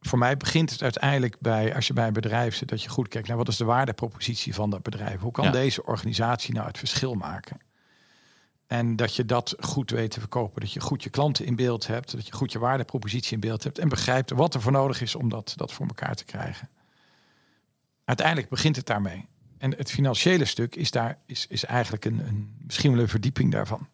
Voor 0.00 0.18
mij 0.18 0.36
begint 0.36 0.70
het 0.70 0.82
uiteindelijk 0.82 1.36
bij, 1.40 1.74
als 1.74 1.86
je 1.86 1.92
bij 1.92 2.06
een 2.06 2.12
bedrijf 2.12 2.54
zit, 2.54 2.68
dat 2.68 2.82
je 2.82 2.88
goed 2.88 3.08
kijkt 3.08 3.28
naar 3.28 3.36
wat 3.36 3.48
is 3.48 3.56
de 3.56 3.64
waardepropositie 3.64 4.54
van 4.54 4.70
dat 4.70 4.82
bedrijf. 4.82 5.20
Hoe 5.20 5.32
kan 5.32 5.44
ja. 5.44 5.50
deze 5.50 5.84
organisatie 5.84 6.54
nou 6.54 6.66
het 6.66 6.78
verschil 6.78 7.14
maken? 7.14 7.58
En 8.66 8.96
dat 8.96 9.16
je 9.16 9.24
dat 9.24 9.54
goed 9.58 9.90
weet 9.90 10.10
te 10.10 10.20
verkopen. 10.20 10.60
Dat 10.60 10.72
je 10.72 10.80
goed 10.80 11.02
je 11.02 11.10
klanten 11.10 11.44
in 11.44 11.56
beeld 11.56 11.86
hebt. 11.86 12.12
Dat 12.12 12.26
je 12.26 12.32
goed 12.32 12.52
je 12.52 12.58
waardepropositie 12.58 13.34
in 13.34 13.40
beeld 13.40 13.64
hebt. 13.64 13.78
En 13.78 13.88
begrijpt 13.88 14.30
wat 14.30 14.54
er 14.54 14.60
voor 14.60 14.72
nodig 14.72 15.00
is 15.00 15.14
om 15.14 15.28
dat, 15.28 15.52
dat 15.56 15.72
voor 15.72 15.86
elkaar 15.86 16.14
te 16.14 16.24
krijgen. 16.24 16.68
Uiteindelijk 18.04 18.48
begint 18.48 18.76
het 18.76 18.86
daarmee. 18.86 19.28
En 19.60 19.76
het 19.76 19.90
financiële 19.90 20.44
stuk 20.44 20.76
is, 20.76 20.90
daar, 20.90 21.18
is, 21.26 21.46
is 21.46 21.64
eigenlijk 21.64 22.04
een, 22.04 22.26
een, 22.26 22.56
misschien 22.64 22.92
wel 22.92 23.00
een 23.00 23.08
verdieping 23.08 23.52
daarvan. 23.52 23.88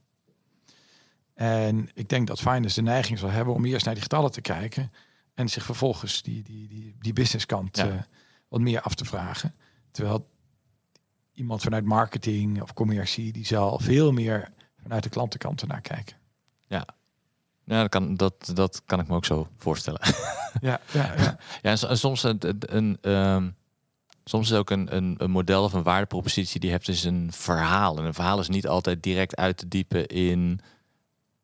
En 1.35 1.91
ik 1.95 2.09
denk 2.09 2.27
dat 2.27 2.41
finance 2.41 2.75
de 2.75 2.83
neiging 2.83 3.19
zal 3.19 3.31
hebben 3.31 3.55
om 3.55 3.65
eerst 3.65 3.85
naar 3.85 3.95
die 3.95 4.03
getallen 4.03 4.31
te 4.31 4.41
kijken. 4.41 4.93
En 5.35 5.49
zich 5.49 5.65
vervolgens 5.65 6.23
die, 6.23 6.43
die, 6.43 6.69
die, 6.69 6.97
die 7.01 7.13
businesskant 7.13 7.77
ja. 7.77 7.87
uh, 7.87 7.95
wat 8.49 8.61
meer 8.61 8.81
af 8.81 8.95
te 8.95 9.05
vragen. 9.05 9.55
Terwijl 9.91 10.29
iemand 11.33 11.63
vanuit 11.63 11.85
marketing 11.85 12.63
of 12.63 12.75
commercie, 12.75 13.33
die 13.33 13.47
zal 13.47 13.79
veel 13.79 14.13
meer 14.13 14.53
vanuit 14.83 15.03
de 15.03 15.09
klantenkant 15.09 15.61
ernaar 15.61 15.81
kijken. 15.81 16.17
Ja. 16.67 16.87
Ja, 17.65 17.81
dat 17.81 17.91
kan, 17.91 18.15
dat, 18.15 18.51
dat 18.55 18.83
kan 18.85 19.01
ik 19.01 19.09
me 19.09 19.15
ook 19.15 19.25
zo 19.25 19.49
voorstellen. 19.57 20.01
Ja, 20.61 20.81
ja, 20.93 21.15
ja. 21.17 21.39
ja 21.63 21.89
en 21.89 21.99
soms 21.99 22.23
een, 22.23 22.39
een, 22.59 23.13
um, 23.13 23.57
soms 24.29 24.51
is 24.51 24.57
ook 24.57 24.71
een, 24.71 24.97
een, 24.97 25.15
een 25.19 25.31
model 25.31 25.65
of 25.65 25.73
een 25.73 25.83
waardepropositie 25.83 26.61
die 26.61 26.71
hebt 26.71 26.87
dus 26.87 27.05
een 27.05 27.33
verhaal. 27.33 27.99
En 27.99 28.05
een 28.05 28.15
verhaal 28.15 28.41
is 28.41 28.49
niet 28.49 28.67
altijd 28.67 29.03
direct 29.03 29.37
uit 29.37 29.57
te 29.57 29.69
diepen 29.69 30.07
in, 30.07 30.61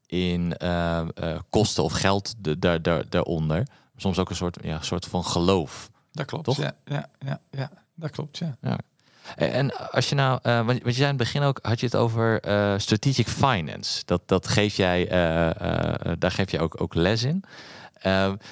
in 0.07 0.55
uh, 0.62 1.03
uh, 1.22 1.39
kosten 1.51 1.85
of 1.85 1.93
geld 1.93 2.35
de, 2.39 2.59
daar, 2.59 2.83
daar, 2.83 3.09
daaronder. 3.09 3.66
Soms 3.97 4.18
ook 4.18 4.30
een 4.30 4.37
soort, 4.37 4.59
ja, 4.62 4.80
soort 4.80 5.07
van 5.07 5.24
geloof. 5.24 5.91
Dat 6.12 6.26
klopt. 6.26 6.45
Toch? 6.45 6.57
Ja, 6.57 6.76
ja, 6.85 7.09
ja, 7.18 7.41
ja, 7.51 7.70
dat 7.95 8.11
klopt. 8.11 8.39
Ja. 8.39 8.57
ja. 8.61 8.78
En 9.37 9.91
als 9.91 10.09
je 10.09 10.14
nou, 10.14 10.39
uh, 10.43 10.66
want 10.66 10.78
je 10.85 10.93
zei 10.93 11.03
in 11.03 11.07
het 11.09 11.16
begin 11.16 11.43
ook, 11.43 11.59
had 11.62 11.80
je 11.80 11.87
het 11.87 11.97
over 11.97 12.49
uh, 12.49 12.78
strategic 12.78 13.28
finance. 13.28 14.03
Dat, 14.05 14.22
dat 14.26 14.49
geef 14.49 14.76
jij, 14.76 15.05
uh, 15.05 16.12
daar 16.18 16.30
geef 16.30 16.51
je 16.51 16.61
ook, 16.61 16.80
ook 16.80 16.95
les 16.95 17.22
in. 17.22 17.45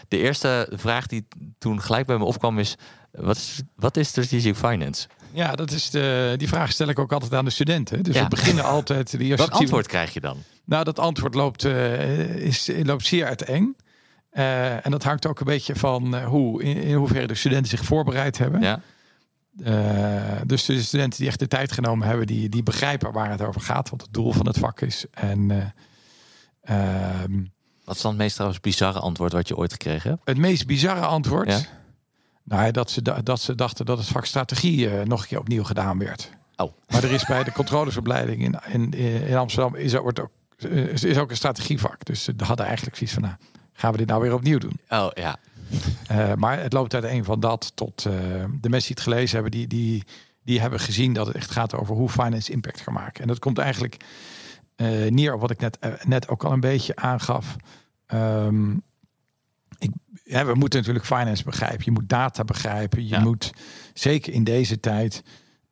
de 0.08 0.18
eerste 0.18 0.68
vraag 0.72 1.06
die 1.06 1.26
toen 1.58 1.80
gelijk 1.80 2.06
bij 2.06 2.18
me 2.18 2.24
opkwam 2.24 2.58
is, 2.58 2.76
wat 3.12 3.36
is, 3.36 3.62
wat 3.76 3.96
is 3.96 4.08
strategic 4.08 4.56
finance? 4.56 5.08
Ja, 5.32 5.54
dat 5.54 5.70
is 5.70 5.90
de, 5.90 6.34
die 6.36 6.48
vraag 6.48 6.72
stel 6.72 6.88
ik 6.88 6.98
ook 6.98 7.12
altijd 7.12 7.34
aan 7.34 7.44
de 7.44 7.50
studenten. 7.50 8.02
Dus 8.02 8.14
Ja. 8.14 8.22
we 8.22 8.28
beginnen 8.28 8.64
altijd 8.64 9.10
de 9.10 9.18
eerste 9.18 9.46
Wat 9.46 9.58
antwoord 9.60 9.86
krijg 9.86 10.14
je 10.14 10.20
dan? 10.20 10.36
Nou, 10.64 10.84
dat 10.84 10.98
antwoord 10.98 11.34
loopt, 11.34 11.64
eh, 11.64 12.36
is, 12.36 12.70
loopt 12.82 13.06
zeer 13.06 13.26
uiteen. 13.26 13.76
Eh 14.30 14.86
en 14.86 14.90
dat 14.90 15.02
hangt 15.02 15.26
ook 15.26 15.40
een 15.40 15.46
beetje 15.46 15.76
van 15.76 16.14
eh, 16.16 16.24
hoe, 16.24 16.62
in, 16.62 16.76
in 16.76 16.94
hoeverre 16.94 17.26
de 17.26 17.34
studenten 17.34 17.70
zich 17.70 17.84
voorbereid 17.84 18.38
hebben. 18.38 18.60
Ja? 18.60 18.80
Dus 20.46 20.64
de 20.64 20.82
studenten 20.82 21.18
die 21.18 21.28
echt 21.28 21.38
de 21.38 21.48
tijd 21.48 21.72
genomen 21.72 22.06
hebben, 22.08 22.26
die, 22.26 22.48
die 22.48 22.62
begrijpen 22.62 23.12
waar 23.12 23.30
het 23.30 23.42
over 23.42 23.60
gaat, 23.60 23.90
wat 23.90 24.00
het 24.00 24.12
doel 24.12 24.32
van 24.32 24.46
het 24.46 24.58
vak 24.58 24.80
is. 24.80 25.04
En 25.10 25.50
eh, 26.60 27.22
ehm, 27.22 27.44
Wat 27.84 27.96
is 27.96 28.02
dan 28.02 28.10
het 28.10 28.20
meest 28.20 28.34
trouwens 28.34 28.60
bizarre 28.60 28.98
antwoord 28.98 29.32
wat 29.32 29.48
je 29.48 29.56
ooit 29.56 29.72
gekregen 29.72 30.10
hebt? 30.10 30.22
het 30.24 30.36
meest 30.38 30.66
bizarre 30.66 31.04
antwoord, 31.06 31.48
Ja. 31.50 31.60
Nou, 32.50 32.64
ja, 32.64 32.70
dat, 32.70 32.90
ze, 32.90 33.02
da- 33.02 33.22
dat 33.22 33.40
ze 33.40 33.54
dachten 33.54 33.86
dat 33.86 33.98
het 33.98 34.06
vak 34.06 34.24
strategie 34.24 34.90
eh, 34.90 35.06
nog 35.06 35.20
een 35.20 35.26
keer 35.26 35.38
opnieuw 35.38 35.64
gedaan 35.64 35.98
werd. 35.98 36.30
Oh. 36.56 36.72
Maar 36.88 37.04
er 37.04 37.12
is 37.12 37.24
bij 37.24 37.44
de 37.44 37.52
controlesopleiding 37.52 38.42
in, 38.42 38.58
in, 38.72 38.92
in 39.28 39.36
Amsterdam 39.36 39.74
is 39.74 39.92
er, 39.92 40.02
wordt 40.02 40.20
ook, 40.20 40.30
eh, 40.56 41.02
is 41.02 41.18
ook 41.18 41.30
een 41.30 41.36
strategievak. 41.36 42.04
Dus 42.04 42.24
ze 42.24 42.34
hadden 42.36 42.66
eigenlijk 42.66 42.96
zoiets 42.96 43.14
van, 43.14 43.24
nou, 43.24 43.34
gaan 43.72 43.92
we 43.92 43.98
dit 43.98 44.06
nou 44.06 44.22
weer 44.22 44.34
opnieuw 44.34 44.58
doen? 44.58 44.80
Oh 44.88 45.08
ja. 45.14 45.36
Eh, 46.06 46.34
maar 46.34 46.60
het 46.60 46.72
loopt 46.72 46.94
uit 46.94 47.04
een 47.04 47.24
van 47.24 47.40
dat 47.40 47.72
tot 47.74 48.02
de 48.02 48.68
mensen 48.68 48.94
die 48.94 48.94
het 48.94 49.00
gelezen 49.00 49.34
hebben, 49.34 49.50
die, 49.50 49.66
die, 49.66 50.04
die 50.42 50.60
hebben 50.60 50.80
gezien 50.80 51.12
dat 51.12 51.26
het 51.26 51.36
echt 51.36 51.50
gaat 51.50 51.74
over 51.74 51.94
hoe 51.94 52.08
finance 52.08 52.52
impact 52.52 52.84
kan 52.84 52.92
maken. 52.92 53.22
En 53.22 53.28
dat 53.28 53.38
komt 53.38 53.58
eigenlijk 53.58 53.96
neer 55.08 55.34
op 55.34 55.40
wat 55.40 55.50
ik 55.50 55.60
net, 55.60 55.78
net 56.04 56.28
ook 56.28 56.44
al 56.44 56.52
een 56.52 56.60
beetje 56.60 56.96
aangaf. 56.96 57.56
Ehm, 58.06 58.72
ja, 60.30 60.46
we 60.46 60.54
moeten 60.54 60.78
natuurlijk 60.78 61.06
finance 61.06 61.44
begrijpen. 61.44 61.84
Je 61.84 61.90
moet 61.90 62.08
data 62.08 62.44
begrijpen. 62.44 63.02
Je 63.02 63.08
Ja. 63.08 63.20
moet 63.20 63.50
zeker 63.94 64.32
in 64.32 64.44
deze 64.44 64.80
tijd, 64.80 65.22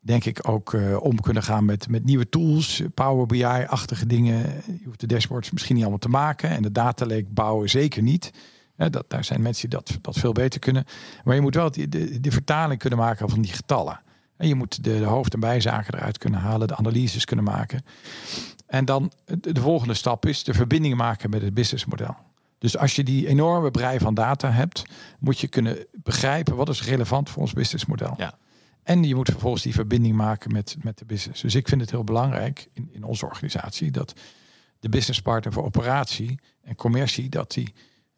denk 0.01 0.25
ik, 0.25 0.49
ook 0.49 0.75
eh, 0.75 1.03
om 1.03 1.21
kunnen 1.21 1.43
gaan 1.43 1.65
met, 1.65 1.89
met 1.89 2.05
nieuwe 2.05 2.29
tools, 2.29 2.83
Power 2.95 3.27
BI-achtige 3.27 4.07
dingen. 4.07 4.37
Je 4.67 4.85
hoeft 4.85 5.01
de 5.01 5.07
dashboards 5.07 5.51
misschien 5.51 5.75
niet 5.75 5.83
allemaal 5.83 6.01
te 6.01 6.09
maken 6.09 6.51
en 6.51 6.63
de 6.63 6.73
data 6.73 7.07
lake 7.07 7.27
bouwen 7.29 7.71
zeker 7.71 8.03
niet. 8.03 8.31
Hè, 8.77 8.91
dat, 8.91 9.05
daar 9.09 9.25
zijn 9.25 9.43
mensen 9.43 9.69
die 9.71 9.79
dat, 9.79 9.99
dat 10.01 10.17
veel 10.19 10.33
beter 10.33 10.61
kunnen. 10.61 10.85
Maar 11.25 11.35
je 11.35 11.41
moet 11.41 11.55
wel 11.55 11.71
die, 11.71 11.89
de, 11.89 12.21
de 12.21 12.31
vertaling 12.31 12.81
kunnen 12.81 12.99
maken 12.99 13.29
van 13.29 13.41
die 13.41 13.53
getallen. 13.53 14.01
En 14.37 14.49
je 14.49 14.55
moet 14.55 14.85
de, 14.85 14.99
de 14.99 15.05
hoofd- 15.05 15.35
en 15.35 15.41
bijzaken 15.41 15.95
eruit 15.95 16.19
kunnen 16.19 16.41
halen, 16.41 16.69
de 16.69 16.77
analyses 16.77 17.25
kunnen 17.25 17.45
maken. 17.45 17.85
En 18.67 18.85
dan 18.85 19.13
de, 19.25 19.53
de 19.53 19.61
volgende 19.61 19.95
stap 19.95 20.27
is 20.27 20.45
de 20.45 20.55
verbinding 20.55 20.95
maken 20.97 21.31
met 21.31 21.43
het 21.43 21.55
businessmodel. 21.55 22.17
Dus 22.59 22.77
als 22.77 22.97
je 22.97 23.05
die 23.05 23.27
enorme 23.27 23.71
brei 23.71 23.99
van 23.99 24.15
data 24.15 24.51
hebt, 24.51 24.83
moet 25.19 25.39
je 25.39 25.49
kunnen 25.49 25.87
begrijpen 25.93 26.57
wat 26.57 26.69
is 26.69 26.85
relevant 26.85 27.31
voor 27.31 27.43
ons 27.43 27.53
businessmodel. 27.53 28.15
Ja. 28.17 28.39
En 28.83 29.05
je 29.05 29.15
moet 29.15 29.31
vervolgens 29.31 29.63
die 29.63 29.75
verbinding 29.75 30.15
maken 30.15 30.53
met, 30.53 30.77
met 30.83 30.99
de 30.99 31.05
business. 31.05 31.43
Dus 31.43 31.55
ik 31.55 31.69
vind 31.69 31.81
het 31.81 31.91
heel 31.91 32.05
belangrijk 32.05 32.69
in, 32.73 32.89
in 32.93 33.05
onze 33.05 33.27
organisatie 33.27 33.91
dat 33.91 34.15
de 34.81 34.89
businesspartner 34.89 35.53
voor 35.53 35.65
operatie 35.65 36.41
en 36.63 36.75
commercie, 36.75 37.29
dat 37.29 37.53
die, 37.53 37.75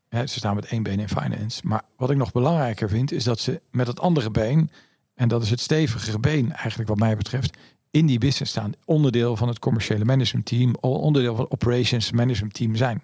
hè, 0.08 0.26
ze 0.26 0.38
staan 0.38 0.54
met 0.54 0.66
één 0.66 0.82
been 0.82 1.00
in 1.00 1.08
finance. 1.08 1.60
Maar 1.64 1.82
wat 1.96 2.10
ik 2.10 2.16
nog 2.16 2.32
belangrijker 2.32 2.88
vind, 2.88 3.12
is 3.12 3.24
dat 3.24 3.40
ze 3.40 3.60
met 3.70 3.86
het 3.86 4.00
andere 4.00 4.30
been, 4.30 4.70
en 5.14 5.28
dat 5.28 5.42
is 5.42 5.50
het 5.50 5.60
stevigere 5.60 6.18
been 6.18 6.52
eigenlijk 6.52 6.88
wat 6.88 6.98
mij 6.98 7.16
betreft, 7.16 7.56
in 7.90 8.06
die 8.06 8.18
business 8.18 8.50
staan. 8.50 8.72
Onderdeel 8.84 9.36
van 9.36 9.48
het 9.48 9.58
commerciële 9.58 10.04
management 10.04 10.46
team, 10.46 10.74
onderdeel 10.80 11.34
van 11.34 11.44
het 11.44 11.52
operations 11.52 12.10
management 12.10 12.54
team 12.54 12.76
zijn. 12.76 13.02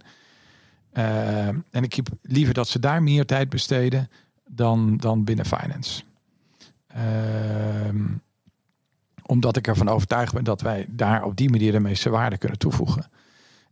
Uh, 0.98 1.46
en 1.48 1.82
ik 1.82 1.94
heb 1.94 2.08
liever 2.22 2.54
dat 2.54 2.68
ze 2.68 2.78
daar 2.78 3.02
meer 3.02 3.26
tijd 3.26 3.48
besteden 3.48 4.10
dan, 4.48 4.96
dan 4.96 5.24
binnen 5.24 5.46
finance. 5.46 6.02
Uh, 6.96 7.02
omdat 9.22 9.56
ik 9.56 9.66
ervan 9.66 9.88
overtuigd 9.88 10.32
ben 10.32 10.44
dat 10.44 10.60
wij 10.60 10.86
daar 10.88 11.24
op 11.24 11.36
die 11.36 11.50
manier 11.50 11.72
de 11.72 11.80
meeste 11.80 12.10
waarde 12.10 12.38
kunnen 12.38 12.58
toevoegen. 12.58 13.10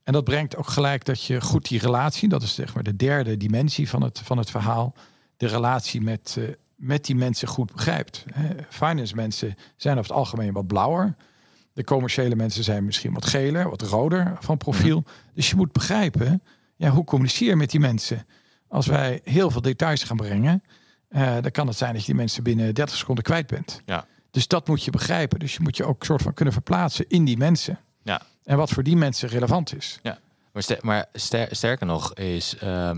En 0.03 0.13
dat 0.13 0.25
brengt 0.25 0.57
ook 0.57 0.67
gelijk 0.69 1.05
dat 1.05 1.25
je 1.25 1.41
goed 1.41 1.69
die 1.69 1.79
relatie, 1.79 2.29
dat 2.29 2.43
is 2.43 2.55
zeg 2.55 2.75
maar 2.75 2.83
de 2.83 2.97
derde 2.97 3.37
dimensie 3.37 3.89
van 3.89 4.03
het, 4.03 4.19
van 4.19 4.39
het 4.39 4.51
verhaal, 4.51 4.95
de 5.37 5.47
relatie 5.47 6.01
met, 6.01 6.37
uh, 6.39 6.49
met 6.75 7.05
die 7.05 7.17
mensen 7.17 7.49
goed 7.49 7.73
begrijpt. 7.73 8.25
Finance 8.69 9.15
mensen 9.15 9.55
zijn 9.77 9.99
over 9.99 10.11
het 10.11 10.19
algemeen 10.19 10.53
wat 10.53 10.67
blauwer. 10.67 11.17
De 11.73 11.85
commerciële 11.85 12.35
mensen 12.35 12.65
zijn 12.65 12.85
misschien 12.85 13.13
wat 13.13 13.27
geler, 13.27 13.71
wat 13.71 13.83
roder 13.83 14.37
van 14.41 14.57
profiel. 14.57 15.03
-hmm. 15.05 15.33
Dus 15.35 15.51
je 15.51 15.57
moet 15.57 15.73
begrijpen, 15.73 16.43
ja, 16.77 16.91
hoe 16.91 17.05
communiceer 17.05 17.49
je 17.49 17.57
met 17.57 17.71
die 17.71 17.81
mensen? 17.81 18.27
Als 18.69 18.87
wij 18.87 19.21
heel 19.25 19.51
veel 19.51 19.61
details 19.61 20.03
gaan 20.03 20.17
brengen, 20.17 20.63
uh, 21.11 21.33
dan 21.41 21.51
kan 21.51 21.67
het 21.67 21.77
zijn 21.77 21.93
dat 21.93 22.01
je 22.01 22.07
die 22.07 22.15
mensen 22.15 22.43
binnen 22.43 22.75
30 22.75 22.97
seconden 22.97 23.25
kwijt 23.25 23.47
bent. 23.47 23.81
Ja. 23.85 24.07
Dus 24.31 24.49
dat 24.49 24.69
moet 24.69 24.85
je 24.85 24.91
begrijpen. 24.91 25.39
Dus 25.39 25.55
je 25.55 25.61
moet 25.63 25.77
je 25.77 25.85
ook 25.85 26.05
soort 26.05 26.23
van 26.23 26.35
kunnen 26.35 26.55
verplaatsen 26.55 27.05
in 27.09 27.25
die 27.25 27.37
mensen. 27.37 27.79
Ja. 28.03 28.23
En 28.45 28.57
wat 28.57 28.71
voor 28.71 28.83
die 28.83 28.97
mensen 28.97 29.29
relevant 29.29 29.77
is. 29.77 29.99
Ja. 30.03 30.19
Maar, 30.53 30.63
ster 30.63 30.79
maar 30.81 31.07
ster 31.13 31.49
sterker 31.51 31.87
nog 31.87 32.15
is, 32.15 32.57
uh, 32.63 32.91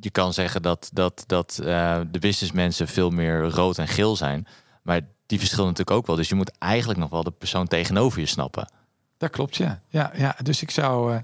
je 0.00 0.10
kan 0.10 0.32
zeggen 0.32 0.62
dat, 0.62 0.90
dat, 0.92 1.24
dat 1.26 1.58
uh, 1.62 2.00
de 2.10 2.18
businessmensen 2.18 2.88
veel 2.88 3.10
meer 3.10 3.40
rood 3.40 3.78
en 3.78 3.88
geel 3.88 4.16
zijn. 4.16 4.46
Maar 4.82 5.00
die 5.26 5.38
verschillen 5.38 5.66
natuurlijk 5.66 5.96
ook 5.96 6.06
wel. 6.06 6.16
Dus 6.16 6.28
je 6.28 6.34
moet 6.34 6.58
eigenlijk 6.58 7.00
nog 7.00 7.10
wel 7.10 7.22
de 7.22 7.30
persoon 7.30 7.66
tegenover 7.66 8.20
je 8.20 8.26
snappen. 8.26 8.72
Dat 9.16 9.30
klopt, 9.30 9.56
ja. 9.56 9.82
Ja, 9.88 10.12
ja. 10.14 10.36
Dus 10.42 10.62
ik 10.62 10.70
zou... 10.70 11.22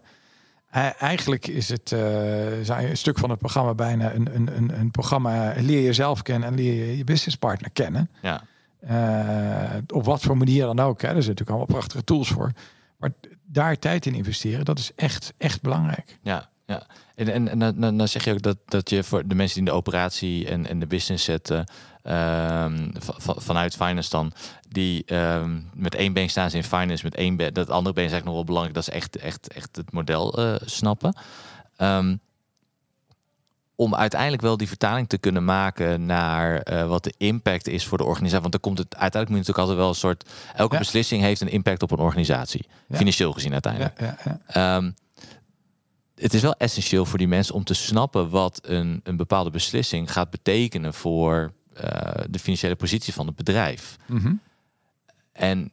Eigenlijk 0.99 1.47
is 1.47 1.69
het 1.69 1.91
uh, 1.91 2.67
een 2.67 2.97
stuk 2.97 3.19
van 3.19 3.31
het 3.31 3.39
programma 3.39 3.75
bijna 3.75 4.13
een, 4.13 4.35
een, 4.35 4.57
een, 4.57 4.79
een 4.79 4.91
programma 4.91 5.53
leer 5.57 5.83
jezelf 5.83 6.23
kennen 6.23 6.49
en 6.49 6.55
leer 6.55 6.87
je 6.87 6.97
je 6.97 7.05
businesspartner 7.05 7.71
kennen. 7.71 8.11
Ja. 8.23 8.43
Uh, 8.91 9.77
op 9.87 10.05
wat 10.05 10.23
voor 10.23 10.37
manier 10.37 10.65
dan 10.65 10.81
ook. 10.81 11.03
Hè. 11.03 11.09
Er 11.09 11.23
zijn 11.23 11.37
natuurlijk 11.37 11.49
allemaal 11.49 11.67
prachtige 11.67 12.05
tools 12.05 12.29
voor. 12.29 12.53
Maar 12.97 13.11
daar 13.45 13.79
tijd 13.79 14.07
in 14.07 14.15
investeren, 14.15 14.65
dat 14.65 14.79
is 14.79 14.93
echt, 14.97 15.35
echt 15.39 15.63
belangrijk. 15.63 16.19
Ja, 16.23 16.49
ja. 16.67 16.87
En, 17.15 17.29
en, 17.29 17.49
en 17.49 17.59
dan, 17.59 17.97
dan 17.97 18.09
zeg 18.09 18.25
je 18.25 18.33
ook 18.33 18.43
dat, 18.43 18.57
dat 18.65 18.91
je 18.91 19.05
voor 19.05 19.27
de 19.27 19.35
mensen 19.35 19.59
die 19.59 19.67
in 19.67 19.73
de 19.73 19.79
operatie 19.79 20.49
en, 20.49 20.67
en 20.67 20.79
de 20.79 20.87
business 20.87 21.25
zetten, 21.25 21.59
um, 21.59 22.93
van, 22.99 23.35
vanuit 23.39 23.77
finance 23.77 24.11
dan, 24.11 24.33
die 24.69 25.15
um, 25.15 25.71
met 25.75 25.95
één 25.95 26.13
been 26.13 26.31
staan 26.31 26.51
ze 26.51 26.57
in 26.57 26.65
finance, 26.65 27.05
met 27.05 27.15
één 27.15 27.37
been, 27.37 27.55
dat 27.55 27.71
andere 27.71 27.95
been 27.95 28.05
is 28.05 28.13
eigenlijk 28.13 28.25
nog 28.25 28.35
wel 28.35 28.45
belangrijk, 28.45 28.75
dat 28.75 28.89
is 28.89 28.95
echt, 28.95 29.17
echt, 29.17 29.49
echt 29.49 29.77
het 29.77 29.93
model 29.93 30.41
uh, 30.41 30.55
snappen. 30.65 31.17
Um, 31.79 32.21
om 33.77 33.95
uiteindelijk 33.95 34.43
wel 34.43 34.57
die 34.57 34.69
vertaling 34.69 35.09
te 35.09 35.19
kunnen 35.19 35.45
maken 35.45 36.07
naar 36.07 36.73
uh, 36.73 36.87
wat 36.87 37.05
de 37.05 37.15
impact 37.17 37.69
is 37.69 37.87
voor 37.87 37.99
de 37.99 38.05
organisatie. 38.05 38.41
Want 38.41 38.53
dan 38.53 38.61
komt 38.61 38.79
het 38.79 38.97
uiteindelijk 38.97 39.31
moet 39.31 39.39
natuurlijk 39.39 39.59
altijd 39.59 39.79
wel 39.79 39.89
een 39.89 39.95
soort. 39.95 40.31
Elke 40.55 40.73
ja. 40.73 40.79
beslissing 40.79 41.23
heeft 41.23 41.41
een 41.41 41.49
impact 41.49 41.83
op 41.83 41.91
een 41.91 41.99
organisatie. 41.99 42.67
Ja. 42.89 42.97
Financieel 42.97 43.33
gezien 43.33 43.53
uiteindelijk. 43.53 44.01
Ja, 44.01 44.95
het 46.15 46.35
is 46.35 46.43
wel 46.43 46.55
essentieel 46.55 47.05
voor 47.05 47.19
die 47.19 47.29
mensen 47.29 47.55
om 47.55 47.65
te 47.65 47.75
snappen 47.75 48.31
wat 48.31 48.61
een, 48.63 49.01
een 49.03 49.17
bepaalde 49.17 49.51
beslissing 49.51 50.13
gaat 50.13 50.31
betekenen 50.31 50.95
voor 50.95 51.53
uh, 51.77 51.81
de 52.31 52.39
financiële 52.39 52.77
positie 52.77 53.13
van 53.13 53.27
het 53.27 53.37
bedrijf. 53.37 53.97
Mm 54.07 54.19
-hmm. 54.19 54.41
En 55.33 55.73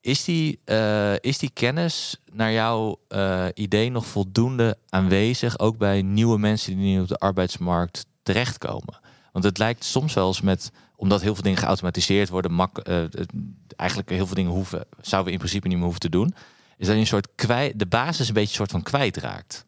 is 0.00 0.24
die, 0.24 0.60
uh, 0.64 1.18
is 1.18 1.38
die 1.38 1.50
kennis 1.52 2.16
naar 2.32 2.52
jouw 2.52 3.00
uh, 3.08 3.46
idee 3.54 3.90
nog 3.90 4.06
voldoende 4.06 4.78
aanwezig, 4.88 5.58
ook 5.58 5.78
bij 5.78 6.02
nieuwe 6.02 6.38
mensen 6.38 6.76
die 6.76 6.94
nu 6.94 7.00
op 7.00 7.08
de 7.08 7.18
arbeidsmarkt 7.18 8.06
terechtkomen? 8.22 9.00
Want 9.32 9.44
het 9.44 9.58
lijkt 9.58 9.84
soms 9.84 10.14
wel 10.14 10.26
eens 10.26 10.40
met, 10.40 10.70
omdat 10.96 11.20
heel 11.20 11.34
veel 11.34 11.42
dingen 11.42 11.58
geautomatiseerd 11.58 12.28
worden, 12.28 12.52
mak, 12.52 12.78
eigenlijk 13.76 14.10
heel 14.10 14.26
veel 14.26 14.34
dingen 14.34 14.52
hoeven, 14.52 14.84
zouden 15.00 15.26
we 15.26 15.32
in 15.32 15.38
principe 15.38 15.66
niet 15.66 15.76
meer 15.76 15.84
hoeven 15.84 16.02
te 16.02 16.08
doen, 16.08 16.34
is 16.82 16.88
dat 16.88 16.96
je 16.96 17.02
een 17.02 17.06
soort 17.06 17.28
kwijt, 17.34 17.78
de 17.78 17.86
basis 17.86 18.28
een 18.28 18.34
beetje 18.34 18.48
een 18.48 18.54
soort 18.54 18.70
van 18.70 18.82
kwijtraakt. 18.82 19.66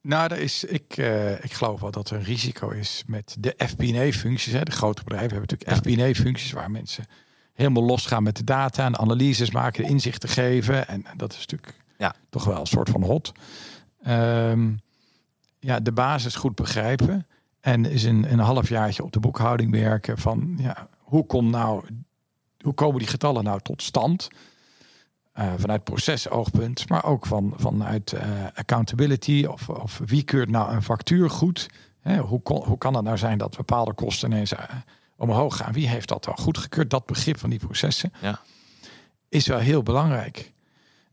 Nou, 0.00 0.28
daar 0.28 0.38
is, 0.38 0.64
ik, 0.64 0.96
uh, 0.96 1.44
ik 1.44 1.52
geloof 1.52 1.80
wel 1.80 1.90
dat 1.90 2.10
er 2.10 2.16
een 2.16 2.24
risico 2.24 2.70
is 2.70 3.02
met 3.06 3.36
de 3.38 3.54
FP&A-functies. 3.56 4.52
De 4.52 4.70
grote 4.70 5.02
bedrijven 5.02 5.30
hebben 5.30 5.48
natuurlijk 5.50 5.86
ja. 5.86 6.06
FP&A-functies 6.10 6.52
waar 6.52 6.70
mensen 6.70 7.06
helemaal 7.52 7.82
losgaan 7.82 8.22
met 8.22 8.36
de 8.36 8.44
data 8.44 8.84
en 8.84 8.98
analyses 8.98 9.50
maken, 9.50 9.84
inzichten 9.84 10.28
geven. 10.28 10.88
En 10.88 11.04
dat 11.16 11.32
is 11.32 11.38
natuurlijk 11.38 11.74
ja. 11.98 12.14
toch 12.30 12.44
wel 12.44 12.60
een 12.60 12.66
soort 12.66 12.88
van 12.88 13.02
hot. 13.02 13.32
Um, 14.06 14.80
ja, 15.58 15.80
de 15.80 15.92
basis 15.92 16.34
goed 16.34 16.54
begrijpen. 16.54 17.26
En 17.60 17.84
is 17.84 18.04
een, 18.04 18.32
een 18.32 18.38
halfjaartje 18.38 19.02
op 19.02 19.12
de 19.12 19.20
boekhouding 19.20 19.70
werken 19.70 20.18
van 20.18 20.54
ja, 20.58 20.88
hoe, 20.98 21.26
komt 21.26 21.50
nou, 21.50 21.84
hoe 22.60 22.74
komen 22.74 22.98
die 22.98 23.08
getallen 23.08 23.44
nou 23.44 23.60
tot 23.60 23.82
stand? 23.82 24.28
Uh, 25.38 25.52
vanuit 25.56 25.84
procesoogpunt, 25.84 26.88
maar 26.88 27.04
ook 27.04 27.26
van, 27.26 27.54
vanuit 27.56 28.12
uh, 28.12 28.20
accountability 28.54 29.44
of, 29.44 29.68
of 29.68 30.00
wie 30.04 30.22
keurt 30.22 30.50
nou 30.50 30.72
een 30.72 30.82
factuur 30.82 31.30
goed? 31.30 31.68
Hè, 32.00 32.18
hoe, 32.18 32.42
kon, 32.42 32.64
hoe 32.64 32.78
kan 32.78 32.94
het 32.94 33.04
nou 33.04 33.18
zijn 33.18 33.38
dat 33.38 33.56
bepaalde 33.56 33.92
kosten 33.92 34.30
ineens 34.30 34.52
uh, 34.52 34.58
omhoog 35.16 35.56
gaan. 35.56 35.72
Wie 35.72 35.88
heeft 35.88 36.08
dat 36.08 36.24
dan 36.24 36.36
goedgekeurd? 36.36 36.90
Dat 36.90 37.06
begrip 37.06 37.38
van 37.38 37.50
die 37.50 37.58
processen 37.58 38.12
ja. 38.20 38.40
is 39.28 39.46
wel 39.46 39.58
heel 39.58 39.82
belangrijk. 39.82 40.52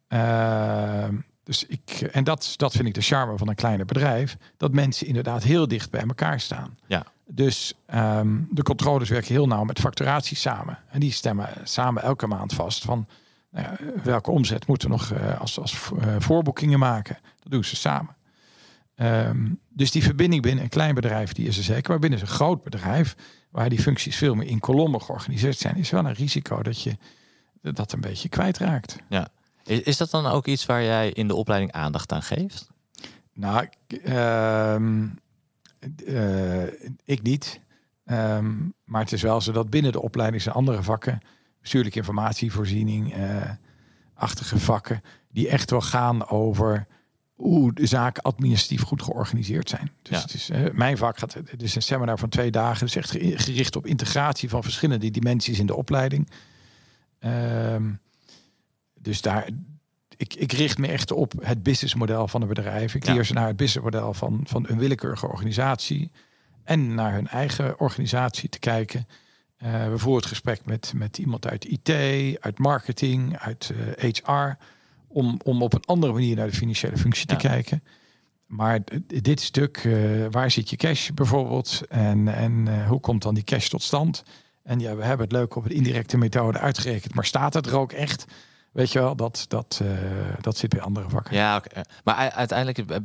Uh, 0.09 1.07
dus 1.43 1.65
ik, 1.65 2.01
en 2.11 2.23
dat, 2.23 2.53
dat 2.55 2.71
vind 2.71 2.87
ik 2.87 2.93
de 2.93 3.01
charme 3.01 3.37
van 3.37 3.47
een 3.47 3.55
kleiner 3.55 3.85
bedrijf. 3.85 4.37
Dat 4.57 4.73
mensen 4.73 5.07
inderdaad 5.07 5.43
heel 5.43 5.67
dicht 5.67 5.89
bij 5.89 6.01
elkaar 6.01 6.39
staan. 6.39 6.77
Ja. 6.87 7.05
Dus 7.25 7.73
ehm, 7.85 8.41
de 8.49 8.63
controles 8.63 9.09
werken 9.09 9.33
heel 9.33 9.47
nauw 9.47 9.63
met 9.63 9.79
facturatie 9.79 10.37
samen. 10.37 10.77
En 10.89 10.99
die 10.99 11.11
stemmen 11.11 11.49
samen 11.63 12.03
elke 12.03 12.27
maand 12.27 12.53
vast 12.53 12.83
van 12.83 13.07
nou 13.51 13.67
ja, 13.67 14.01
welke 14.03 14.31
omzet 14.31 14.67
moeten 14.67 14.89
we 14.89 14.95
nog 14.95 15.11
uh, 15.11 15.39
als, 15.39 15.59
als 15.59 15.91
uh, 15.93 16.15
voorboekingen 16.19 16.79
maken. 16.79 17.17
Dat 17.39 17.51
doen 17.51 17.63
ze 17.63 17.75
samen. 17.75 18.17
Um, 18.95 19.59
dus 19.69 19.91
die 19.91 20.03
verbinding 20.03 20.41
binnen 20.41 20.63
een 20.63 20.69
klein 20.69 20.95
bedrijf, 20.95 21.33
die 21.33 21.47
is 21.47 21.57
er 21.57 21.63
zeker. 21.63 21.89
Maar 21.89 21.99
binnen 21.99 22.19
een 22.19 22.27
groot 22.27 22.63
bedrijf, 22.63 23.15
waar 23.49 23.69
die 23.69 23.79
functies 23.79 24.15
veel 24.15 24.35
meer 24.35 24.47
in 24.47 24.59
kolommen 24.59 25.01
georganiseerd 25.01 25.57
zijn, 25.57 25.75
is 25.75 25.89
wel 25.89 26.05
een 26.05 26.13
risico 26.13 26.63
dat 26.63 26.81
je 26.81 26.97
dat 27.61 27.91
een 27.91 28.01
beetje 28.01 28.29
kwijtraakt. 28.29 28.97
Ja. 29.09 29.27
Is, 29.63 29.81
is 29.81 29.97
dat 29.97 30.11
dan 30.11 30.25
ook 30.25 30.47
iets 30.47 30.65
waar 30.65 30.83
jij 30.83 31.09
in 31.09 31.27
de 31.27 31.35
opleiding 31.35 31.71
aandacht 31.71 32.11
aan 32.11 32.23
geeft? 32.23 32.67
Nou, 33.33 33.67
uh, 34.05 34.75
uh, 36.05 36.63
ik 37.03 37.21
niet. 37.21 37.59
Um, 38.05 38.73
maar 38.83 39.01
het 39.01 39.11
is 39.11 39.21
wel 39.21 39.41
zo 39.41 39.51
dat 39.51 39.69
binnen 39.69 39.91
de 39.91 40.01
opleiding 40.01 40.41
zijn 40.41 40.55
andere 40.55 40.83
vakken, 40.83 41.21
bestuurlijke 41.61 41.97
informatievoorziening, 41.97 43.17
uh, 43.17 43.49
achtige 44.13 44.59
vakken, 44.59 45.01
die 45.31 45.49
echt 45.49 45.69
wel 45.69 45.81
gaan 45.81 46.27
over 46.27 46.87
hoe 47.35 47.73
de 47.73 47.85
zaken 47.85 48.23
administratief 48.23 48.81
goed 48.81 49.01
georganiseerd 49.01 49.69
zijn. 49.69 49.91
Dus 50.01 50.17
ja. 50.17 50.21
het 50.21 50.33
is, 50.33 50.49
uh, 50.49 50.71
mijn 50.71 50.97
vak 50.97 51.17
gaat, 51.17 51.33
het 51.33 51.61
is 51.61 51.75
een 51.75 51.81
seminar 51.81 52.19
van 52.19 52.29
twee 52.29 52.51
dagen, 52.51 52.85
dus 52.85 52.95
echt 52.95 53.11
gericht 53.41 53.75
op 53.75 53.85
integratie 53.85 54.49
van 54.49 54.63
verschillende 54.63 55.11
dimensies 55.11 55.59
in 55.59 55.65
de 55.65 55.75
opleiding. 55.75 56.29
Um, 57.19 57.99
dus 59.01 59.21
daar, 59.21 59.49
ik, 60.17 60.33
ik 60.33 60.51
richt 60.51 60.77
me 60.77 60.87
echt 60.87 61.11
op 61.11 61.33
het 61.41 61.63
businessmodel 61.63 62.27
van 62.27 62.41
een 62.41 62.47
bedrijf. 62.47 62.95
Ik 62.95 63.05
leer 63.05 63.25
ze 63.25 63.33
naar 63.33 63.47
het 63.47 63.55
businessmodel 63.55 64.13
van, 64.13 64.41
van 64.43 64.65
een 64.67 64.77
willekeurige 64.77 65.27
organisatie. 65.27 66.11
En 66.63 66.95
naar 66.95 67.13
hun 67.13 67.27
eigen 67.27 67.79
organisatie 67.79 68.49
te 68.49 68.59
kijken. 68.59 69.07
Uh, 69.63 69.87
we 69.89 69.97
voeren 69.97 70.21
het 70.21 70.29
gesprek 70.29 70.65
met, 70.65 70.93
met 70.95 71.17
iemand 71.17 71.47
uit 71.47 71.65
IT, 71.65 71.89
uit 72.39 72.59
marketing, 72.59 73.37
uit 73.37 73.71
uh, 73.99 74.11
HR. 74.11 74.57
Om, 75.07 75.39
om 75.43 75.61
op 75.61 75.73
een 75.73 75.85
andere 75.85 76.13
manier 76.13 76.35
naar 76.35 76.47
de 76.47 76.55
financiële 76.55 76.97
functie 76.97 77.25
te 77.25 77.35
kijken. 77.35 77.83
Maar 78.45 78.79
dit 79.07 79.41
stuk, 79.41 79.83
uh, 79.83 80.25
waar 80.31 80.51
zit 80.51 80.69
je 80.69 80.75
cash 80.75 81.09
bijvoorbeeld? 81.09 81.81
En, 81.89 82.27
en 82.27 82.85
hoe 82.87 82.99
komt 82.99 83.21
dan 83.21 83.33
die 83.33 83.43
cash 83.43 83.67
tot 83.67 83.81
stand? 83.81 84.23
En 84.63 84.79
ja, 84.79 84.95
we 84.95 85.03
hebben 85.03 85.25
het 85.27 85.35
leuk 85.35 85.55
op 85.55 85.65
een 85.65 85.71
indirecte 85.71 86.17
methode 86.17 86.59
uitgerekend. 86.59 87.13
Maar 87.13 87.25
staat 87.25 87.53
het 87.53 87.65
er 87.65 87.77
ook 87.77 87.91
echt? 87.91 88.25
Weet 88.71 88.91
je 88.91 88.99
wel, 88.99 89.15
dat, 89.15 89.45
dat, 89.47 89.79
uh, 89.83 89.89
dat 90.41 90.57
zit 90.57 90.69
bij 90.69 90.81
andere 90.81 91.09
vakken. 91.09 91.35
Ja, 91.35 91.55
okay. 91.55 91.83
maar 92.03 92.31
uiteindelijk, 92.31 92.77
eh, 92.77 92.97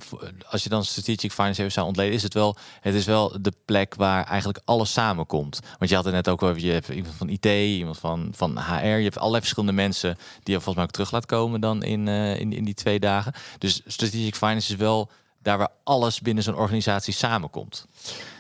als 0.51 0.62
je 0.62 0.69
dan 0.69 0.85
strategic 0.85 1.33
finance 1.33 1.61
even 1.61 1.73
zou 1.73 1.87
ontleden, 1.87 2.15
is 2.15 2.23
het 2.23 2.35
wel, 2.35 2.57
het 2.81 2.95
is 2.95 3.05
wel 3.05 3.37
de 3.41 3.53
plek 3.65 3.95
waar 3.95 4.25
eigenlijk 4.27 4.61
alles 4.65 4.93
samenkomt. 4.93 5.61
Want 5.79 5.91
je 5.91 5.97
had 5.97 6.05
het 6.05 6.15
net 6.15 6.29
ook 6.29 6.43
over, 6.43 6.62
je 6.62 6.73
hebt 6.73 6.89
iemand 6.89 7.15
van 7.15 7.29
IT, 7.29 7.47
iemand 7.47 7.99
van, 7.99 8.33
van 8.37 8.59
HR, 8.59 8.85
je 8.85 9.03
hebt 9.03 9.19
allerlei 9.19 9.41
verschillende 9.41 9.75
mensen 9.75 10.17
die 10.43 10.55
je 10.55 10.61
volgens 10.61 10.75
mij 10.75 10.85
ook 10.85 10.91
terug 10.91 11.11
laat 11.11 11.27
komen 11.27 11.61
dan 11.61 11.83
in, 11.83 12.07
uh, 12.07 12.41
in, 12.41 12.53
in 12.53 12.65
die 12.65 12.75
twee 12.75 13.01
dagen. 13.01 13.33
Dus 13.59 13.83
strategic 13.87 14.35
finance 14.35 14.73
is 14.73 14.79
wel 14.79 15.11
daar 15.43 15.59
waar 15.59 15.73
alles 15.85 16.21
binnen 16.21 16.45
zo'n 16.45 16.57
organisatie 16.57 17.15
samenkomt. 17.15 17.87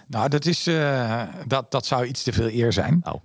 Nou, 0.06 0.28
dat 0.28 0.44
is 0.44 0.66
uh, 0.66 1.22
dat, 1.46 1.70
dat 1.70 1.86
zou 1.86 2.04
iets 2.04 2.22
te 2.22 2.32
veel 2.32 2.48
eer 2.48 2.72
zijn. 2.72 3.02
Oh. 3.04 3.22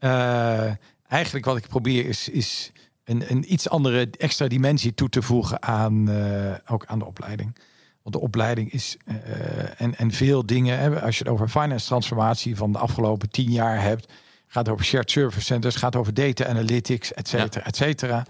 Uh, 0.00 0.72
eigenlijk 1.12 1.44
wat 1.44 1.56
ik 1.56 1.66
probeer 1.68 2.06
is, 2.06 2.28
is 2.28 2.72
een, 3.04 3.30
een 3.30 3.52
iets 3.52 3.68
andere 3.68 4.08
extra 4.18 4.46
dimensie 4.48 4.94
toe 4.94 5.08
te 5.08 5.22
voegen 5.22 5.62
aan 5.62 6.08
uh, 6.10 6.54
ook 6.66 6.86
aan 6.86 6.98
de 6.98 7.04
opleiding. 7.04 7.56
Want 8.02 8.14
de 8.14 8.20
opleiding 8.20 8.72
is 8.72 8.96
uh, 9.06 9.80
en, 9.80 9.96
en 9.96 10.10
veel 10.10 10.46
dingen. 10.46 10.78
Hè, 10.78 11.02
als 11.02 11.18
je 11.18 11.24
het 11.24 11.32
over 11.32 11.48
finance 11.48 11.86
transformatie 11.86 12.56
van 12.56 12.72
de 12.72 12.78
afgelopen 12.78 13.30
tien 13.30 13.50
jaar 13.50 13.82
hebt, 13.82 14.12
gaat 14.46 14.68
over 14.68 14.84
shared 14.84 15.10
service 15.10 15.44
centers, 15.44 15.76
gaat 15.76 15.96
over 15.96 16.14
data 16.14 16.46
analytics, 16.46 17.12
et 17.12 17.28
cetera, 17.28 17.60
ja. 17.64 17.66
et 17.66 17.76
cetera. 17.76 18.26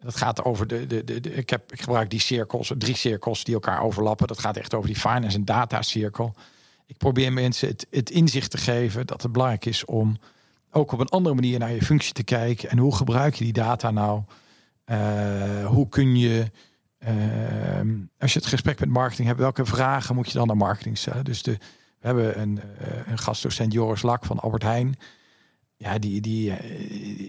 Dat 0.00 0.16
gaat 0.16 0.44
over 0.44 0.66
de, 0.66 0.86
de, 0.86 1.04
de, 1.04 1.20
de, 1.20 1.34
ik, 1.34 1.50
heb, 1.50 1.72
ik 1.72 1.80
gebruik 1.80 2.10
die 2.10 2.20
cirkels, 2.20 2.72
drie 2.78 2.96
cirkels 2.96 3.44
die 3.44 3.54
elkaar 3.54 3.82
overlappen. 3.82 4.26
Dat 4.26 4.40
gaat 4.40 4.56
echt 4.56 4.74
over 4.74 4.86
die 4.86 5.00
finance 5.00 5.36
en 5.36 5.44
data 5.44 5.82
cirkel. 5.82 6.34
Ik 6.86 6.96
probeer 6.96 7.32
mensen 7.32 7.68
het, 7.68 7.86
het 7.90 8.10
inzicht 8.10 8.50
te 8.50 8.58
geven 8.58 9.06
dat 9.06 9.22
het 9.22 9.32
belangrijk 9.32 9.64
is 9.64 9.84
om 9.84 10.18
ook 10.70 10.92
op 10.92 11.00
een 11.00 11.08
andere 11.08 11.34
manier 11.34 11.58
naar 11.58 11.72
je 11.72 11.82
functie 11.82 12.12
te 12.12 12.22
kijken. 12.22 12.70
En 12.70 12.78
hoe 12.78 12.96
gebruik 12.96 13.34
je 13.34 13.44
die 13.44 13.52
data 13.52 13.90
nou? 13.90 14.22
Uh, 14.86 15.66
hoe 15.66 15.88
kun 15.88 16.16
je, 16.16 16.50
uh, 16.98 17.10
als 18.18 18.32
je 18.32 18.38
het 18.38 18.48
gesprek 18.48 18.80
met 18.80 18.88
marketing 18.88 19.28
hebt, 19.28 19.40
welke 19.40 19.64
vragen 19.64 20.14
moet 20.14 20.30
je 20.30 20.38
dan 20.38 20.46
naar 20.46 20.56
marketing 20.56 20.98
stellen? 20.98 21.24
Dus 21.24 21.42
de, 21.42 21.52
we 21.98 22.06
hebben 22.06 22.40
een, 22.40 22.56
uh, 22.56 23.06
een 23.06 23.18
gastdocent 23.18 23.72
Joris 23.72 24.02
Lak 24.02 24.24
van 24.24 24.40
Albert 24.40 24.62
Heijn. 24.62 24.96
Ja, 25.76 25.98
die, 25.98 26.20
die, 26.20 26.54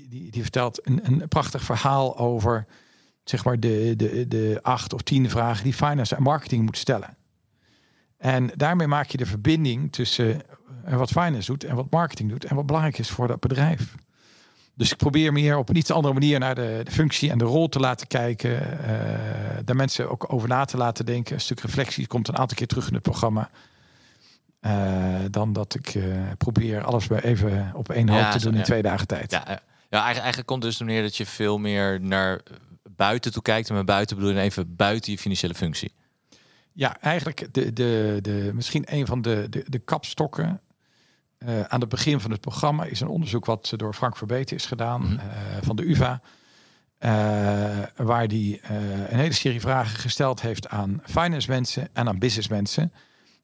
die, 0.09 0.31
die 0.31 0.41
vertelt 0.41 0.87
een, 0.87 0.99
een 1.03 1.27
prachtig 1.27 1.63
verhaal 1.63 2.17
over 2.17 2.65
zeg 3.23 3.45
maar 3.45 3.59
de, 3.59 3.93
de, 3.97 4.27
de 4.27 4.59
acht 4.61 4.93
of 4.93 5.01
tien 5.01 5.29
vragen 5.29 5.63
die 5.63 5.73
finance 5.73 6.15
en 6.15 6.23
marketing 6.23 6.65
moet 6.65 6.77
stellen. 6.77 7.17
En 8.22 8.49
daarmee 8.55 8.88
maak 8.88 9.07
je 9.07 9.17
de 9.17 9.26
verbinding 9.26 9.91
tussen 9.91 10.41
en 10.84 10.97
wat 10.97 11.11
finance 11.11 11.51
doet 11.51 11.63
en 11.63 11.76
wat 11.76 11.89
marketing 11.89 12.30
doet 12.30 12.45
en 12.45 12.55
wat 12.55 12.65
belangrijk 12.65 12.97
is 12.97 13.09
voor 13.09 13.28
dat 13.28 13.39
bedrijf. 13.39 13.95
Dus 14.76 14.91
ik 14.91 14.97
probeer 14.97 15.34
meer 15.34 15.57
op 15.57 15.69
een 15.69 15.76
iets 15.76 15.91
andere 15.91 16.13
manier 16.13 16.39
naar 16.39 16.55
de, 16.55 16.82
de 16.84 16.91
functie 16.91 17.30
en 17.30 17.38
de 17.38 17.45
rol 17.45 17.69
te 17.69 17.80
laten 17.80 18.07
kijken. 18.07 18.51
Uh, 18.51 18.88
daar 19.65 19.76
mensen 19.76 20.09
ook 20.09 20.34
over 20.34 20.47
na 20.47 20.65
te 20.65 20.78
laten 20.78 21.05
denken. 21.05 21.34
Een 21.34 21.41
stuk 21.41 21.59
reflectie 21.59 22.07
komt 22.07 22.28
een 22.28 22.38
aantal 22.38 22.57
keer 22.57 22.67
terug 22.67 22.88
in 22.88 22.93
het 22.93 23.03
programma. 23.03 23.49
Uh, 24.61 25.15
dan 25.30 25.53
dat 25.53 25.76
ik 25.76 25.93
uh, 25.93 26.03
probeer 26.38 26.84
alles 26.84 27.07
bij 27.07 27.22
even 27.22 27.72
op 27.74 27.89
één 27.89 28.09
hoop 28.09 28.19
ja, 28.19 28.32
te 28.32 28.39
doen 28.39 28.53
ja. 28.53 28.57
in 28.57 28.63
twee 28.63 28.82
dagen 28.82 29.07
tijd. 29.07 29.32
Ja, 29.32 29.43
ja. 29.47 29.59
eigenlijk, 29.89 30.17
eigenlijk 30.17 30.47
komt 30.47 30.61
dus 30.61 30.80
neer 30.80 31.01
dat 31.01 31.17
je 31.17 31.26
veel 31.26 31.57
meer 31.57 32.01
naar 32.01 32.41
buiten 32.95 33.32
toe 33.32 33.41
kijkt. 33.41 33.69
En 33.69 33.76
met 33.76 33.86
buiten 33.86 34.15
bedoel 34.15 34.32
je 34.32 34.39
even 34.39 34.76
buiten 34.76 35.11
je 35.11 35.17
financiële 35.17 35.55
functie. 35.55 35.93
Ja, 36.74 36.99
eigenlijk 36.99 37.53
de, 37.53 37.74
de, 37.74 38.19
de, 38.22 38.51
misschien 38.53 38.84
een 38.86 39.05
van 39.05 39.22
de, 39.22 39.47
de, 39.49 39.63
de 39.67 39.80
kapstokken 39.80 40.61
uh, 41.39 41.61
aan 41.61 41.80
het 41.80 41.89
begin 41.89 42.19
van 42.19 42.32
het 42.32 42.41
programma 42.41 42.84
is 42.84 42.99
een 42.99 43.07
onderzoek 43.07 43.45
wat 43.45 43.74
door 43.76 43.93
Frank 43.93 44.17
Verbeten 44.17 44.55
is 44.55 44.65
gedaan 44.65 45.01
mm 45.01 45.07
-hmm. 45.07 45.17
uh, 45.17 45.57
van 45.61 45.76
de 45.76 45.89
UvA. 45.89 46.22
Uh, 46.99 47.09
waar 47.95 48.28
die 48.28 48.61
een 49.09 49.19
hele 49.19 49.34
serie 49.34 49.59
vragen 49.59 49.99
gesteld 49.99 50.41
heeft 50.41 50.69
aan 50.69 51.01
finance 51.05 51.49
mensen 51.49 51.89
en 51.93 52.07
aan 52.07 52.19
business 52.19 52.47
mensen. 52.47 52.93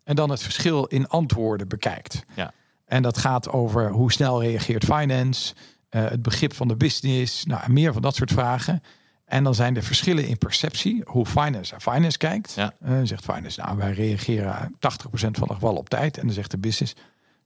En 0.03 0.15
dan 0.15 0.29
het 0.29 0.43
verschil 0.43 0.85
in 0.85 1.07
antwoorden 1.07 1.67
bekijkt. 1.67 2.25
Ja. 2.35 2.53
En 2.85 3.01
dat 3.01 3.17
gaat 3.17 3.49
over 3.49 3.89
hoe 3.89 4.11
snel 4.11 4.41
reageert 4.41 4.83
finance, 4.83 5.55
het 5.89 6.21
begrip 6.21 6.53
van 6.53 6.67
de 6.67 6.75
business, 6.75 7.45
nou, 7.45 7.71
meer 7.71 7.93
van 7.93 8.01
dat 8.01 8.15
soort 8.15 8.31
vragen. 8.31 8.83
En 9.27 9.43
dan 9.43 9.55
zijn 9.55 9.75
er 9.75 9.83
verschillen 9.83 10.27
in 10.27 10.37
perceptie, 10.37 11.01
hoe 11.05 11.25
finance 11.25 11.71
naar 11.71 11.81
finance 11.81 12.17
kijkt. 12.17 12.53
Ja. 12.53 12.73
zegt 13.03 13.23
finance, 13.23 13.61
nou 13.61 13.77
wij 13.77 13.91
reageren 13.91 14.75
80% 14.75 14.77
van 15.09 15.47
de 15.47 15.53
gevallen 15.53 15.79
op 15.79 15.89
tijd. 15.89 16.17
En 16.17 16.25
dan 16.25 16.33
zegt 16.35 16.51
de 16.51 16.57
business, 16.57 16.95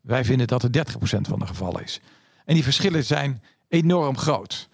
wij 0.02 0.26
vinden 0.26 0.48
dat 0.48 0.62
het 0.62 0.78
30% 0.78 1.02
van 1.22 1.40
de 1.40 1.48
gevallen 1.48 1.84
is. 1.84 2.02
En 2.46 2.54
die 2.54 2.64
verschillen 2.64 3.04
zijn 3.04 3.44
enorm 3.68 4.18
groot. 4.18 4.70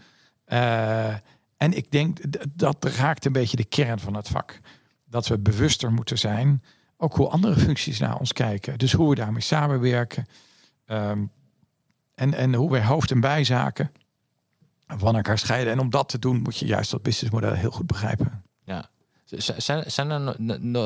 Uh, 0.48 1.08
en 1.58 1.74
ik 1.74 1.92
denk 1.92 2.20
dat 2.54 2.86
raakt 2.86 3.26
een 3.26 3.32
beetje 3.32 3.58
de 3.58 3.66
kern 3.66 4.00
van 4.00 4.16
het 4.16 4.28
vak. 4.28 4.60
Dat 5.06 5.28
we 5.28 5.40
bewuster 5.40 5.92
moeten 5.92 6.18
zijn, 6.18 6.64
ook 6.98 7.16
hoe 7.16 7.30
andere 7.30 7.60
functies 7.60 8.00
naar 8.00 8.20
ons 8.20 8.34
kijken. 8.34 8.78
Dus 8.78 8.92
hoe 8.92 9.10
we 9.10 9.16
daarmee 9.16 9.42
samenwerken. 9.42 10.26
Um, 10.86 11.32
en, 12.16 12.34
en 12.34 12.54
hoe 12.54 12.72
wij 12.72 12.84
hoofd- 12.84 13.12
en 13.12 13.20
bijzaken 13.20 13.92
van 14.88 15.16
elkaar 15.16 15.38
scheiden. 15.38 15.74
En 15.74 15.80
om 15.80 15.90
dat 15.90 16.10
te 16.10 16.20
doen 16.20 16.42
moet 16.42 16.58
je 16.58 16.66
juist 16.66 16.92
dat 16.92 17.02
businessmodel 17.02 17.54
heel 17.54 17.72
goed 17.72 17.88
begrijpen. 17.88 18.44
Ja, 18.64 18.90
zijn, 19.36 19.92
zijn 19.92 20.10
er, 20.10 20.36
no, 20.38 20.58
no, 20.60 20.86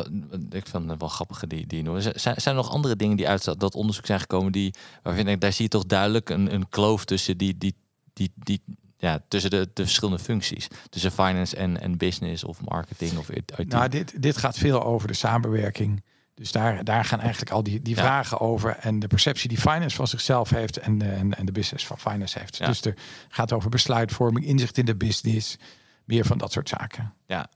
ik 0.50 0.68
vind 0.68 0.90
het 0.90 1.00
wel 1.00 1.10
grappige 1.10 1.48
die, 1.48 1.68
die 1.68 1.84
noemen. 1.84 2.02
Zijn, 2.02 2.42
zijn 2.42 2.56
er 2.56 2.62
nog 2.62 2.70
andere 2.70 2.96
dingen 2.96 3.18
die 3.18 3.28
uit 3.28 3.60
dat 3.60 3.76
onderzoek 3.76 4.06
zijn 4.06 4.20
gekomen 4.20 4.52
die, 4.52 4.74
waarvan 5.04 5.28
ik, 5.28 5.42
daar 5.42 5.54
zie 5.54 5.64
je 5.64 5.70
toch 5.70 5.86
duidelijk 5.86 6.30
een, 6.30 6.54
een 6.54 6.70
kloof 6.70 7.06
tussen 7.06 7.38
die, 7.38 7.58
die, 7.58 7.76
die, 8.14 8.32
die, 8.36 8.62
ja, 8.98 9.24
tussen 9.28 9.50
de, 9.50 9.70
de 9.74 9.84
verschillende 9.84 10.20
functies. 10.20 10.68
Tussen 10.90 11.12
finance 11.12 11.56
en, 11.56 11.82
en 11.82 11.98
business 11.98 12.44
of 12.44 12.62
marketing 12.62 13.18
of 13.18 13.30
IT. 13.30 13.68
Nou, 13.68 13.90
dit, 13.90 14.22
dit 14.22 14.38
gaat 14.38 14.58
veel 14.58 14.84
over 14.84 15.08
de 15.08 15.14
samenwerking. 15.14 16.04
Dus 16.42 16.52
daar, 16.52 16.84
daar 16.84 17.06
gaan 17.06 17.20
eigenlijk 17.20 17.52
al 17.52 17.64
die, 17.64 17.82
die 17.82 17.96
ja. 17.96 18.02
vragen 18.02 18.40
over. 18.40 18.76
En 18.76 19.00
de 19.00 19.08
perceptie 19.08 19.50
die 19.50 19.58
finance 19.58 19.96
van 19.96 20.08
zichzelf 20.08 20.50
heeft 20.50 20.78
en 20.78 20.98
de, 20.98 21.06
en, 21.06 21.38
en 21.38 21.46
de 21.46 21.52
business 21.52 21.86
van 21.86 22.00
finance 22.00 22.40
heeft. 22.40 22.58
Ja. 22.58 22.66
Dus 22.66 22.82
er 22.82 22.98
gaat 23.30 23.52
over 23.52 23.70
besluitvorming, 23.70 24.46
inzicht 24.46 24.78
in 24.78 24.86
de 24.86 24.96
business. 24.96 25.58
Meer 26.04 26.26
van 26.26 26.38
dat 26.38 26.52
soort 26.52 26.70
zaken. 26.70 27.14
Ja, 27.26 27.48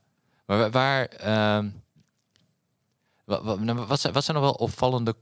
maar 0.44 0.70
waar, 0.70 1.08
uh, 1.26 1.70
wat, 3.24 3.42
wat, 3.42 3.86
wat, 3.86 4.00
zijn, 4.00 4.12
wat 4.12 4.24
zijn 4.24 4.36
nog 4.36 4.46
wel 4.46 4.54
opvallende 4.54 5.14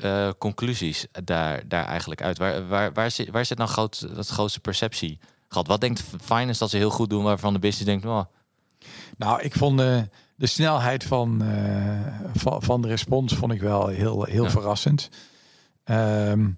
uh, 0.00 0.30
conclusies 0.38 1.06
daar, 1.24 1.68
daar 1.68 1.86
eigenlijk 1.86 2.22
uit? 2.22 2.38
Waar, 2.38 2.68
waar, 2.68 2.92
waar, 2.92 3.10
zit, 3.10 3.30
waar 3.30 3.44
zit 3.44 3.58
nou 3.58 3.70
groot, 3.70 4.14
dat 4.14 4.28
grootste 4.28 4.60
perceptie? 4.60 5.18
Gehad? 5.48 5.66
Wat 5.66 5.80
denkt 5.80 6.02
finance 6.22 6.58
dat 6.58 6.70
ze 6.70 6.76
heel 6.76 6.90
goed 6.90 7.10
doen, 7.10 7.24
waarvan 7.24 7.52
de 7.52 7.58
business 7.58 7.84
denkt, 7.84 8.04
oh. 8.04 8.24
Nou, 9.16 9.42
ik 9.42 9.54
vond 9.54 9.80
uh, 9.80 10.02
de 10.34 10.46
snelheid 10.46 11.04
van, 11.04 11.42
uh, 11.42 12.06
van, 12.34 12.62
van, 12.62 12.82
de 12.82 12.88
respons 12.88 13.34
vond 13.34 13.52
ik 13.52 13.60
wel 13.60 13.86
heel, 13.86 14.24
heel 14.24 14.50
verrassend. 14.50 15.08
Ehm, 15.84 16.50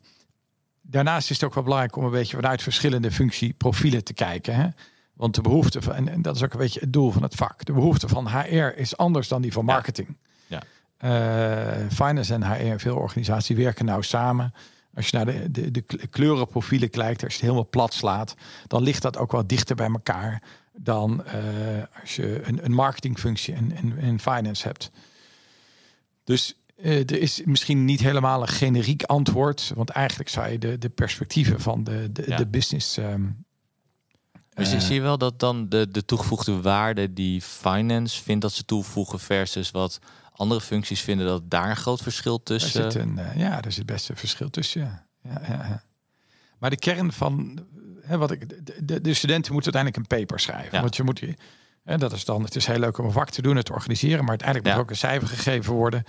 daarnaast 0.82 1.30
is 1.30 1.36
het 1.36 1.44
ook 1.44 1.54
wel 1.54 1.62
belangrijk 1.62 1.96
om 1.96 2.04
een 2.04 2.10
beetje 2.10 2.36
vanuit 2.36 2.62
verschillende 2.62 3.12
functieprofielen 3.12 4.04
te 4.04 4.12
kijken. 4.12 4.54
Hè? 4.54 4.68
Want 5.12 5.34
de 5.34 5.40
behoefte 5.40 5.82
van, 5.82 6.08
en 6.08 6.22
dat 6.22 6.36
is 6.36 6.42
ook 6.42 6.52
een 6.52 6.58
beetje 6.58 6.80
het 6.80 6.92
doel 6.92 7.10
van 7.10 7.22
het 7.22 7.34
vak. 7.34 7.64
De 7.64 7.72
behoefte 7.72 8.08
van 8.08 8.28
HR 8.28 8.72
is 8.76 8.96
anders 8.96 9.28
dan 9.28 9.42
die 9.42 9.52
van 9.52 9.64
marketing. 9.64 10.16
Ja. 10.46 10.62
Uh, 11.00 11.90
finance 11.90 12.34
en 12.34 12.52
HR 12.52 12.60
in 12.60 12.78
veel 12.78 12.96
organisaties 12.96 13.56
werken 13.56 13.84
nou 13.84 14.02
samen. 14.02 14.54
Als 14.94 15.08
je 15.08 15.16
naar 15.16 15.26
de, 15.26 15.50
de, 15.50 15.70
de 15.70 15.82
kleurenprofielen 16.10 16.90
kijkt, 16.90 17.22
als 17.22 17.32
je 17.32 17.38
het 17.38 17.48
helemaal 17.48 17.68
plat 17.70 17.94
slaat, 17.94 18.34
dan 18.66 18.82
ligt 18.82 19.02
dat 19.02 19.16
ook 19.16 19.32
wel 19.32 19.46
dichter 19.46 19.76
bij 19.76 19.88
elkaar 19.88 20.42
dan 20.76 21.24
uh, 21.26 22.00
als 22.00 22.16
je 22.16 22.42
een, 22.42 22.64
een 22.64 22.72
marketingfunctie 22.72 23.54
en, 23.54 23.76
en, 23.76 23.98
en 23.98 24.20
finance 24.20 24.66
hebt. 24.66 24.90
Dus 26.24 26.54
uh, 26.76 26.98
er 26.98 27.20
is 27.20 27.42
misschien 27.44 27.84
niet 27.84 28.00
helemaal 28.00 28.40
een 28.40 28.48
generiek 28.48 29.02
antwoord, 29.02 29.72
want 29.74 29.90
eigenlijk 29.90 30.28
zou 30.28 30.48
je 30.48 30.58
de, 30.58 30.78
de 30.78 30.88
perspectieven 30.88 31.60
van 31.60 31.84
de, 31.84 32.12
de, 32.12 32.24
ja. 32.26 32.36
de 32.36 32.46
business. 32.46 32.96
Um, 32.96 33.44
dus 34.54 34.86
zie 34.86 34.94
je 34.94 35.00
wel 35.00 35.18
dat 35.18 35.40
dan 35.40 35.68
de, 35.68 35.88
de 35.90 36.04
toegevoegde 36.04 36.60
waarde 36.60 37.12
die 37.12 37.42
finance 37.42 38.22
vindt 38.22 38.42
dat 38.42 38.52
ze 38.52 38.64
toevoegen 38.64 39.20
versus 39.20 39.70
wat 39.70 39.98
andere 40.32 40.60
functies 40.60 41.00
vinden 41.00 41.26
dat 41.26 41.50
daar 41.50 41.70
een 41.70 41.76
groot 41.76 42.02
verschil 42.02 42.42
tussen. 42.42 42.84
Er 42.84 42.92
zit 42.92 43.02
een, 43.02 43.18
ja, 43.36 43.62
er 43.62 43.72
zit 43.72 43.86
best 43.86 44.08
een 44.08 44.16
verschil 44.16 44.50
tussen. 44.50 44.80
Ja. 44.80 45.06
Ja, 45.22 45.40
ja, 45.48 45.82
Maar 46.58 46.70
de 46.70 46.76
kern 46.76 47.12
van 47.12 47.58
hè, 48.06 48.18
wat 48.18 48.30
ik, 48.30 48.48
de, 48.86 49.00
de, 49.00 49.14
studenten 49.14 49.52
moeten 49.52 49.72
uiteindelijk 49.72 49.96
een 49.96 50.18
paper 50.18 50.40
schrijven. 50.40 50.80
Want 50.80 50.96
je 50.96 51.02
moet 51.02 51.18
je. 51.18 51.34
En 51.84 51.98
dat 51.98 52.12
is 52.12 52.24
dan, 52.24 52.42
het 52.42 52.56
is 52.56 52.66
heel 52.66 52.78
leuk 52.78 52.98
om 52.98 53.04
een 53.04 53.12
vak 53.12 53.30
te 53.30 53.42
doen, 53.42 53.56
het 53.56 53.66
te 53.66 53.72
organiseren, 53.72 54.20
maar 54.20 54.28
uiteindelijk 54.28 54.68
moet 54.68 54.82
ook 54.82 54.90
een 54.90 54.96
cijfer 54.96 55.28
gegeven 55.28 55.72
worden. 55.74 56.04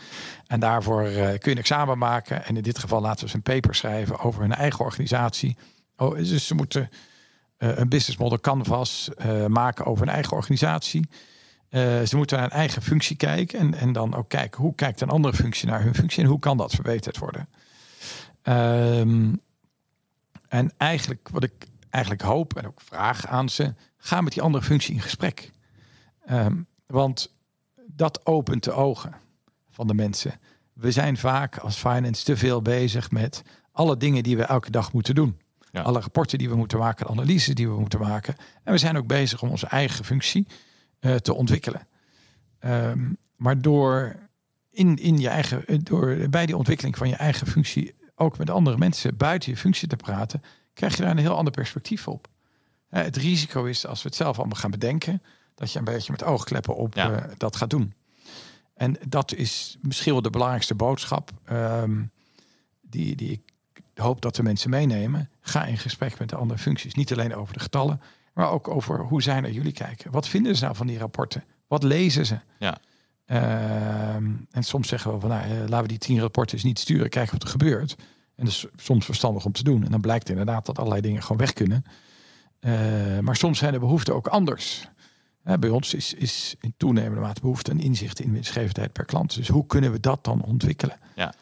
En 0.48 0.60
daarvoor 0.60 1.08
uh, 1.08 1.16
kun 1.16 1.40
je 1.42 1.50
een 1.50 1.58
examen 1.58 1.98
maken. 1.98 2.46
En 2.46 2.56
in 2.56 2.62
dit 2.62 2.80
geval 2.80 3.02
laten 3.02 3.30
ze 3.30 3.36
een 3.36 3.42
paper 3.42 3.76
schrijven 3.76 4.20
over 4.20 4.42
hun 4.42 4.54
eigen 4.54 4.86
organisatie. 4.86 5.58
Oh, 5.98 6.16
dus 6.16 6.48
ze 6.48 6.56
moeten 6.56 6.90
uh, 7.60 7.78
een 7.78 7.90
business 7.90 8.18
model 8.18 8.40
canvas 8.40 9.10
uh, 9.26 9.46
maken 9.46 9.86
over 9.86 10.06
hun 10.06 10.14
eigen 10.14 10.38
organisatie. 10.38 11.10
ze 11.72 12.12
moeten 12.12 12.38
naar 12.38 12.46
een 12.46 12.52
eigen 12.52 12.82
functie 12.82 13.16
kijken 13.16 13.60
en, 13.60 13.74
en 13.74 13.92
dan 13.92 14.16
ook 14.16 14.30
kijken 14.30 14.62
hoe 14.62 14.76
kijkt 14.76 15.02
een 15.02 15.10
andere 15.10 15.34
functie 15.34 15.68
naar 15.68 15.84
hun 15.84 15.96
functie 15.96 16.24
en 16.24 16.30
hoe 16.30 16.40
kan 16.40 16.58
dat 16.58 16.74
verbeterd 16.74 17.18
worden. 17.18 17.48
Um, 18.44 19.42
en 20.48 20.72
eigenlijk 20.78 21.30
wat 21.32 21.44
ik 21.44 21.68
eigenlijk 21.90 22.24
hoop 22.24 22.56
en 22.58 22.68
ook 22.68 22.82
vraag 22.82 23.28
aan 23.28 23.50
ze, 23.50 23.74
ga 23.98 24.22
met 24.22 24.34
die 24.34 24.42
andere 24.42 24.64
functie 24.64 24.94
in 24.94 25.02
gesprek. 25.02 25.52
Um, 26.30 26.68
want 26.86 27.32
dat 27.76 28.26
opent 28.26 28.64
de 28.64 28.72
ogen 28.72 29.14
van 29.70 29.88
de 29.88 29.94
mensen. 29.94 30.40
We 30.74 30.92
zijn 30.92 31.18
vaak 31.18 31.58
als 31.58 31.76
finance 31.76 32.24
te 32.24 32.38
veel 32.38 32.62
bezig 32.62 33.12
met 33.12 33.44
alle 33.72 33.98
dingen 33.98 34.24
die 34.24 34.38
we 34.38 34.44
elke 34.44 34.72
dag 34.72 34.94
moeten 34.94 35.16
doen. 35.16 35.40
Ja. 35.72 35.82
Alle 35.82 36.00
rapporten 36.00 36.38
die 36.38 36.50
we 36.50 36.56
moeten 36.56 36.80
maken, 36.80 37.08
analyses 37.08 37.56
die 37.56 37.70
we 37.70 37.80
moeten 37.80 38.00
maken. 38.00 38.36
En 38.64 38.72
we 38.72 38.78
zijn 38.78 38.98
ook 38.98 39.08
bezig 39.08 39.42
om 39.42 39.50
onze 39.50 39.68
eigen 39.68 40.06
functie 40.06 40.48
uh, 41.00 41.16
te 41.16 41.34
ontwikkelen. 41.34 41.88
Um, 42.60 43.18
maar 43.36 43.62
door 43.62 44.16
in, 44.70 44.96
in 44.96 45.18
je 45.18 45.30
eigen, 45.30 45.84
door 45.84 46.30
bij 46.30 46.46
die 46.46 46.58
ontwikkeling 46.58 46.98
van 46.98 47.10
je 47.10 47.16
eigen 47.16 47.48
functie 47.48 47.96
ook 48.16 48.38
met 48.38 48.50
andere 48.50 48.78
mensen 48.78 49.18
buiten 49.18 49.52
je 49.52 49.58
functie 49.58 49.88
te 49.88 49.96
praten, 49.96 50.42
krijg 50.78 50.96
je 50.96 51.02
daar 51.02 51.12
een 51.12 51.18
heel 51.18 51.38
ander 51.38 51.54
perspectief 51.54 52.08
op. 52.08 52.28
het 52.90 53.18
risico 53.18 53.64
is, 53.64 53.86
als 53.86 54.02
we 54.02 54.08
het 54.08 54.18
zelf 54.18 54.38
allemaal 54.38 54.60
gaan 54.60 54.72
bedenken, 54.72 55.22
dat 55.56 55.72
je 55.72 55.80
een 55.80 55.86
beetje 55.86 56.12
met 56.12 56.24
oogkleppen 56.24 56.76
op 56.76 56.96
ja. 56.96 57.12
uh, 57.12 57.32
dat 57.38 57.56
gaat 57.56 57.70
doen. 57.70 57.94
En 58.74 58.98
dat 59.08 59.34
is 59.34 59.78
misschien 59.82 60.14
wel 60.14 60.22
de 60.22 60.30
belangrijkste 60.30 60.76
boodschap 60.76 61.32
um, 61.52 62.12
die, 62.82 63.16
die 63.16 63.32
ik 63.32 63.42
hoop 63.94 64.22
dat 64.22 64.36
de 64.36 64.44
mensen 64.44 64.70
meenemen. 64.70 65.30
Ga 65.42 65.66
in 65.66 65.78
gesprek 65.78 66.20
met 66.20 66.30
de 66.30 66.36
andere 66.36 66.60
functies. 66.60 66.94
Niet 66.94 67.12
alleen 67.12 67.36
over 67.36 67.54
de 67.54 67.60
getallen, 67.60 68.02
maar 68.34 68.50
ook 68.50 68.68
over 68.68 69.00
hoe 69.00 69.22
zij 69.22 69.42
naar 69.42 69.52
jullie 69.52 69.72
kijken. 69.72 70.12
Wat 70.12 70.28
vinden 70.28 70.56
ze 70.56 70.64
nou 70.64 70.76
van 70.76 70.88
die 70.88 70.98
rapporten? 70.98 71.44
Wat 71.68 71.84
lezen 71.84 72.26
ze? 72.26 72.40
Ja. 72.60 72.78
Um, 74.16 74.48
en 74.52 74.64
soms 74.64 74.88
zeggen 74.88 75.14
we 75.14 75.20
van, 75.20 75.30
nou, 75.30 75.50
uh, 75.50 75.60
laten 75.60 75.82
we 75.82 75.88
die 75.88 75.98
tien 75.98 76.20
rapporten 76.20 76.56
eens 76.56 76.66
niet 76.66 76.80
sturen, 76.80 77.10
kijken 77.10 77.34
wat 77.34 77.44
er 77.44 77.50
gebeurt. 77.50 77.96
En 78.38 78.46
dat 78.46 78.54
is 78.54 78.66
soms 78.76 79.06
verstandig 79.06 79.46
om 79.46 79.52
te 79.52 79.64
doen. 79.64 79.84
En 79.84 79.92
dan 79.92 80.02
blijkt 80.02 80.30
inderdaad 80.30 80.66
dat 80.66 80.78
allerlei 80.78 81.02
dingen 81.02 81.22
gewoon 81.22 81.38
weg 81.38 81.54
kunnen. 81.54 81.86
Uh, 82.60 83.20
maar 83.20 83.36
soms 83.36 83.60
zijn 83.60 83.74
de 83.74 83.80
behoeften 83.80 84.16
ook 84.16 84.28
anders. 84.28 84.88
Uh, 85.46 85.54
bij 85.54 85.70
ons 85.70 85.94
is, 85.94 86.14
is 86.14 86.56
in 86.60 86.74
toenemende 86.78 87.22
mate 87.22 87.42
behoefte 87.42 87.72
en 87.72 87.80
inzicht 87.80 88.20
in 88.20 88.32
winstgevendheid 88.32 88.94
per 88.94 89.06
klant. 89.06 89.36
Dus 89.36 89.48
hoe 89.48 89.66
kunnen 89.66 89.92
we 89.92 90.00
dat 90.00 90.24
dan 90.24 90.42
ontwikkelen? 90.42 90.98
Ja. 91.16 91.34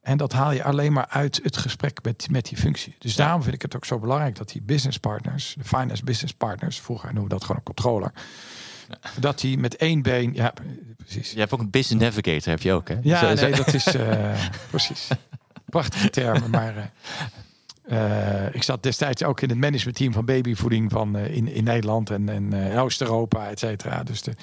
En 0.00 0.16
dat 0.16 0.32
haal 0.32 0.52
je 0.52 0.64
alleen 0.64 0.92
maar 0.92 1.06
uit 1.08 1.40
het 1.42 1.56
gesprek 1.56 1.98
met, 2.02 2.26
met 2.30 2.44
die 2.44 2.58
functie. 2.58 2.94
Dus 2.98 3.14
ja. 3.14 3.24
daarom 3.24 3.42
vind 3.42 3.54
ik 3.54 3.62
het 3.62 3.76
ook 3.76 3.84
zo 3.84 3.98
belangrijk 3.98 4.36
dat 4.36 4.48
die 4.48 4.62
business 4.62 4.98
partners, 4.98 5.54
de 5.58 5.64
finance 5.64 6.04
business 6.04 6.34
partners, 6.34 6.80
vroeger 6.80 7.06
noemen 7.06 7.28
we 7.28 7.34
dat 7.34 7.40
gewoon 7.42 7.56
een 7.56 7.74
controller. 7.74 8.12
Ja. 8.88 9.20
Dat 9.20 9.40
die 9.40 9.58
met 9.58 9.76
één 9.76 10.02
been, 10.02 10.34
ja, 10.34 10.52
precies. 10.96 11.32
Je 11.32 11.38
hebt 11.38 11.52
ook 11.52 11.60
een 11.60 11.70
business 11.70 12.04
navigator, 12.04 12.52
heb 12.52 12.62
je 12.62 12.72
ook, 12.72 12.88
hè? 12.88 12.98
Ja, 13.02 13.32
nee, 13.32 13.52
dat 13.52 13.74
is 13.74 13.94
uh, 13.94 14.46
precies 14.70 15.08
prachtige 15.68 16.10
termen. 16.10 16.50
maar 16.50 16.92
uh, 17.86 18.54
ik 18.54 18.62
zat 18.62 18.82
destijds 18.82 19.22
ook 19.22 19.40
in 19.40 19.48
het 19.48 19.58
managementteam 19.58 20.12
van 20.12 20.24
babyvoeding 20.24 20.90
van, 20.90 21.16
uh, 21.16 21.36
in, 21.36 21.48
in 21.48 21.64
Nederland 21.64 22.10
en, 22.10 22.28
en 22.28 22.54
uh, 22.54 22.82
Oost-Europa, 22.82 23.48
et 23.48 23.58
cetera. 23.58 24.02
Dus 24.02 24.22
de, 24.22 24.34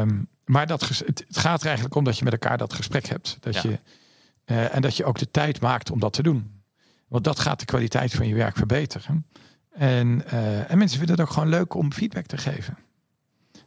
um, 0.00 0.28
maar 0.44 0.66
dat, 0.66 0.88
het, 0.88 1.24
het, 1.26 1.38
gaat 1.38 1.60
er 1.60 1.66
eigenlijk 1.66 1.96
om 1.96 2.04
dat 2.04 2.18
je 2.18 2.24
met 2.24 2.32
elkaar 2.32 2.58
dat 2.58 2.72
gesprek 2.72 3.06
hebt. 3.06 3.36
Dat 3.40 3.54
ja. 3.54 3.62
je, 3.62 3.78
en 4.44 4.82
dat 4.82 4.96
je 4.96 5.04
ook 5.04 5.18
de 5.18 5.30
tijd 5.30 5.60
maakt 5.60 5.90
om 5.90 6.00
dat 6.00 6.12
te 6.12 6.22
doen. 6.22 6.62
Want 7.08 7.24
dat 7.24 7.38
gaat 7.38 7.58
de 7.58 7.64
kwaliteit 7.64 8.12
van 8.12 8.28
je 8.28 8.34
werk 8.34 8.56
verbeteren. 8.56 9.26
En, 9.70 10.26
en 10.68 10.78
mensen 10.78 10.98
vinden 10.98 11.16
het 11.16 11.26
ook 11.26 11.32
gewoon 11.32 11.48
leuk 11.48 11.74
om 11.74 11.92
feedback 11.92 12.26
te 12.26 12.36
geven. 12.36 12.78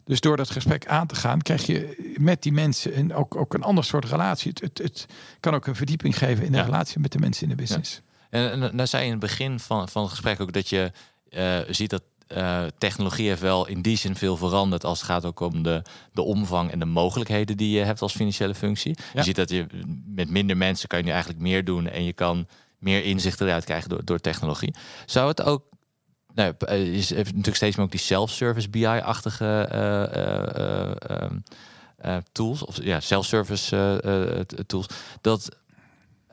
Dus 0.06 0.20
door 0.20 0.38
dat 0.38 0.50
gesprek 0.50 0.88
aan 0.88 1.08
te 1.08 1.16
gaan, 1.16 1.42
krijg 1.42 1.66
je 1.66 2.14
met 2.20 2.42
die 2.42 2.52
mensen 2.52 2.98
een, 2.98 3.14
ook, 3.14 3.36
ook 3.36 3.54
een 3.54 3.64
ander 3.64 3.84
soort 3.84 4.06
relatie. 4.06 4.52
Het, 4.54 4.62
het, 4.62 4.78
het 4.78 5.06
kan 5.40 5.54
ook 5.54 5.68
een 5.68 5.76
verdieping 5.76 6.18
geven 6.18 6.46
in 6.46 6.52
de 6.52 6.58
ja. 6.58 6.64
relatie 6.64 7.00
met 7.00 7.12
de 7.12 7.20
mensen 7.20 7.44
in 7.44 7.50
de 7.50 7.56
business. 7.56 8.02
Ja. 8.30 8.52
En, 8.52 8.64
en 8.64 8.76
nou 8.76 8.88
zei 8.88 9.02
je 9.02 9.08
in 9.08 9.20
het 9.20 9.28
begin 9.28 9.60
van, 9.60 9.90
van 9.90 10.02
het 10.02 10.12
gesprek 10.12 10.40
ook 10.40 10.54
dat 10.54 10.70
je 10.70 10.92
uh, 11.30 11.60
ziet 11.70 11.90
dat 11.90 12.04
uh, 12.38 12.64
technologie 12.78 13.28
heeft 13.28 13.42
wel 13.42 13.68
in 13.68 13.82
die 13.82 13.98
zin 13.98 14.16
veel 14.16 14.38
veranderd 14.38 14.86
als 14.86 15.00
het 15.00 15.10
gaat 15.10 15.26
ook 15.26 15.40
om 15.40 15.64
de, 15.64 15.82
de 16.14 16.22
omvang 16.22 16.72
en 16.72 16.80
de 16.80 16.86
mogelijkheden 16.86 17.58
die 17.58 17.78
je 17.78 17.84
hebt 17.84 18.02
als 18.02 18.14
financiële 18.14 18.56
functie. 18.56 18.98
Ja. 18.98 19.06
Je 19.14 19.24
ziet 19.24 19.36
dat 19.36 19.50
je 19.50 19.68
met 20.06 20.30
minder 20.30 20.58
mensen 20.58 20.88
kan 20.88 21.00
je 21.00 21.06
nu 21.06 21.12
eigenlijk 21.12 21.42
meer 21.42 21.66
doen 21.66 21.88
en 21.88 22.04
je 22.04 22.14
kan 22.14 22.48
meer 22.80 23.04
inzicht 23.04 23.42
eruit 23.42 23.66
krijgen 23.66 23.90
door, 23.90 24.06
door 24.06 24.20
technologie. 24.20 24.74
Zou 25.06 25.28
het 25.28 25.42
ook 25.42 25.64
nou, 26.36 26.54
is 26.68 27.10
heeft 27.10 27.30
natuurlijk 27.30 27.56
steeds 27.56 27.76
meer 27.76 27.86
ook 27.86 27.92
die 27.92 28.00
self-service 28.00 28.70
BI-achtige 28.70 29.70
uh, 29.74 31.32
uh, 32.06 32.18
tools, 32.32 32.66
of 32.66 32.84
ja, 32.84 33.00
self-service 33.00 34.02
tools, 34.68 34.86
dat 35.22 35.50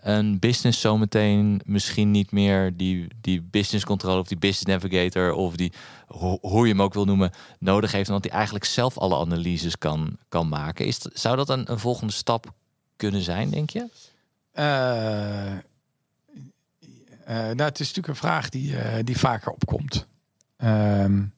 een 0.01 0.39
business 0.39 0.81
zometeen 0.81 1.61
misschien 1.65 2.11
niet 2.11 2.33
meer 2.33 2.77
die, 2.77 3.07
die 3.21 3.43
business 3.43 3.85
control 3.85 4.19
of 4.19 4.29
die 4.29 4.39
business 4.39 4.65
navigator 4.65 5.33
of 5.33 5.57
die 5.57 5.73
hoe 6.41 6.67
je 6.67 6.73
hem 6.73 6.83
ook 6.83 6.95
wil 6.95 7.05
noemen 7.05 7.31
nodig 7.59 7.93
heeft, 7.93 8.09
omdat 8.09 8.25
hij 8.25 8.33
eigenlijk 8.33 8.65
zelf 8.65 8.99
alle 8.99 9.17
analyses 9.17 9.79
kan, 9.79 10.17
kan 10.29 10.49
maken. 10.49 10.87
Is, 10.87 10.99
zou 10.99 11.37
dat 11.37 11.49
een, 11.49 11.71
een 11.71 11.79
volgende 11.79 12.13
stap 12.13 12.53
kunnen 12.97 13.23
zijn, 13.23 13.51
denk 13.51 13.71
je? 13.71 13.89
Uh, 14.55 15.59
nou, 17.35 17.63
het 17.63 17.81
is 17.81 17.87
natuurlijk 17.87 18.09
een 18.09 18.29
vraag 18.29 18.49
die, 18.49 18.73
uh, 18.73 18.83
die 19.05 19.19
vaker 19.19 19.53
opkomt. 19.53 20.07
Um, 20.65 21.35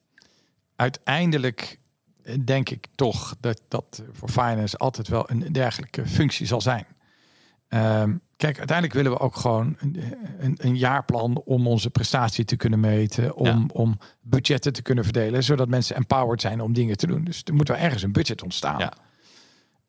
uiteindelijk 0.75 1.79
denk 2.45 2.69
ik 2.69 2.87
toch 2.95 3.35
dat 3.39 3.61
dat 3.67 4.03
voor 4.11 4.29
finance 4.29 4.77
altijd 4.77 5.07
wel 5.07 5.29
een 5.29 5.51
dergelijke 5.51 6.07
functie 6.07 6.45
zal 6.45 6.61
zijn. 6.61 6.85
Um, 7.69 8.21
kijk, 8.37 8.57
uiteindelijk 8.57 8.97
willen 8.97 9.11
we 9.11 9.19
ook 9.19 9.35
gewoon 9.35 9.75
een, 9.79 10.03
een, 10.39 10.57
een, 10.61 10.77
jaarplan 10.77 11.41
om 11.45 11.67
onze 11.67 11.89
prestatie 11.89 12.45
te 12.45 12.55
kunnen 12.55 12.79
meten, 12.79 13.35
om, 13.35 13.45
ja. 13.45 13.65
om 13.73 13.97
budgetten 14.21 14.73
te 14.73 14.81
kunnen 14.81 15.03
verdelen, 15.03 15.43
zodat 15.43 15.67
mensen 15.67 15.95
empowered 15.95 16.41
zijn 16.41 16.61
om 16.61 16.73
dingen 16.73 16.97
te 16.97 17.07
doen. 17.07 17.23
Dus 17.23 17.41
er 17.43 17.53
moet 17.53 17.67
wel 17.67 17.77
ergens 17.77 18.03
een 18.03 18.11
budget 18.11 18.43
ontstaan. 18.43 18.79
Ja. 18.79 18.93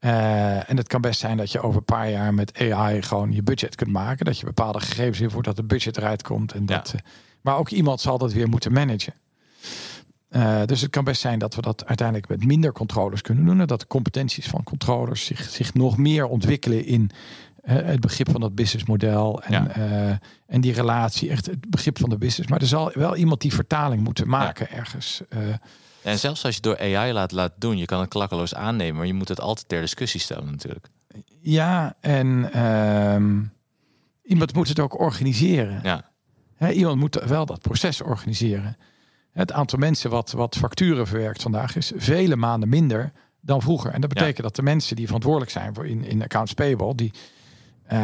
Uh, 0.05 0.71
en 0.71 0.77
het 0.77 0.89
kan 0.89 1.01
best 1.01 1.21
zijn 1.21 1.37
dat 1.37 1.53
je 1.53 1.61
over 1.61 1.79
een 1.79 1.85
paar 1.85 2.11
jaar 2.11 2.35
met 2.35 2.59
AI 2.73 3.03
gewoon 3.03 3.33
je 3.33 3.43
budget 3.43 3.75
kunt 3.75 3.91
maken. 3.91 4.25
Dat 4.25 4.39
je 4.39 4.47
bepaalde 4.47 4.81
gegevens 4.81 5.21
invoert, 5.21 5.45
dat 5.45 5.57
het 5.57 5.67
budget 5.67 5.97
eruit 5.97 6.23
komt. 6.23 6.53
En 6.53 6.67
dat, 6.67 6.91
ja. 6.93 6.99
uh, 6.99 7.05
maar 7.41 7.57
ook 7.57 7.71
iemand 7.71 8.01
zal 8.01 8.19
dat 8.19 8.33
weer 8.33 8.49
moeten 8.49 8.73
managen. 8.73 9.15
Uh, 10.31 10.65
dus 10.65 10.81
het 10.81 10.91
kan 10.91 11.05
best 11.05 11.21
zijn 11.21 11.39
dat 11.39 11.55
we 11.55 11.63
dat 11.63 11.87
uiteindelijk 11.87 12.29
met 12.29 12.45
minder 12.45 12.73
controllers 12.73 13.21
kunnen 13.21 13.45
doen. 13.45 13.61
En 13.61 13.67
dat 13.67 13.81
de 13.81 13.87
competenties 13.87 14.47
van 14.47 14.63
controllers 14.63 15.25
zich, 15.25 15.41
zich 15.41 15.75
nog 15.75 15.97
meer 15.97 16.27
ontwikkelen 16.27 16.87
in 16.87 17.11
het 17.63 18.01
begrip 18.01 18.31
van 18.31 18.41
dat 18.41 18.55
businessmodel 18.55 19.43
en, 19.43 19.53
Ja. 19.53 19.69
eh, 19.69 20.17
en 20.47 20.61
die 20.61 20.73
relatie, 20.73 21.31
echt 21.31 21.47
het 21.47 21.71
begrip 21.71 21.99
van 21.99 22.09
de 22.09 22.19
business. 22.19 22.51
Maar 22.51 22.61
er 22.61 22.67
zal 22.67 22.91
wel 22.95 23.17
iemand 23.17 23.41
die 23.41 23.55
vertaling 23.55 24.03
moeten 24.03 24.29
maken 24.29 24.71
ergens. 24.71 25.23
En 26.05 26.19
zelfs 26.19 26.45
als 26.45 26.55
je 26.55 26.61
door 26.61 26.79
AI 26.79 27.13
laat, 27.13 27.33
laat 27.33 27.53
doen, 27.59 27.79
je 27.79 27.85
kan 27.85 28.01
het 28.01 28.09
klakkeloos 28.09 28.55
aannemen, 28.55 28.97
maar 28.97 29.07
je 29.07 29.15
moet 29.15 29.29
het 29.29 29.41
altijd 29.41 29.69
ter 29.69 29.81
discussie 29.81 30.21
stellen 30.21 30.51
natuurlijk. 30.51 30.89
ja, 31.41 31.97
en 32.01 32.53
ehm, 32.53 33.43
iemand 34.23 34.55
moet 34.55 34.69
het 34.69 34.79
ook 34.79 35.01
organiseren. 35.01 35.81
Ja, 35.83 36.11
iemand 36.71 36.99
moet 36.99 37.23
wel 37.25 37.47
dat 37.47 37.61
proces 37.61 38.01
organiseren. 38.01 38.77
Het 39.33 39.53
aantal 39.53 39.79
mensen 39.79 40.11
wat, 40.11 40.33
wat 40.33 40.57
facturen 40.57 41.07
verwerkt 41.07 41.43
vandaag 41.43 41.77
is 41.77 41.93
vele 41.97 42.37
maanden 42.37 42.69
minder 42.69 43.13
dan 43.41 43.63
vroeger. 43.63 43.93
En 43.93 44.01
dat 44.01 44.13
betekent 44.13 44.43
dat 44.43 44.57
de 44.57 44.63
mensen 44.63 44.97
die 44.97 45.07
verantwoordelijk 45.07 45.51
zijn 45.51 45.75
voor 45.75 45.87
in, 45.87 46.05
in 46.05 46.23
accounts 46.23 46.53
payable, 46.53 46.95
die, 46.95 47.13
eh, 47.85 48.01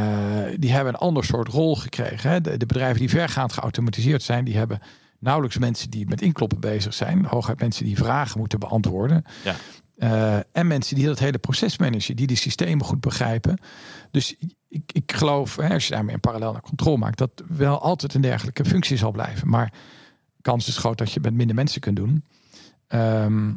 die 0.57 0.73
hebben 0.73 0.95
een 0.95 1.01
ander 1.01 1.25
soort 1.25 1.49
rol 1.49 1.77
gekregen. 1.77 2.43
De, 2.43 2.57
de 2.57 2.67
bedrijven 2.67 2.99
die 2.99 3.11
vergaand 3.11 3.53
geautomatiseerd 3.53 4.23
zijn, 4.23 4.45
die 4.45 4.57
hebben 4.57 4.81
nauwelijks 5.21 5.59
mensen 5.59 5.91
die 5.91 6.07
met 6.09 6.23
inkloppen 6.23 6.61
bezig 6.61 6.95
zijn. 6.95 7.25
Hooguit 7.25 7.61
mensen 7.61 7.85
die 7.85 7.97
vragen 7.97 8.39
moeten 8.39 8.59
beantwoorden. 8.59 9.25
Ja. 9.45 9.55
Eh, 9.97 10.37
en 10.53 10.67
mensen 10.67 10.97
die 10.97 11.07
dat 11.07 11.19
hele 11.19 11.39
proces 11.39 11.79
managen, 11.79 12.17
die 12.17 12.27
die 12.27 12.37
systemen 12.37 12.85
goed 12.87 13.01
begrijpen. 13.01 13.59
Dus 14.11 14.37
ik, 14.69 14.83
ik 14.93 15.13
geloof, 15.13 15.57
hè, 15.57 15.69
als 15.69 15.87
je 15.87 15.93
daarmee 15.95 16.15
een 16.15 16.21
parallel 16.21 16.53
naar 16.53 16.61
controle 16.61 16.97
maakt, 16.99 17.19
dat 17.19 17.31
wel 17.49 17.81
altijd 17.81 18.15
een 18.15 18.21
dergelijke 18.21 18.65
functie 18.65 18.97
zal 18.97 19.11
blijven. 19.11 19.49
Maar 19.49 19.73
kans 20.43 20.69
is 20.69 20.77
groot 20.77 20.99
dat 20.99 21.13
je 21.13 21.21
met 21.21 21.35
minder 21.35 21.57
mensen 21.57 21.81
kunt 21.81 21.97
doen. 21.97 22.25
Ehm, 22.87 23.51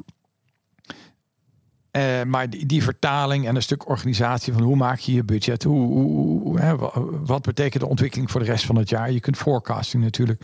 eh, 1.91 2.23
maar 2.23 2.49
die, 2.49 2.65
die 2.65 2.83
vertaling 2.83 3.47
en 3.47 3.55
een 3.55 3.61
stuk 3.61 3.89
organisatie 3.89 4.53
van 4.53 4.61
hoe 4.61 4.75
maak 4.75 4.99
je 4.99 5.13
je 5.13 5.23
budget, 5.23 5.63
hoe, 5.63 5.79
hoe, 5.87 6.41
hoe- 6.41 6.59
hè, 6.59 6.75
wa- 6.75 7.01
wat 7.25 7.41
betekent 7.41 7.83
de 7.83 7.89
ontwikkeling 7.89 8.31
voor 8.31 8.39
de 8.39 8.45
rest 8.45 8.65
van 8.65 8.75
het 8.75 8.89
jaar? 8.89 9.11
Je 9.11 9.19
kunt 9.19 9.37
forecasting 9.37 10.03
natuurlijk, 10.03 10.43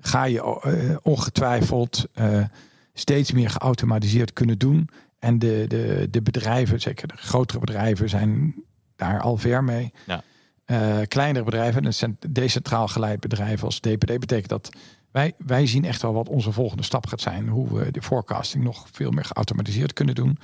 ga 0.00 0.24
je 0.24 0.60
eh, 0.60 0.96
ongetwijfeld 1.02 2.06
eh, 2.14 2.44
steeds 2.92 3.32
meer 3.32 3.50
geautomatiseerd 3.50 4.32
kunnen 4.32 4.58
doen. 4.58 4.88
En 5.18 5.38
de, 5.38 5.64
de, 5.68 6.08
de 6.10 6.22
bedrijven, 6.22 6.80
zeker 6.80 7.08
de 7.08 7.16
grotere 7.16 7.58
bedrijven, 7.58 8.08
zijn 8.08 8.54
daar 8.96 9.20
al 9.20 9.36
ver 9.36 9.64
mee. 9.64 9.92
Ja. 10.06 10.22
Eh, 10.64 10.98
kleinere 11.08 11.44
bedrijven, 11.44 11.84
een 11.84 11.94
cent- 11.94 12.34
decentraal 12.34 12.88
geleid 12.88 13.20
bedrijf 13.20 13.64
als 13.64 13.80
DPD, 13.80 14.18
betekent 14.18 14.48
dat 14.48 14.70
wij, 15.10 15.32
wij 15.38 15.66
zien 15.66 15.84
echt 15.84 16.02
wel 16.02 16.12
wat 16.12 16.28
onze 16.28 16.52
volgende 16.52 16.82
stap 16.82 17.06
gaat 17.06 17.20
zijn. 17.20 17.48
Hoe 17.48 17.78
we 17.78 17.90
de 17.90 18.02
forecasting 18.02 18.64
nog 18.64 18.86
veel 18.92 19.10
meer 19.10 19.24
geautomatiseerd 19.24 19.92
kunnen 19.92 20.14
doen. 20.14 20.38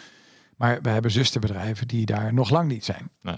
Maar 0.56 0.78
we 0.82 0.88
hebben 0.88 1.10
zusterbedrijven 1.10 1.88
die 1.88 2.06
daar 2.06 2.34
nog 2.34 2.50
lang 2.50 2.68
niet 2.68 2.84
zijn. 2.84 3.10
Nee. 3.22 3.36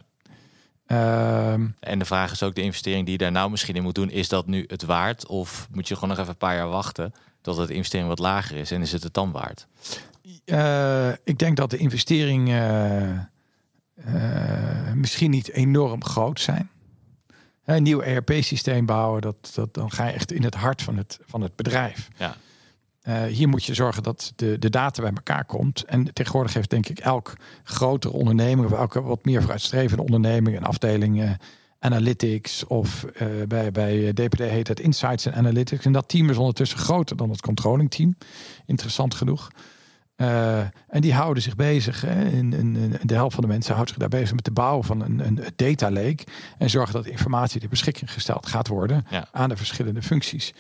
Ehm, 0.87 1.67
en 1.81 1.99
de 1.99 2.05
vraag 2.05 2.33
is 2.33 2.43
ook 2.43 2.55
de 2.55 2.63
investering 2.63 3.05
die 3.05 3.13
je 3.13 3.19
daar 3.19 3.33
nou 3.33 3.51
misschien 3.51 3.75
in 3.75 3.83
moet 3.83 3.95
doen, 3.95 4.11
is 4.11 4.29
dat 4.29 4.47
nu 4.47 4.65
het 4.67 4.83
waard? 4.83 5.27
Of 5.27 5.69
moet 5.71 5.89
je 5.89 5.95
gewoon 5.95 6.09
nog 6.09 6.19
even 6.19 6.31
een 6.31 6.37
paar 6.37 6.55
jaar 6.55 6.69
wachten 6.69 7.15
tot 7.41 7.57
het 7.57 7.71
investering 7.71 8.09
wat 8.09 8.19
lager 8.19 8.57
is 8.57 8.71
en 8.71 8.83
is 8.83 8.93
het 8.93 9.03
het 9.03 9.15
dan 9.15 9.33
waard? 9.33 9.67
Eh, 10.45 11.09
ik 11.25 11.39
denk 11.39 11.57
dat 11.57 11.71
de 11.71 11.77
investeringen 11.77 13.31
eh, 13.95 14.93
misschien 14.95 15.31
niet 15.31 15.51
enorm 15.51 16.05
groot 16.05 16.41
zijn. 16.41 16.71
Een 17.65 17.83
nieuw 17.83 18.01
ERP-systeem 18.01 18.87
bouwen, 18.87 19.21
dat, 19.21 19.53
dat, 19.55 19.75
dan 19.75 19.91
ga 19.91 20.07
je 20.07 20.13
echt 20.13 20.33
in 20.33 20.43
het 20.43 20.55
hart 20.55 20.83
van 20.83 20.97
het, 20.97 21.19
van 21.27 21.41
het 21.41 21.57
bedrijf. 21.57 22.09
Ja. 22.17 22.37
Eh, 23.07 23.23
hier 23.23 23.49
moet 23.49 23.65
je 23.65 23.75
zorgen 23.75 24.03
dat 24.03 24.33
de, 24.37 24.59
de 24.59 24.71
data 24.71 25.03
bij 25.03 25.13
elkaar 25.15 25.45
komt. 25.45 25.85
En 25.85 26.13
tegenwoordig 26.13 26.55
heeft 26.55 26.71
denk 26.71 26.89
ik 26.89 26.99
elk 26.99 27.33
grotere 27.65 28.15
onderneming... 28.15 28.67
of 28.67 28.79
elke 28.79 29.03
wat 29.03 29.25
meer 29.25 29.41
vooruitstrevende 29.41 30.03
onderneming... 30.03 30.57
een 30.57 30.65
afdeling 30.65 31.23
eh, 31.23 31.31
analytics 31.79 32.67
of 32.67 33.05
eh, 33.05 33.27
bij, 33.49 33.71
bij 33.71 34.13
DPD 34.13 34.39
heet 34.39 34.69
het 34.69 34.81
insights 34.81 35.27
en 35.27 35.35
analytics. 35.35 35.85
En 35.85 35.93
dat 35.93 36.09
team 36.09 36.31
is 36.31 36.37
ondertussen 36.37 36.79
groter 36.79 37.17
dan 37.17 37.31
het 37.31 37.41
controlling 37.41 37.91
team. 37.91 38.17
Interessant 38.65 39.15
genoeg. 39.15 39.51
En 40.17 41.01
die 41.01 41.15
houden 41.15 41.43
zich 41.43 41.57
bezig. 41.57 42.01
Hè, 42.01 42.25
in, 42.25 42.53
in, 42.53 42.77
in 42.77 42.99
de 43.03 43.15
helft 43.15 43.35
van 43.35 43.45
de 43.45 43.51
mensen 43.51 43.75
houdt 43.75 43.89
zich 43.89 43.99
daar 43.99 44.09
bezig 44.09 44.35
met 44.35 44.45
de 44.45 44.51
bouw 44.51 44.83
van 44.83 45.03
een, 45.03 45.27
een 45.27 45.41
data 45.57 45.91
lake. 45.91 46.25
En 46.59 46.71
zorgen 46.71 46.95
dat 46.95 47.07
informatie 47.07 47.61
ter 47.61 47.69
beschikking 47.69 48.13
gesteld 48.13 48.47
gaat 48.47 48.69
worden 48.69 49.07
Ja. 49.11 49.29
aan 49.33 49.49
de 49.49 49.57
verschillende 49.57 50.03
functies. 50.03 50.53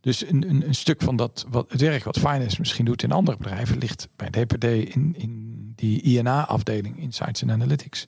Dus 0.00 0.26
een, 0.28 0.48
een, 0.48 0.66
een 0.66 0.74
stuk 0.74 1.02
van 1.02 1.16
dat, 1.16 1.46
wat, 1.48 1.70
het 1.70 1.80
werk 1.80 2.04
wat 2.04 2.18
finance 2.18 2.56
misschien 2.58 2.84
doet 2.84 3.02
in 3.02 3.12
andere 3.12 3.36
bedrijven, 3.36 3.78
ligt 3.78 4.08
bij 4.16 4.30
DPD 4.30 4.64
in, 4.64 5.14
in 5.16 5.72
die 5.76 6.02
INA-afdeling, 6.02 6.98
Insights 6.98 7.42
and 7.42 7.52
Analytics. 7.52 8.06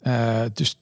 Eh, 0.00 0.42
dus 0.52 0.78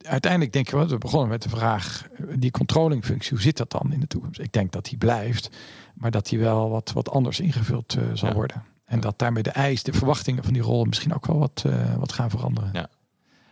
uiteindelijk 0.00 0.52
denk 0.52 0.66
ik 0.66 0.72
wel, 0.72 0.86
we 0.88 0.98
begonnen 0.98 1.28
met 1.28 1.42
de 1.42 1.48
vraag, 1.48 2.06
eh, 2.12 2.24
die 2.38 2.50
controlling 2.50 3.04
functie, 3.04 3.30
hoe 3.30 3.40
zit 3.40 3.56
dat 3.56 3.70
dan 3.70 3.92
in 3.92 4.00
de 4.00 4.06
toekomst? 4.06 4.40
Ik 4.40 4.52
denk 4.52 4.72
dat 4.72 4.84
die 4.84 4.98
blijft, 4.98 5.50
maar 5.94 6.10
dat 6.10 6.26
die 6.28 6.38
wel 6.38 6.70
wat, 6.70 6.92
wat 6.92 7.10
anders 7.10 7.40
ingevuld 7.40 7.94
eh, 7.94 8.02
zal 8.14 8.28
Ja. 8.28 8.34
worden. 8.34 8.64
En 8.84 9.00
dat 9.00 9.18
daarmee 9.18 9.42
de 9.42 9.50
eis, 9.50 9.82
de 9.82 9.92
verwachtingen 9.92 10.44
van 10.44 10.52
die 10.52 10.62
rol 10.62 10.84
misschien 10.84 11.14
ook 11.14 11.26
wel 11.26 11.38
wat, 11.38 11.64
wat 11.98 12.12
gaan 12.12 12.30
veranderen. 12.30 12.70
Ja. 12.72 12.88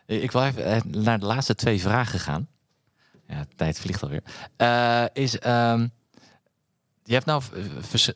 Ik 0.06 0.32
wil 0.32 0.42
even 0.42 0.82
naar 1.02 1.18
de 1.18 1.26
laatste 1.26 1.54
twee 1.54 1.80
vragen 1.80 2.18
gaan. 2.18 2.48
Ja, 3.28 3.40
de 3.40 3.54
tijd 3.56 3.80
vliegt 3.80 4.02
alweer. 4.02 4.22
Eh 4.56 5.04
is, 5.12 5.38
ehm, 5.38 5.86
je 7.04 7.12
hebt 7.14 7.26
nou 7.26 7.42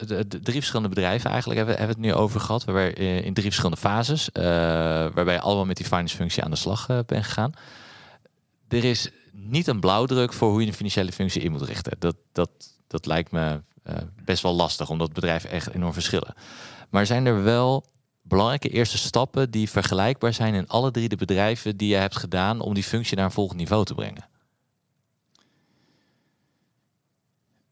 de- 0.07 0.27
de- 0.29 0.41
drie 0.41 0.55
verschillende 0.59 0.89
bedrijven 0.89 1.31
eigenlijk 1.31 1.59
hebben, 1.59 1.77
we 1.79 1.85
het 1.87 1.99
nu 1.99 2.15
over 2.15 2.41
gehad. 2.41 2.65
Waarbij 2.65 2.95
eh, 2.95 3.25
in 3.25 3.33
drie 3.33 3.47
verschillende 3.47 3.81
fases. 3.81 4.33
eh, 4.33 4.43
waarbij 5.15 5.35
je 5.35 5.41
allemaal 5.41 5.65
met 5.67 5.77
die 5.77 5.87
finance 5.87 6.17
functie 6.17 6.43
aan 6.43 6.51
de 6.51 6.57
slag 6.57 6.89
eh, 6.89 6.99
bent 7.07 7.25
gegaan. 7.25 7.53
Er 8.69 8.85
is 8.85 9.11
niet 9.33 9.67
een 9.67 9.81
blauwdruk 9.81 10.33
voor 10.33 10.51
hoe 10.51 10.61
je 10.61 10.67
een 10.67 10.73
financiële 10.75 11.13
functie 11.13 11.43
in 11.43 11.53
moet 11.53 11.63
richten. 11.63 11.97
Dat, 11.99 12.17
dat, 12.33 12.51
dat 12.87 13.07
lijkt 13.07 13.31
me 13.31 13.61
eh, 13.83 13.97
best 14.25 14.43
wel 14.43 14.55
lastig, 14.55 14.91
omdat 14.91 15.13
bedrijven 15.13 15.51
echt 15.51 15.75
enorm 15.75 15.93
verschillen. 15.93 16.35
Maar 16.91 17.07
zijn 17.07 17.27
er 17.27 17.43
wel 17.43 17.85
belangrijke 18.23 18.69
eerste 18.69 18.99
stappen 18.99 19.51
die 19.51 19.71
vergelijkbaar 19.71 20.33
zijn 20.35 20.55
in 20.55 20.69
alle 20.69 20.91
drie 20.91 21.09
de 21.09 21.17
bedrijven 21.17 21.77
die 21.77 21.89
je 21.89 21.97
hebt 21.97 22.17
gedaan 22.17 22.61
om 22.61 22.75
die 22.75 22.83
functie 22.85 23.17
naar 23.17 23.25
een 23.25 23.31
volgend 23.31 23.59
niveau 23.59 23.85
te 23.85 23.95
brengen? 23.95 24.31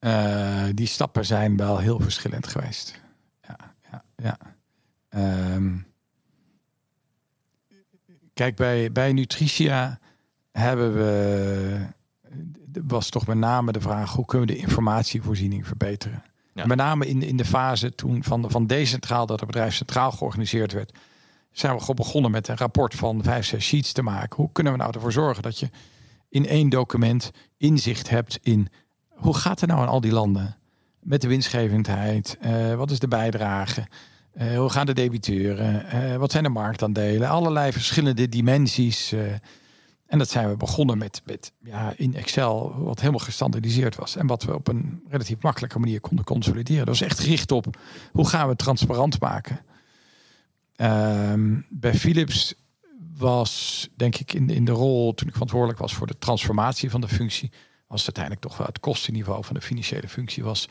Eh, 0.00 0.64
die 0.74 0.86
stappen 0.86 1.26
zijn 1.26 1.56
wel 1.56 1.78
heel 1.78 2.00
verschillend 2.00 2.46
geweest. 2.46 3.00
Ja, 3.42 3.56
ja, 3.90 4.04
ja. 4.16 4.38
Ehm, 5.08 5.76
kijk, 8.34 8.56
bij, 8.56 8.92
bij 8.92 9.12
Nutritia 9.12 9.98
hebben 10.52 10.94
we. 10.94 11.86
was 12.86 13.08
toch 13.08 13.26
met 13.26 13.36
name 13.36 13.72
de 13.72 13.80
vraag: 13.80 14.12
hoe 14.12 14.24
kunnen 14.24 14.46
we 14.46 14.54
de 14.54 14.60
informatievoorziening 14.60 15.66
verbeteren? 15.66 16.22
Ja. 16.52 16.66
Met 16.66 16.76
name 16.76 17.06
in, 17.06 17.22
in 17.22 17.36
de 17.36 17.44
fase 17.44 17.94
toen 17.94 18.24
van, 18.24 18.50
van 18.50 18.66
decentraal, 18.66 19.26
dat 19.26 19.40
het 19.40 19.48
bedrijf 19.48 19.74
centraal 19.74 20.12
georganiseerd 20.12 20.72
werd, 20.72 20.98
zijn 21.52 21.76
we 21.76 21.94
begonnen 21.94 22.30
met 22.30 22.48
een 22.48 22.56
rapport 22.56 22.94
van 22.94 23.22
vijf, 23.22 23.46
zes 23.46 23.64
sheets 23.64 23.92
te 23.92 24.02
maken. 24.02 24.36
Hoe 24.36 24.52
kunnen 24.52 24.72
we 24.72 24.78
nou 24.78 24.92
ervoor 24.94 25.12
zorgen 25.12 25.42
dat 25.42 25.58
je 25.58 25.70
in 26.28 26.46
één 26.46 26.68
document 26.68 27.30
inzicht 27.56 28.10
hebt 28.10 28.38
in 28.42 28.68
hoe 29.20 29.34
gaat 29.34 29.60
het 29.60 29.70
nou 29.70 29.82
in 29.82 29.88
al 29.88 30.00
die 30.00 30.12
landen? 30.12 30.56
Met 31.00 31.20
de 31.20 31.28
winstgevendheid, 31.28 32.36
eh, 32.40 32.74
wat 32.74 32.90
is 32.90 32.98
de 32.98 33.08
bijdrage? 33.08 33.86
Eh, 34.32 34.58
hoe 34.58 34.70
gaan 34.70 34.86
de 34.86 34.94
debiteuren? 34.94 35.86
Eh, 35.86 36.16
wat 36.16 36.30
zijn 36.30 36.44
de 36.44 36.50
marktaandelen? 36.50 37.28
Allerlei 37.28 37.72
verschillende 37.72 38.28
dimensies. 38.28 39.14
en 40.06 40.18
dat 40.18 40.30
zijn 40.30 40.48
we 40.48 40.56
begonnen 40.56 40.98
met, 40.98 41.22
met 41.24 41.52
ja, 41.64 41.92
in 41.96 42.14
Excel, 42.14 42.74
wat 42.78 42.98
helemaal 42.98 43.20
gestandardiseerd 43.20 43.96
was. 43.96 44.16
En 44.16 44.26
wat 44.26 44.42
we 44.42 44.54
op 44.54 44.68
een 44.68 45.02
relatief 45.08 45.36
makkelijke 45.40 45.78
manier 45.78 46.00
konden 46.00 46.24
consolideren. 46.24 46.86
Dat 46.86 46.98
was 46.98 47.08
echt 47.08 47.18
gericht 47.18 47.52
op 47.52 47.78
hoe 48.12 48.28
gaan 48.28 48.42
we 48.42 48.48
het 48.48 48.58
transparant 48.58 49.20
maken. 49.20 49.60
Ehm, 50.76 51.60
bij 51.68 51.94
Philips 51.94 52.54
was, 53.16 53.88
denk 53.96 54.16
ik, 54.16 54.32
in, 54.32 54.50
in 54.50 54.64
de 54.64 54.72
rol 54.72 55.14
toen 55.14 55.26
ik 55.26 55.32
verantwoordelijk 55.32 55.78
was 55.78 55.94
voor 55.94 56.06
de 56.06 56.18
transformatie 56.18 56.90
van 56.90 57.00
de 57.00 57.08
functie, 57.08 57.50
was 57.90 58.06
het 58.06 58.16
uiteindelijk 58.16 58.46
toch 58.46 58.56
wel 58.56 58.66
het 58.66 58.80
kostenniveau 58.80 59.44
van 59.44 59.54
de 59.54 59.60
financiële 59.60 60.08
functie 60.08 60.44
was 60.44 60.68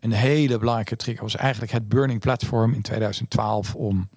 een 0.00 0.12
hele 0.12 0.58
belangrijke 0.58 0.96
trigger. 0.96 1.22
Was 1.22 1.36
eigenlijk 1.36 1.72
het 1.72 1.88
burning 1.88 2.20
platform 2.20 2.72
in 2.72 2.82
2012 2.82 3.74
om 3.74 4.08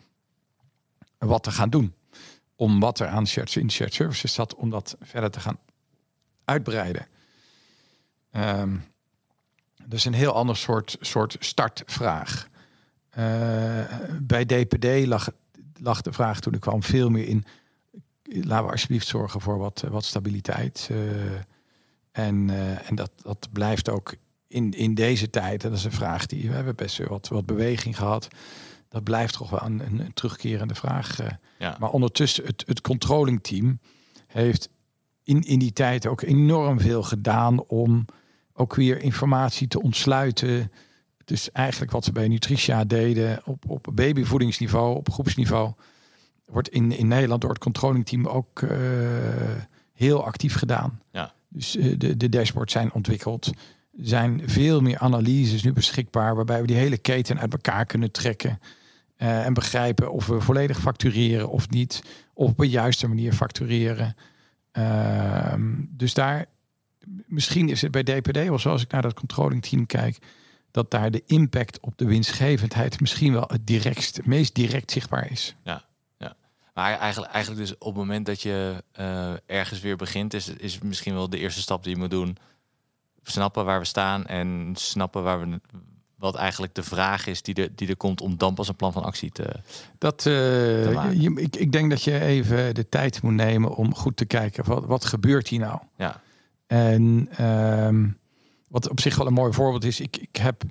wat 1.17 1.43
te 1.43 1.51
gaan 1.51 1.69
doen. 1.69 1.93
Om 2.55 2.79
wat 2.79 2.99
er 2.99 3.07
aan 3.07 3.27
shared, 3.27 3.55
in 3.55 3.71
shared 3.71 3.93
services 3.93 4.34
zat, 4.34 4.55
om 4.55 4.69
dat 4.69 4.95
verder 5.01 5.31
te 5.31 5.39
gaan 5.39 5.57
uitbreiden. 6.45 7.07
Ehm 8.31 8.75
dus 9.86 10.05
een 10.05 10.13
heel 10.13 10.34
ander 10.34 10.57
soort, 10.57 10.97
soort 10.99 11.36
startvraag. 11.39 12.47
Eh, 13.09 13.23
bij 14.21 14.45
DPD 14.45 15.05
lag, 15.05 15.29
lag 15.81 16.01
de 16.01 16.13
vraag 16.13 16.39
toen 16.39 16.53
ik 16.53 16.59
kwam 16.59 16.84
veel 16.84 17.09
meer 17.09 17.27
in... 17.27 17.45
laten 18.23 18.65
we 18.65 18.71
alsjeblieft 18.71 19.07
zorgen 19.07 19.41
voor 19.41 19.57
wat, 19.57 19.84
wat 19.89 20.05
stabiliteit. 20.05 20.89
eh, 20.91 20.97
en 22.14 22.49
eh, 22.49 22.89
en 22.89 22.95
dat, 22.95 23.11
dat 23.22 23.47
blijft 23.51 23.89
ook 23.89 24.16
in, 24.47 24.72
in 24.72 24.93
deze 24.93 25.30
tijd. 25.30 25.64
En 25.64 25.70
dat 25.70 25.78
is 25.80 25.86
een 25.86 25.91
vraag 25.91 26.26
die 26.26 26.49
we 26.49 26.55
hebben 26.55 26.76
best 26.76 26.97
wel 26.97 27.07
wat, 27.07 27.28
wat 27.28 27.45
beweging 27.45 27.97
gehad. 27.97 28.28
dat 28.89 29.03
blijft 29.03 29.34
toch 29.38 29.49
wel 29.49 29.61
een, 29.61 29.80
een 29.80 30.14
terugkerende 30.14 30.76
vraag. 30.76 31.20
eh. 31.20 31.28
Ja. 31.59 31.76
Maar 31.80 31.89
ondertussen, 31.89 32.45
het, 32.45 32.64
het 32.68 32.82
controlling 32.82 33.43
team 33.43 33.80
heeft 34.28 34.70
in, 35.24 35.41
in 35.41 35.59
die 35.59 35.74
tijd 35.74 36.05
ook 36.07 36.22
enorm 36.22 36.80
veel 36.80 37.03
gedaan 37.03 37.64
om 37.64 38.05
ook 38.53 38.76
weer 38.76 39.01
informatie 39.01 39.68
te 39.68 39.82
ontsluiten. 39.82 40.72
Dus 41.26 41.51
eigenlijk 41.51 41.91
wat 41.91 42.03
ze 42.03 42.11
bij 42.11 42.28
Nutritia 42.28 42.84
deden 42.84 43.41
op, 43.45 43.70
op 43.70 43.88
babyvoedingsniveau, 43.93 44.95
op 44.95 45.11
groepsniveau, 45.11 45.74
wordt 46.45 46.70
in, 46.70 46.91
in 46.91 47.07
Nederland 47.07 47.41
door 47.41 47.49
het 47.49 47.59
controlling 47.59 48.05
team 48.05 48.28
ook 48.28 48.61
eh, 48.61 48.78
heel 49.93 50.26
actief 50.26 50.55
gedaan. 50.55 51.01
Ja. 51.11 51.34
Dus 51.54 51.76
eh, 51.76 51.93
de, 51.97 52.18
de 52.18 52.30
dashboards 52.30 52.74
zijn 52.74 52.93
ontwikkeld. 52.93 53.47
Er 53.97 54.08
zijn 54.08 54.41
veel 54.45 54.82
meer 54.82 54.97
analyses 54.97 55.64
nu 55.64 55.74
beschikbaar, 55.74 56.36
waarbij 56.36 56.62
we 56.62 56.68
die 56.68 56.76
hele 56.76 56.97
keten 56.97 57.39
uit 57.39 57.54
elkaar 57.54 57.86
kunnen 57.86 58.12
trekken. 58.12 58.60
eh, 59.16 59.45
en 59.45 59.54
begrijpen 59.54 60.12
of 60.12 60.28
we 60.28 60.41
volledig 60.41 60.80
factureren 60.80 61.49
of 61.49 61.70
niet. 61.70 62.04
Of 62.34 62.49
op 62.49 62.60
een 62.60 62.70
juiste 62.70 63.08
manier 63.08 63.34
factureren. 63.34 64.16
Ehm, 64.72 65.72
dus 65.89 66.14
daar, 66.14 66.45
misschien 67.26 67.70
is 67.70 67.82
het 67.82 67.91
bij 67.91 68.04
DPD, 68.04 68.49
of 68.49 68.62
zoals 68.62 68.82
ik 68.82 68.91
naar 68.91 69.01
dat 69.01 69.14
controlling 69.14 69.62
team 69.62 69.86
kijk, 69.86 70.18
dat 70.72 70.91
daar 70.91 71.12
de 71.12 71.24
impact 71.26 71.80
op 71.80 71.97
de 71.97 72.06
winstgevendheid 72.06 72.99
misschien 72.99 73.34
wel 73.34 73.45
het 73.47 73.68
directst, 73.68 74.18
het 74.18 74.26
meest 74.26 74.56
direct 74.56 74.91
zichtbaar 74.91 75.32
is. 75.32 75.56
Maar 76.74 76.97
eigenlijk, 76.97 77.32
eigenlijk 77.32 77.65
dus 77.65 77.78
op 77.78 77.86
het 77.86 77.95
moment 77.95 78.26
dat 78.26 78.41
je 78.41 78.84
eh, 78.91 79.34
ergens 79.45 79.80
weer 79.80 79.95
begint, 79.95 80.34
is, 80.34 80.47
is 80.47 80.80
misschien 80.80 81.13
wel 81.13 81.30
de 81.30 81.38
eerste 81.38 81.61
stap 81.61 81.84
die 81.84 81.93
je 81.93 81.99
moet 81.99 82.11
doen. 82.11 82.38
Snappen 83.24 83.65
waar 83.65 83.80
we 83.80 83.86
staan 83.86 84.26
en 84.26 84.71
snappen 84.76 85.24
waar 85.24 85.39
we, 85.39 85.59
wat 86.15 86.36
eigenlijk 86.36 86.76
de 86.76 86.84
vraag 86.84 87.28
is 87.28 87.41
die 87.41 87.55
er, 87.55 87.69
die 87.76 87.88
er 87.88 87.97
komt 87.97 88.21
om 88.21 88.38
dan 88.38 88.53
pas 88.53 88.67
een 88.67 88.76
plan 88.76 88.93
van 88.93 89.03
actie 89.03 89.32
te. 89.32 89.55
Dat, 89.97 90.26
eh, 90.26 90.93
maken. 90.93 91.21
je, 91.21 91.34
ik, 91.36 91.55
ik 91.55 91.71
denk 91.71 91.89
dat 91.89 92.03
je 92.03 92.19
even 92.19 92.76
de 92.76 92.89
tijd 92.89 93.21
moet 93.21 93.34
nemen 93.34 93.76
om 93.76 93.95
goed 93.95 94.17
te 94.17 94.26
kijken, 94.26 94.65
wat, 94.65 94.86
wat 94.86 95.05
gebeurt 95.05 95.47
hier 95.47 95.59
nou? 95.59 95.80
Ja, 95.97 96.21
En 96.67 97.28
ehm, 97.38 98.07
wat 98.67 98.89
op 98.89 98.99
zich 98.99 99.15
wel 99.15 99.28
een 99.28 99.34
mooi 99.34 99.53
voorbeeld 99.53 99.84
is, 99.84 99.99
ik, 99.99 100.17
ik 100.17 100.36
heb 100.36 100.63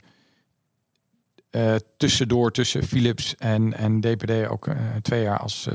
eh, 1.53 1.75
tussendoor 1.97 2.53
tussen 2.53 2.83
Philips 2.83 3.37
en, 3.37 3.75
en 3.75 4.01
DPD 4.01 4.49
ook 4.49 4.67
eh, 4.67 4.77
twee 5.03 5.23
jaar 5.23 5.39
als 5.39 5.67
eh, 5.67 5.75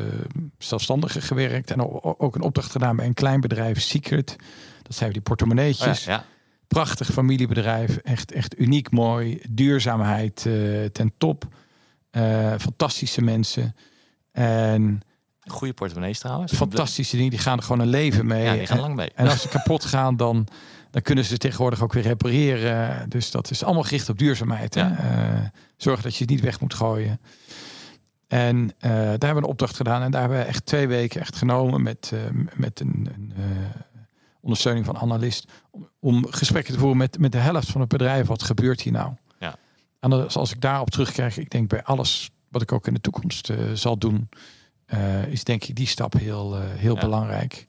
zelfstandige 0.57 1.21
gewerkt. 1.21 1.71
En 1.71 2.03
ook 2.19 2.35
een 2.35 2.41
opdracht 2.41 2.71
gedaan 2.71 2.95
bij 2.95 3.05
een 3.05 3.13
klein 3.13 3.41
bedrijf, 3.41 3.81
Secret. 3.81 4.35
Dat 4.81 4.95
zijn 4.95 5.09
die 5.09 5.19
oh 5.19 5.25
portemonneetjes. 5.25 6.03
ja, 6.03 6.11
ja. 6.11 6.25
Prachtig 6.67 7.11
familiebedrijf, 7.11 7.97
echt, 7.97 8.31
echt 8.31 8.59
uniek 8.59 8.91
mooi. 8.91 9.41
Duurzaamheid 9.49 10.35
ten 10.91 11.13
top. 11.17 11.47
Fantastische 12.57 13.21
mensen. 13.21 13.75
En 14.31 15.01
goede 15.45 15.73
portemonnees 15.73 16.19
trouwens. 16.19 16.53
fantastische 16.53 17.15
dingen, 17.15 17.31
die 17.31 17.39
gaan 17.39 17.57
er 17.57 17.63
gewoon 17.63 17.81
een 17.81 17.87
leven 17.87 18.25
mee. 18.25 18.43
Ja, 18.43 18.53
die 18.53 18.67
gaan 18.67 18.77
En- 18.77 18.83
lang 18.83 18.95
mee. 18.95 19.11
en 19.15 19.27
als 19.27 19.41
ze 19.41 19.47
kapot 19.47 19.85
gaan, 19.85 20.17
dan, 20.17 20.47
dan 20.97 21.05
kunnen 21.05 21.25
ze 21.25 21.37
tegenwoordig 21.37 21.81
ook 21.81 21.93
weer 21.93 22.03
repareren. 22.03 23.09
Dus 23.09 23.31
dat 23.31 23.51
is 23.51 23.63
allemaal 23.63 23.83
gericht 23.83 24.09
op 24.09 24.17
duurzaamheid. 24.17 24.73
Hè? 24.73 24.81
Ja. 24.81 24.97
Eh, 24.97 25.49
zorg 25.75 26.01
dat 26.01 26.15
je 26.15 26.21
het 26.21 26.29
niet 26.29 26.41
weg 26.41 26.59
moet 26.59 26.73
gooien. 26.73 27.19
En 28.27 28.73
eh, 28.79 28.91
daar 28.91 29.07
hebben 29.07 29.33
we 29.35 29.35
een 29.35 29.43
opdracht 29.43 29.75
gedaan. 29.75 30.01
En 30.01 30.11
daar 30.11 30.21
hebben 30.21 30.39
we 30.39 30.43
echt 30.43 30.65
twee 30.65 30.87
weken 30.87 31.21
echt 31.21 31.35
genomen 31.35 31.81
met, 31.81 32.11
eh, 32.13 32.19
met 32.55 32.79
een, 32.79 33.09
een 33.15 33.33
ondersteuning 34.41 34.85
van 34.85 34.97
analist. 34.97 35.51
Om, 35.71 35.89
om 35.99 36.27
gesprekken 36.29 36.73
te 36.73 36.79
voeren 36.79 36.97
met, 36.97 37.19
met 37.19 37.31
de 37.31 37.37
helft 37.37 37.71
van 37.71 37.81
het 37.81 37.89
bedrijf. 37.89 38.27
Wat 38.27 38.43
gebeurt 38.43 38.81
hier 38.81 38.93
nou? 38.93 39.13
Ja. 39.39 39.55
En 39.99 40.09
dat, 40.09 40.35
als 40.35 40.51
ik 40.51 40.61
daarop 40.61 40.89
terugkrijg, 40.89 41.37
ik 41.37 41.49
denk 41.49 41.69
bij 41.69 41.83
alles 41.83 42.31
wat 42.49 42.61
ik 42.61 42.71
ook 42.71 42.87
in 42.87 42.93
de 42.93 43.01
toekomst 43.01 43.51
zal 43.73 43.97
doen, 43.97 44.29
is 45.29 45.43
denk 45.43 45.63
ik 45.63 45.75
die 45.75 45.87
stap 45.87 46.13
heel, 46.13 46.61
heel 46.61 46.95
Ja. 46.95 47.01
belangrijk. 47.01 47.67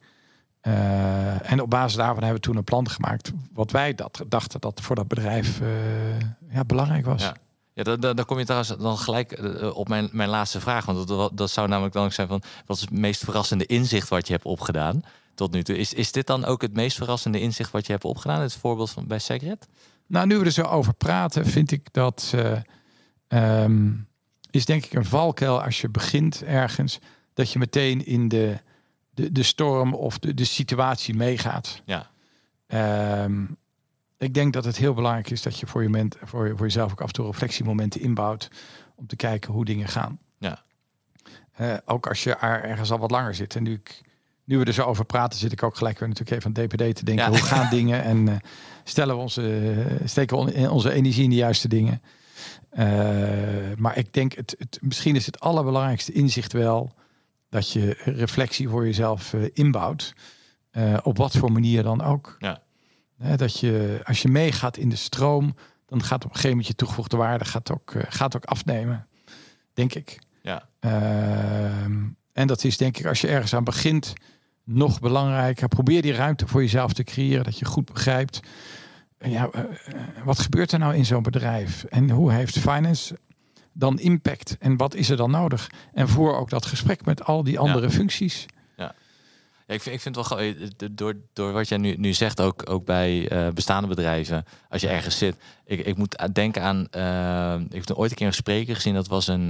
Eh, 0.61 1.53
en 1.53 1.61
op 1.61 1.71
basis 1.71 1.97
daarvan 1.97 2.23
hebben 2.23 2.41
we 2.41 2.47
toen 2.47 2.57
een 2.57 2.65
plan 2.65 2.89
gemaakt. 2.89 3.33
Wat 3.53 3.71
wij 3.71 3.95
dat, 3.95 4.25
dachten 4.29 4.61
dat 4.61 4.81
voor 4.81 4.97
dat 4.97 5.09
bedrijf 5.09 5.61
eh, 5.61 5.69
ja, 6.51 6.65
belangrijk 6.65 7.05
was. 7.05 7.23
Ja. 7.23 7.37
Ja, 7.85 8.25
kom 8.27 8.39
je 8.39 8.45
trouwens 8.45 8.77
dan 8.79 8.99
gelijk 8.99 9.33
eh, 9.33 9.77
op 9.77 9.89
mijn, 9.89 10.09
mijn 10.13 10.29
laatste 10.29 10.61
vraag. 10.61 10.85
Want 10.85 11.09
dat, 11.09 11.31
dat 11.35 11.51
zou 11.51 11.69
namelijk 11.69 11.95
dan 11.95 12.05
ook 12.05 12.13
zijn 12.13 12.29
van... 12.29 12.43
wat 12.67 12.77
is 12.77 12.83
het 12.83 12.91
meest 12.91 13.25
verrassende 13.25 13.67
inzicht 13.67 14.09
wat 14.09 14.27
je 14.27 14.33
hebt 14.33 14.45
opgedaan 14.45 15.03
tot 15.35 15.53
nu 15.53 15.63
toe? 15.63 15.79
Is, 15.79 15.95
is 15.95 16.13
dit 16.13 16.27
dan 16.27 16.45
ook 16.45 16.63
het 16.63 16.75
meest 16.75 16.97
verrassende 16.97 17.41
inzicht 17.41 17.71
wat 17.71 17.87
je 17.87 17.93
hebt 17.93 18.05
opgedaan? 18.05 18.41
Het 18.41 18.55
voorbeeld 18.55 18.91
van 18.91 19.07
bij 19.07 19.19
Segret? 19.19 19.69
Nou, 20.07 20.27
nu 20.27 20.39
we 20.39 20.45
er 20.45 20.51
zo 20.51 20.63
over 20.63 20.95
praten, 20.95 21.47
vind 21.47 21.71
ik 21.71 21.93
dat 21.93 22.33
eh, 22.35 22.59
ehm, 23.29 23.91
is 24.51 24.65
denk 24.65 24.85
ik 24.85 24.93
een 24.93 25.05
valkuil 25.05 25.63
als 25.63 25.81
je 25.81 25.89
begint 25.89 26.43
ergens, 26.43 26.99
dat 27.35 27.53
je 27.53 27.59
meteen 27.59 28.07
in 28.07 28.29
de, 28.29 28.61
de, 29.19 29.33
de 29.33 29.43
storm 29.43 29.95
of 29.95 30.19
de, 30.19 30.35
de 30.35 30.45
situatie 30.45 31.15
meegaat. 31.15 31.83
Ja. 31.85 32.11
Ehm, 32.67 33.45
ik 34.19 34.35
denk 34.35 34.53
dat 34.53 34.65
het 34.65 34.77
heel 34.77 34.95
belangrijk 34.95 35.31
is 35.31 35.43
dat 35.43 35.59
je 35.59 35.67
voor, 35.67 35.83
je 35.83 35.89
ment, 35.89 36.17
voor, 36.23 36.47
je, 36.47 36.57
voor 36.57 36.67
jezelf 36.67 36.93
ook 36.93 37.01
af 37.01 37.07
en 37.07 37.13
toe 37.13 37.27
reflectiemomenten 37.27 38.01
inbouwt 38.01 38.51
om 38.95 39.07
te 39.07 39.17
kijken 39.17 39.53
hoe 39.53 39.65
dingen 39.65 39.89
gaan. 39.89 40.19
Ja. 40.39 40.63
Eh, 41.53 41.75
ook 41.85 42.07
als 42.07 42.23
je 42.23 42.35
er 42.35 42.65
ergens 42.65 42.91
al 42.91 42.99
wat 42.99 43.11
langer 43.11 43.35
zit. 43.35 43.57
En 43.57 43.63
nu, 43.63 43.73
ik, 43.73 44.01
nu 44.45 44.59
we 44.59 44.65
er 44.65 44.73
zo 44.73 44.85
over 44.85 45.05
praten, 45.05 45.39
zit 45.39 45.53
ik 45.53 45.63
ook 45.63 45.77
gelijk 45.77 45.99
weer 45.99 46.09
natuurlijk 46.09 46.37
even 46.37 46.57
aan 46.57 46.67
DPD 46.67 46.97
te 46.97 47.05
denken. 47.05 47.25
Ja. 47.25 47.31
Hoe 47.31 47.47
gaan 47.49 47.71
dingen? 47.79 48.03
En 48.03 48.29
eh, 48.29 48.37
stellen 48.85 49.15
we 49.15 49.21
onze, 49.21 49.75
steken 50.05 50.37
we 50.37 50.43
on- 50.43 50.53
in 50.53 50.71
onze 50.71 50.93
energie 50.93 51.25
in 51.25 51.31
de 51.31 51.37
juiste 51.37 51.69
dingen. 51.69 52.03
Eh, 52.71 52.87
maar 53.77 53.97
ik 53.99 54.13
denk, 54.13 54.33
het, 54.35 54.55
het, 54.59 54.79
misschien 54.83 55.17
is 55.17 55.27
het 55.27 55.41
allerbelangrijkste 55.41 56.13
inzicht 56.13 56.53
wel 56.53 56.93
dat 57.49 57.73
je 57.73 57.97
reflectie 58.05 58.69
voor 58.69 58.85
jezelf 58.85 59.35
eh, 59.35 59.43
inbouwt. 59.53 60.15
Eh, 60.71 60.97
op 61.03 61.17
wat 61.17 61.37
voor 61.37 61.53
manier 61.53 61.83
dan 61.83 62.03
ook. 62.03 62.37
Ja. 62.39 62.63
Dat 63.37 63.61
je, 63.61 64.01
als 64.05 64.23
je 64.23 64.29
meegaat 64.29 64.77
in 64.77 64.89
de 64.89 64.97
stroom, 64.97 65.55
dan 65.87 66.03
gaat 66.03 66.25
op 66.25 66.31
een 66.31 66.37
gegeven 66.37 66.51
moment 66.51 66.67
je 66.67 66.75
toegevoegde 66.75 67.17
waarde 67.17 67.45
gaat 67.45 67.73
ook, 67.73 67.95
eh, 67.95 68.03
gaat 68.09 68.37
ook 68.37 68.45
afnemen. 68.45 69.09
Denk 69.73 69.95
ik. 69.95 70.19
Ja. 70.43 70.69
Ehm, 70.81 72.07
en 72.33 72.47
dat 72.47 72.65
is 72.65 72.77
denk 72.77 72.99
ik, 72.99 73.07
als 73.07 73.21
je 73.21 73.29
ergens 73.29 73.55
aan 73.55 73.65
begint, 73.65 74.13
nog 74.65 75.01
belangrijker. 75.01 75.69
Probeer 75.69 76.03
die 76.03 76.13
ruimte 76.13 76.47
voor 76.47 76.61
jezelf 76.61 76.93
te 76.93 77.03
creëren, 77.03 77.45
dat 77.45 77.59
je 77.59 77.65
goed 77.65 77.85
begrijpt. 77.85 78.41
Ja, 79.19 79.51
wat 80.25 80.39
gebeurt 80.39 80.73
er 80.73 80.79
nou 80.79 80.95
in 80.95 81.07
zo'n 81.07 81.23
bedrijf? 81.23 81.85
En 81.85 82.11
hoe 82.11 82.33
heeft 82.33 82.59
finance 82.59 83.19
dan 83.79 83.99
impact? 83.99 84.57
En 84.59 84.77
wat 84.77 84.95
is 84.95 85.11
er 85.11 85.17
dan 85.17 85.31
nodig? 85.31 85.71
En 85.93 86.09
voer 86.09 86.37
ook 86.37 86.51
dat 86.51 86.67
gesprek 86.67 87.05
met 87.05 87.25
al 87.25 87.43
die 87.43 87.59
andere 87.59 87.91
functies. 87.91 88.47
Ja, 88.77 88.95
ik, 89.67 89.83
vind, 89.83 89.95
ik 89.95 90.01
vind 90.01 90.17
het 90.17 90.29
wel 90.29 90.39
eh, 90.39 90.55
door, 90.91 91.17
door 91.33 91.53
wat 91.53 91.69
jij 91.69 91.79
nu, 91.79 91.95
nu 91.97 92.13
zegt, 92.13 92.41
ook, 92.41 92.71
ook 92.71 92.85
bij 92.85 93.29
eh, 93.29 93.49
bestaande 93.53 93.89
bedrijven, 93.89 94.45
als 94.69 94.81
je 94.81 94.89
ergens 94.89 95.19
zit. 95.19 95.37
Ik, 95.65 95.87
ik 95.87 95.97
moet 95.97 96.29
denken 96.33 96.63
aan, 96.63 96.89
eh, 96.91 97.61
ik 97.71 97.89
heb 97.89 97.97
ooit 97.97 98.11
een 98.11 98.17
keer 98.17 98.27
een 98.27 98.33
spreker 98.33 98.75
gezien, 98.75 98.95
dat 98.95 99.09
was 99.09 99.27
een, 99.27 99.49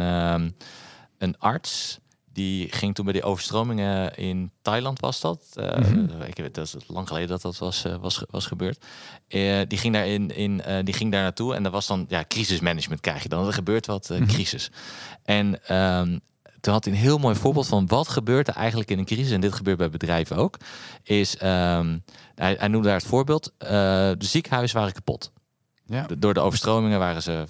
een 1.19 1.39
arts. 1.39 1.99
Die 2.39 2.73
ging 2.73 2.95
toen 2.95 3.05
bij 3.05 3.15
die 3.15 3.23
overstromingen 3.23 4.15
in 4.17 4.51
Thailand, 4.63 5.01
was 5.01 5.21
dat? 5.21 5.41
Mhm. 5.55 6.23
ik 6.27 6.37
weet, 6.37 6.55
dat 6.55 6.65
is 6.67 6.75
lang 6.87 7.09
geleden 7.09 7.29
dat 7.29 7.43
dat 7.43 7.59
was, 7.59 7.85
eh, 7.85 7.95
was, 8.01 8.23
was 8.31 8.47
gebeurd. 8.47 8.85
Eh, 9.29 9.61
die, 9.69 9.79
ging 9.79 9.95
daar 9.95 10.07
in, 10.07 10.31
in, 10.31 10.63
die 10.85 10.95
ging 10.95 11.13
daar 11.13 11.23
naartoe 11.23 11.55
en 11.55 11.63
dat 11.63 11.73
was 11.73 11.87
dan, 11.87 12.05
ja, 12.09 12.25
crisismanagement 12.29 13.01
krijg 13.01 13.23
je 13.23 13.29
dan. 13.29 13.47
Er 13.47 13.53
gebeurt 13.53 13.87
wat, 13.87 14.09
Mhm. 14.09 14.27
crisis. 14.27 14.71
En 15.25 15.65
ehm, 15.67 16.19
toen 16.61 16.73
had 16.73 16.85
hij 16.85 16.93
een 16.93 16.99
heel 17.01 17.19
mooi 17.19 17.35
voorbeeld 17.37 17.67
van 17.67 17.87
wat 17.87 18.09
gebeurt 18.09 18.49
er 18.49 18.55
eigenlijk 18.55 18.91
in 18.91 18.99
een 18.99 19.05
crisis. 19.05 19.31
En 19.31 19.41
dit 19.41 19.53
gebeurt 19.55 19.79
bij 19.79 19.91
bedrijven 19.91 20.37
ook. 20.37 20.57
Is, 21.03 21.37
ehm, 21.37 21.99
hij, 22.35 22.57
hij 22.59 22.69
noemde 22.69 22.89
daar 22.89 22.97
het 22.99 23.07
voorbeeld. 23.07 23.53
de 23.59 24.17
ziekenhuizen 24.19 24.79
waren 24.79 24.93
kapot. 24.93 25.31
Ja. 25.87 26.03
De- 26.07 26.19
door 26.19 26.35
de 26.35 26.41
overstromingen 26.41 26.99
waren 26.99 27.23
ze 27.23 27.45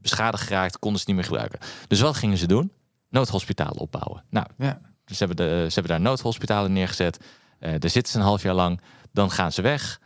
beschadigd 0.00 0.42
geraakt, 0.46 0.78
konden 0.78 1.00
ze 1.00 1.04
niet 1.08 1.16
meer 1.16 1.24
gebruiken. 1.24 1.58
Dus 1.88 2.00
wat 2.00 2.16
gingen 2.16 2.38
ze 2.38 2.46
doen? 2.46 2.72
Noodhospitalen 3.10 3.76
opbouwen. 3.78 4.24
Nou, 4.30 4.46
Ja. 4.58 4.80
dus 5.04 5.18
ze 5.18 5.24
hebben, 5.24 5.46
de, 5.46 5.64
ze 5.66 5.74
hebben 5.74 5.92
daar 5.92 6.00
noodhospitalen 6.10 6.72
neergezet. 6.72 7.24
Eh 7.58 7.74
daar 7.78 7.90
zitten 7.90 8.12
ze 8.12 8.18
een 8.18 8.24
half 8.24 8.42
jaar 8.42 8.54
lang. 8.54 8.80
Dan 9.12 9.30
gaan 9.30 9.52
ze 9.52 9.62
weg. 9.62 10.00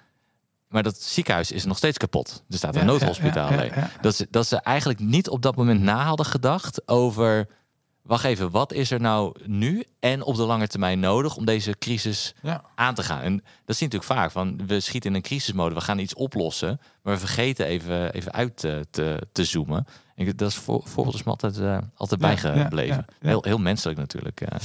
Maar 0.69 0.83
dat 0.83 1.01
ziekenhuis 1.01 1.53
is 1.53 1.65
nog 1.65 1.77
steeds 1.77 1.99
kapot. 1.99 2.45
Er 2.49 2.57
staat 2.57 2.75
een 2.75 2.81
Ja, 2.81 2.87
noodhospitaal. 2.87 3.53
ja. 3.53 3.91
Dat, 4.01 4.15
ze, 4.15 4.27
dat 4.31 4.47
ze 4.47 4.57
eigenlijk 4.61 4.99
niet 4.99 5.29
op 5.29 5.43
dat 5.43 5.57
moment 5.57 5.81
na 5.81 6.05
hadden 6.05 6.27
gedacht 6.27 6.89
over... 6.89 7.49
Wacht 8.03 8.25
even, 8.25 8.51
wat 8.51 8.73
is 8.73 8.91
er 8.91 9.01
nou 9.01 9.35
nu 9.47 9.85
en 10.01 10.23
op 10.23 10.37
de 10.37 10.43
lange 10.43 10.67
termijn 10.67 11.01
nodig 11.01 11.37
om 11.37 11.45
deze 11.45 11.79
crisis 11.79 12.35
aan 12.75 12.95
te 12.95 13.03
gaan? 13.03 13.21
En 13.21 13.35
dat 13.65 13.77
zie 13.77 13.89
je 13.89 13.93
natuurlijk 13.95 14.21
vaak. 14.21 14.31
Van, 14.31 14.67
we 14.67 14.81
schieten 14.81 15.11
in 15.11 15.17
een 15.17 15.23
crisismode, 15.23 15.75
we 15.75 15.81
gaan 15.81 15.99
iets 15.99 16.15
oplossen, 16.15 16.81
maar 17.03 17.15
we 17.15 17.19
vergeten 17.21 17.67
even, 17.67 18.13
even 18.13 18.33
uit 18.33 18.57
te, 18.57 18.87
te, 18.91 19.27
te 19.33 19.45
zoomen. 19.45 19.87
En 20.15 20.33
dat 20.37 20.49
is 20.49 20.55
voor, 20.57 20.83
voorbeeld 20.85 21.15
is 21.15 21.23
me 21.23 21.31
altijd, 21.31 21.59
eh, 21.59 21.79
altijd 21.95 22.21
bijgebleven. 22.21 23.05
Heel, 23.21 23.43
heel 23.43 23.59
menselijk 23.59 23.99
natuurlijk. 23.99 24.41
eh. 24.41 24.59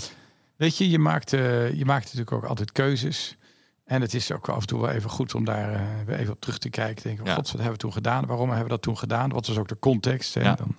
Weet 0.56 0.78
je, 0.78 0.90
je 0.90 1.00
maakt, 1.00 1.34
eh, 1.34 1.74
je 1.74 1.86
maakt 1.86 2.04
natuurlijk 2.04 2.32
ook 2.32 2.44
altijd 2.46 2.72
keuzes. 2.72 3.38
En 3.86 4.02
het 4.02 4.14
is 4.14 4.32
ook 4.32 4.50
af 4.50 4.62
en 4.62 4.68
toe 4.68 4.82
wel 4.82 4.90
even 4.90 5.10
goed 5.10 5.36
om 5.36 5.46
daar 5.46 5.82
weer 6.06 6.18
even 6.18 6.34
op 6.34 6.40
terug 6.42 6.58
te 6.58 6.70
kijken. 6.70 7.04
Denken, 7.04 7.26
Ja. 7.26 7.34
god, 7.34 7.46
wat 7.46 7.54
hebben 7.56 7.72
we 7.72 7.78
toen 7.78 7.94
gedaan? 7.94 8.26
Waarom 8.26 8.46
hebben 8.48 8.64
we 8.64 8.72
dat 8.72 8.82
toen 8.82 8.98
gedaan? 8.98 9.30
Wat 9.30 9.48
was 9.48 9.58
ook 9.58 9.68
de 9.68 9.80
context? 9.80 10.34
Ja. 10.34 10.56
Dan 10.56 10.76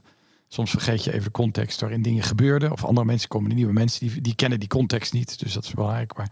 Soms 0.49 0.71
vergeet 0.71 1.05
je 1.05 1.13
even 1.13 1.25
de 1.25 1.31
context 1.31 1.81
waarin 1.81 2.03
dingen 2.03 2.23
gebeurden. 2.23 2.73
Of 2.73 2.85
andere 2.85 3.07
mensen 3.07 3.29
komen, 3.29 3.55
nieuwe 3.55 3.73
mensen, 3.73 4.09
die, 4.09 4.21
die 4.21 4.35
kennen 4.35 4.59
die 4.61 4.69
context 4.69 5.13
niet. 5.13 5.39
Dus 5.39 5.53
dat 5.53 5.65
is 5.65 5.75
belangrijk. 5.75 6.13
Maar 6.17 6.31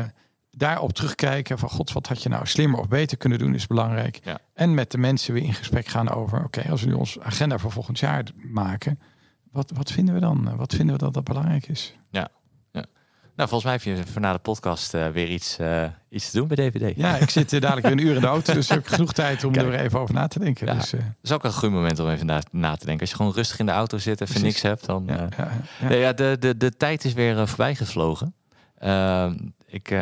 uh, 0.00 0.04
daarop 0.56 0.92
terugkijken 0.92 1.58
van 1.58 1.68
god, 1.68 1.92
wat 1.92 2.06
had 2.06 2.22
je 2.22 2.28
nou 2.28 2.46
slimmer 2.46 2.80
of 2.80 2.88
beter 2.88 3.16
kunnen 3.16 3.38
doen, 3.38 3.54
is 3.54 3.66
belangrijk. 3.66 4.20
Ja. 4.24 4.38
En 4.54 4.74
met 4.74 4.90
de 4.90 4.98
mensen 4.98 5.34
weer 5.34 5.42
in 5.42 5.54
gesprek 5.54 5.86
gaan 5.86 6.10
over, 6.10 6.44
oké, 6.44 6.70
als 6.70 6.82
we 6.82 6.86
nu 6.86 6.92
ons 6.92 7.20
agenda 7.20 7.58
voor 7.58 7.72
volgend 7.72 7.98
jaar 7.98 8.24
maken, 8.36 8.98
wat, 9.52 9.72
wat 9.74 9.92
vinden 9.92 10.14
we 10.14 10.20
dan? 10.20 10.56
Wat 10.56 10.74
vinden 10.74 10.96
we 10.96 11.02
dat 11.02 11.14
dat 11.14 11.24
belangrijk 11.24 11.68
is? 11.68 11.94
Ja. 12.10 12.28
ja. 12.72 12.84
Nou, 13.36 13.48
volgens 13.48 13.62
mij 13.64 13.72
heb 13.72 13.82
je 13.82 14.12
voor 14.12 14.20
na 14.20 14.32
de 14.32 14.38
podcast 14.38 14.94
uh, 14.94 15.08
weer 15.08 15.28
iets, 15.28 15.58
uh, 15.60 15.84
iets 16.08 16.30
te 16.30 16.38
doen 16.38 16.48
bij 16.48 16.56
DVD. 16.56 16.96
Ja, 16.96 17.16
ik 17.16 17.30
zit 17.30 17.50
dadelijk 17.50 17.82
weer 17.82 17.92
een 17.92 18.06
uur 18.06 18.14
in 18.14 18.20
de 18.20 18.26
auto, 18.26 18.52
dus 18.52 18.68
heb 18.68 18.78
ik 18.78 18.86
genoeg 18.86 19.12
tijd 19.12 19.44
om 19.44 19.52
Kijk. 19.52 19.66
er 19.66 19.80
even 19.80 20.00
over 20.00 20.14
na 20.14 20.26
te 20.26 20.38
denken. 20.38 20.66
Ja, 20.66 20.74
dus, 20.74 20.90
dat 20.90 21.00
is 21.22 21.32
ook 21.32 21.44
een 21.44 21.52
goed 21.52 21.70
moment 21.70 21.98
om 21.98 22.08
even 22.08 22.26
na, 22.26 22.42
na, 22.50 22.76
te 22.76 22.84
denken. 22.84 23.00
Als 23.00 23.10
je 23.10 23.16
gewoon 23.16 23.32
rustig 23.32 23.58
in 23.58 23.66
de 23.66 23.72
auto 23.72 23.98
zit, 23.98 24.20
even 24.20 24.42
niks 24.42 24.62
hebt, 24.62 24.86
dan... 24.86 25.04
Ja, 25.06 25.28
ja, 25.88 25.94
ja. 25.94 26.12
de, 26.12 26.36
de, 26.40 26.56
de 26.56 26.76
tijd 26.76 27.04
is 27.04 27.12
weer 27.12 27.48
voorbij 27.48 27.74
gevlogen. 27.74 28.34
Ehm, 28.78 29.34
ik 29.66 29.92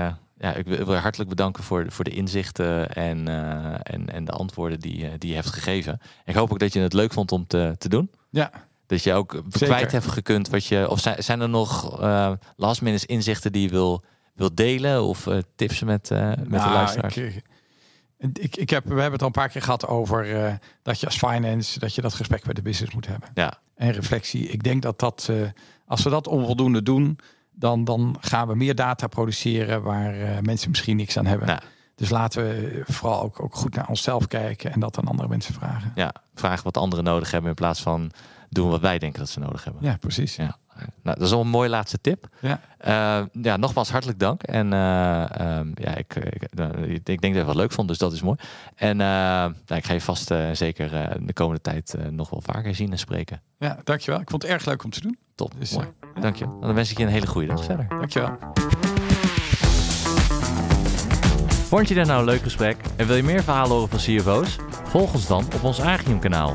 ja, 0.44 0.52
ik 0.52 0.66
wil 0.66 0.92
je 0.92 1.00
hartelijk 1.00 1.30
bedanken 1.30 1.64
voor, 1.64 1.84
voor 1.88 2.04
de 2.04 2.10
inzichten 2.10 2.94
en, 2.94 3.28
uh, 3.28 3.74
en, 3.82 4.06
en 4.12 4.24
de 4.24 4.32
antwoorden 4.32 4.80
die, 4.80 5.18
die 5.18 5.28
je 5.28 5.34
hebt 5.34 5.50
gegeven. 5.50 6.00
Ik 6.24 6.34
hoop 6.34 6.52
ook 6.52 6.58
dat 6.58 6.72
je 6.72 6.80
het 6.80 6.92
leuk 6.92 7.12
vond 7.12 7.32
om 7.32 7.46
te, 7.46 7.74
te 7.78 7.88
doen. 7.88 8.10
Ja. 8.30 8.50
Dat 8.86 9.02
je 9.02 9.12
ook 9.12 9.42
kwijt 9.50 9.92
hebt 9.92 10.06
gekund 10.06 10.48
wat 10.48 10.66
je. 10.66 10.90
Of 10.90 11.00
zijn, 11.00 11.22
zijn 11.22 11.40
er 11.40 11.48
nog 11.48 12.00
uh, 12.00 12.32
last 12.56 12.82
minute 12.82 13.06
inzichten 13.06 13.52
die 13.52 13.62
je 13.62 13.68
wil, 13.68 14.04
wil 14.34 14.54
delen 14.54 15.02
of 15.02 15.26
uh, 15.26 15.38
tips 15.56 15.82
met, 15.82 16.10
uh, 16.10 16.18
met 16.28 16.48
nou, 16.48 16.68
de 16.68 16.74
luisteraars? 16.74 17.16
Ik, 17.16 17.42
ik, 18.32 18.56
ik 18.56 18.70
heb, 18.70 18.84
we 18.84 18.90
hebben 18.90 19.12
het 19.12 19.20
al 19.20 19.26
een 19.26 19.32
paar 19.32 19.48
keer 19.48 19.62
gehad 19.62 19.86
over 19.86 20.58
dat 20.82 21.00
je 21.00 21.06
als 21.06 21.18
finance, 21.18 21.78
dat 21.78 21.94
je 21.94 22.00
dat 22.00 22.14
gesprek 22.14 22.46
met 22.46 22.56
de 22.56 22.62
business 22.62 22.94
moet 22.94 23.06
hebben. 23.06 23.28
Ja. 23.34 23.58
En 23.74 23.90
reflectie. 23.90 24.48
Ik 24.48 24.62
denk 24.62 24.82
dat 24.82 24.98
dat, 24.98 25.30
als 25.86 26.02
we 26.02 26.10
dat 26.10 26.26
onvoldoende 26.26 26.82
doen, 26.82 27.18
dan, 27.54 27.84
dan 27.84 28.16
gaan 28.20 28.48
we 28.48 28.54
meer 28.54 28.74
data 28.74 29.06
produceren 29.06 29.82
waar 29.82 30.16
uh, 30.16 30.38
mensen 30.40 30.70
misschien 30.70 30.96
niks 30.96 31.18
aan 31.18 31.26
hebben. 31.26 31.48
Ja. 31.48 31.62
Dus 31.94 32.10
laten 32.10 32.42
we 32.42 32.82
vooral 32.86 33.22
ook, 33.22 33.42
ook 33.42 33.54
goed 33.54 33.74
naar 33.74 33.88
onszelf 33.88 34.26
kijken 34.26 34.72
en 34.72 34.80
dat 34.80 34.98
aan 34.98 35.06
andere 35.06 35.28
mensen 35.28 35.54
vragen. 35.54 35.92
Ja, 35.94 36.14
vragen 36.34 36.64
wat 36.64 36.76
anderen 36.76 37.04
nodig 37.04 37.30
hebben 37.30 37.50
in 37.50 37.56
plaats 37.56 37.82
van 37.82 38.12
doen 38.48 38.68
wat 38.68 38.80
wij 38.80 38.98
denken 38.98 39.18
dat 39.18 39.28
ze 39.28 39.40
nodig 39.40 39.64
hebben. 39.64 39.82
Ja, 39.82 39.96
precies. 39.96 40.36
Ja. 40.36 40.56
Nou, 41.02 41.18
dat 41.18 41.26
is 41.26 41.32
al 41.32 41.40
een 41.40 41.48
mooie 41.48 41.68
laatste 41.68 42.00
tip. 42.00 42.28
Ja, 42.40 42.60
uh, 42.86 43.42
ja 43.42 43.56
nogmaals 43.56 43.90
hartelijk 43.90 44.18
dank. 44.18 44.42
En 44.42 44.72
uh, 44.72 45.24
um, 45.40 45.72
ja, 45.74 45.94
ik, 45.94 46.14
ik, 46.14 46.42
ik, 46.84 47.04
denk 47.04 47.20
dat 47.20 47.30
je 47.30 47.36
het 47.36 47.46
wel 47.46 47.56
leuk 47.56 47.72
vond, 47.72 47.88
dus 47.88 47.98
dat 47.98 48.12
is 48.12 48.22
mooi. 48.22 48.38
En 48.74 48.90
uh, 48.90 49.06
nou, 49.66 49.74
ik 49.74 49.84
ga 49.84 49.92
je 49.92 50.00
vast 50.00 50.34
zeker 50.52 51.18
de 51.26 51.32
komende 51.32 51.60
tijd 51.60 51.94
nog 52.10 52.30
wel 52.30 52.40
vaker 52.40 52.74
zien 52.74 52.90
en 52.90 52.98
spreken. 52.98 53.42
Ja, 53.58 53.78
dankjewel. 53.84 54.20
Ik 54.20 54.30
vond 54.30 54.42
het 54.42 54.50
erg 54.50 54.64
leuk 54.64 54.84
om 54.84 54.90
te 54.90 55.00
doen. 55.00 55.18
Top, 55.34 55.52
dus, 55.58 55.72
mooi. 55.74 55.86
Dank 56.20 56.36
je. 56.36 56.44
Dan 56.60 56.74
wens 56.74 56.90
ik 56.90 56.98
je 56.98 57.04
een 57.04 57.10
hele 57.10 57.26
goede 57.26 57.46
dag 57.46 57.64
verder. 57.64 57.86
Dankjewel. 57.88 58.36
Vond 61.68 61.88
je 61.88 61.94
dit 61.94 62.06
nou 62.06 62.18
een 62.18 62.24
leuk 62.24 62.42
gesprek 62.42 62.76
en 62.96 63.06
wil 63.06 63.16
je 63.16 63.22
meer 63.22 63.42
verhalen 63.42 63.70
horen 63.72 63.88
van 63.88 63.98
CFO's? 63.98 64.56
Volg 64.84 65.14
ons 65.14 65.26
dan 65.26 65.44
op 65.54 65.64
ons 65.64 65.80
Agium 65.80 66.18
kanaal. 66.18 66.54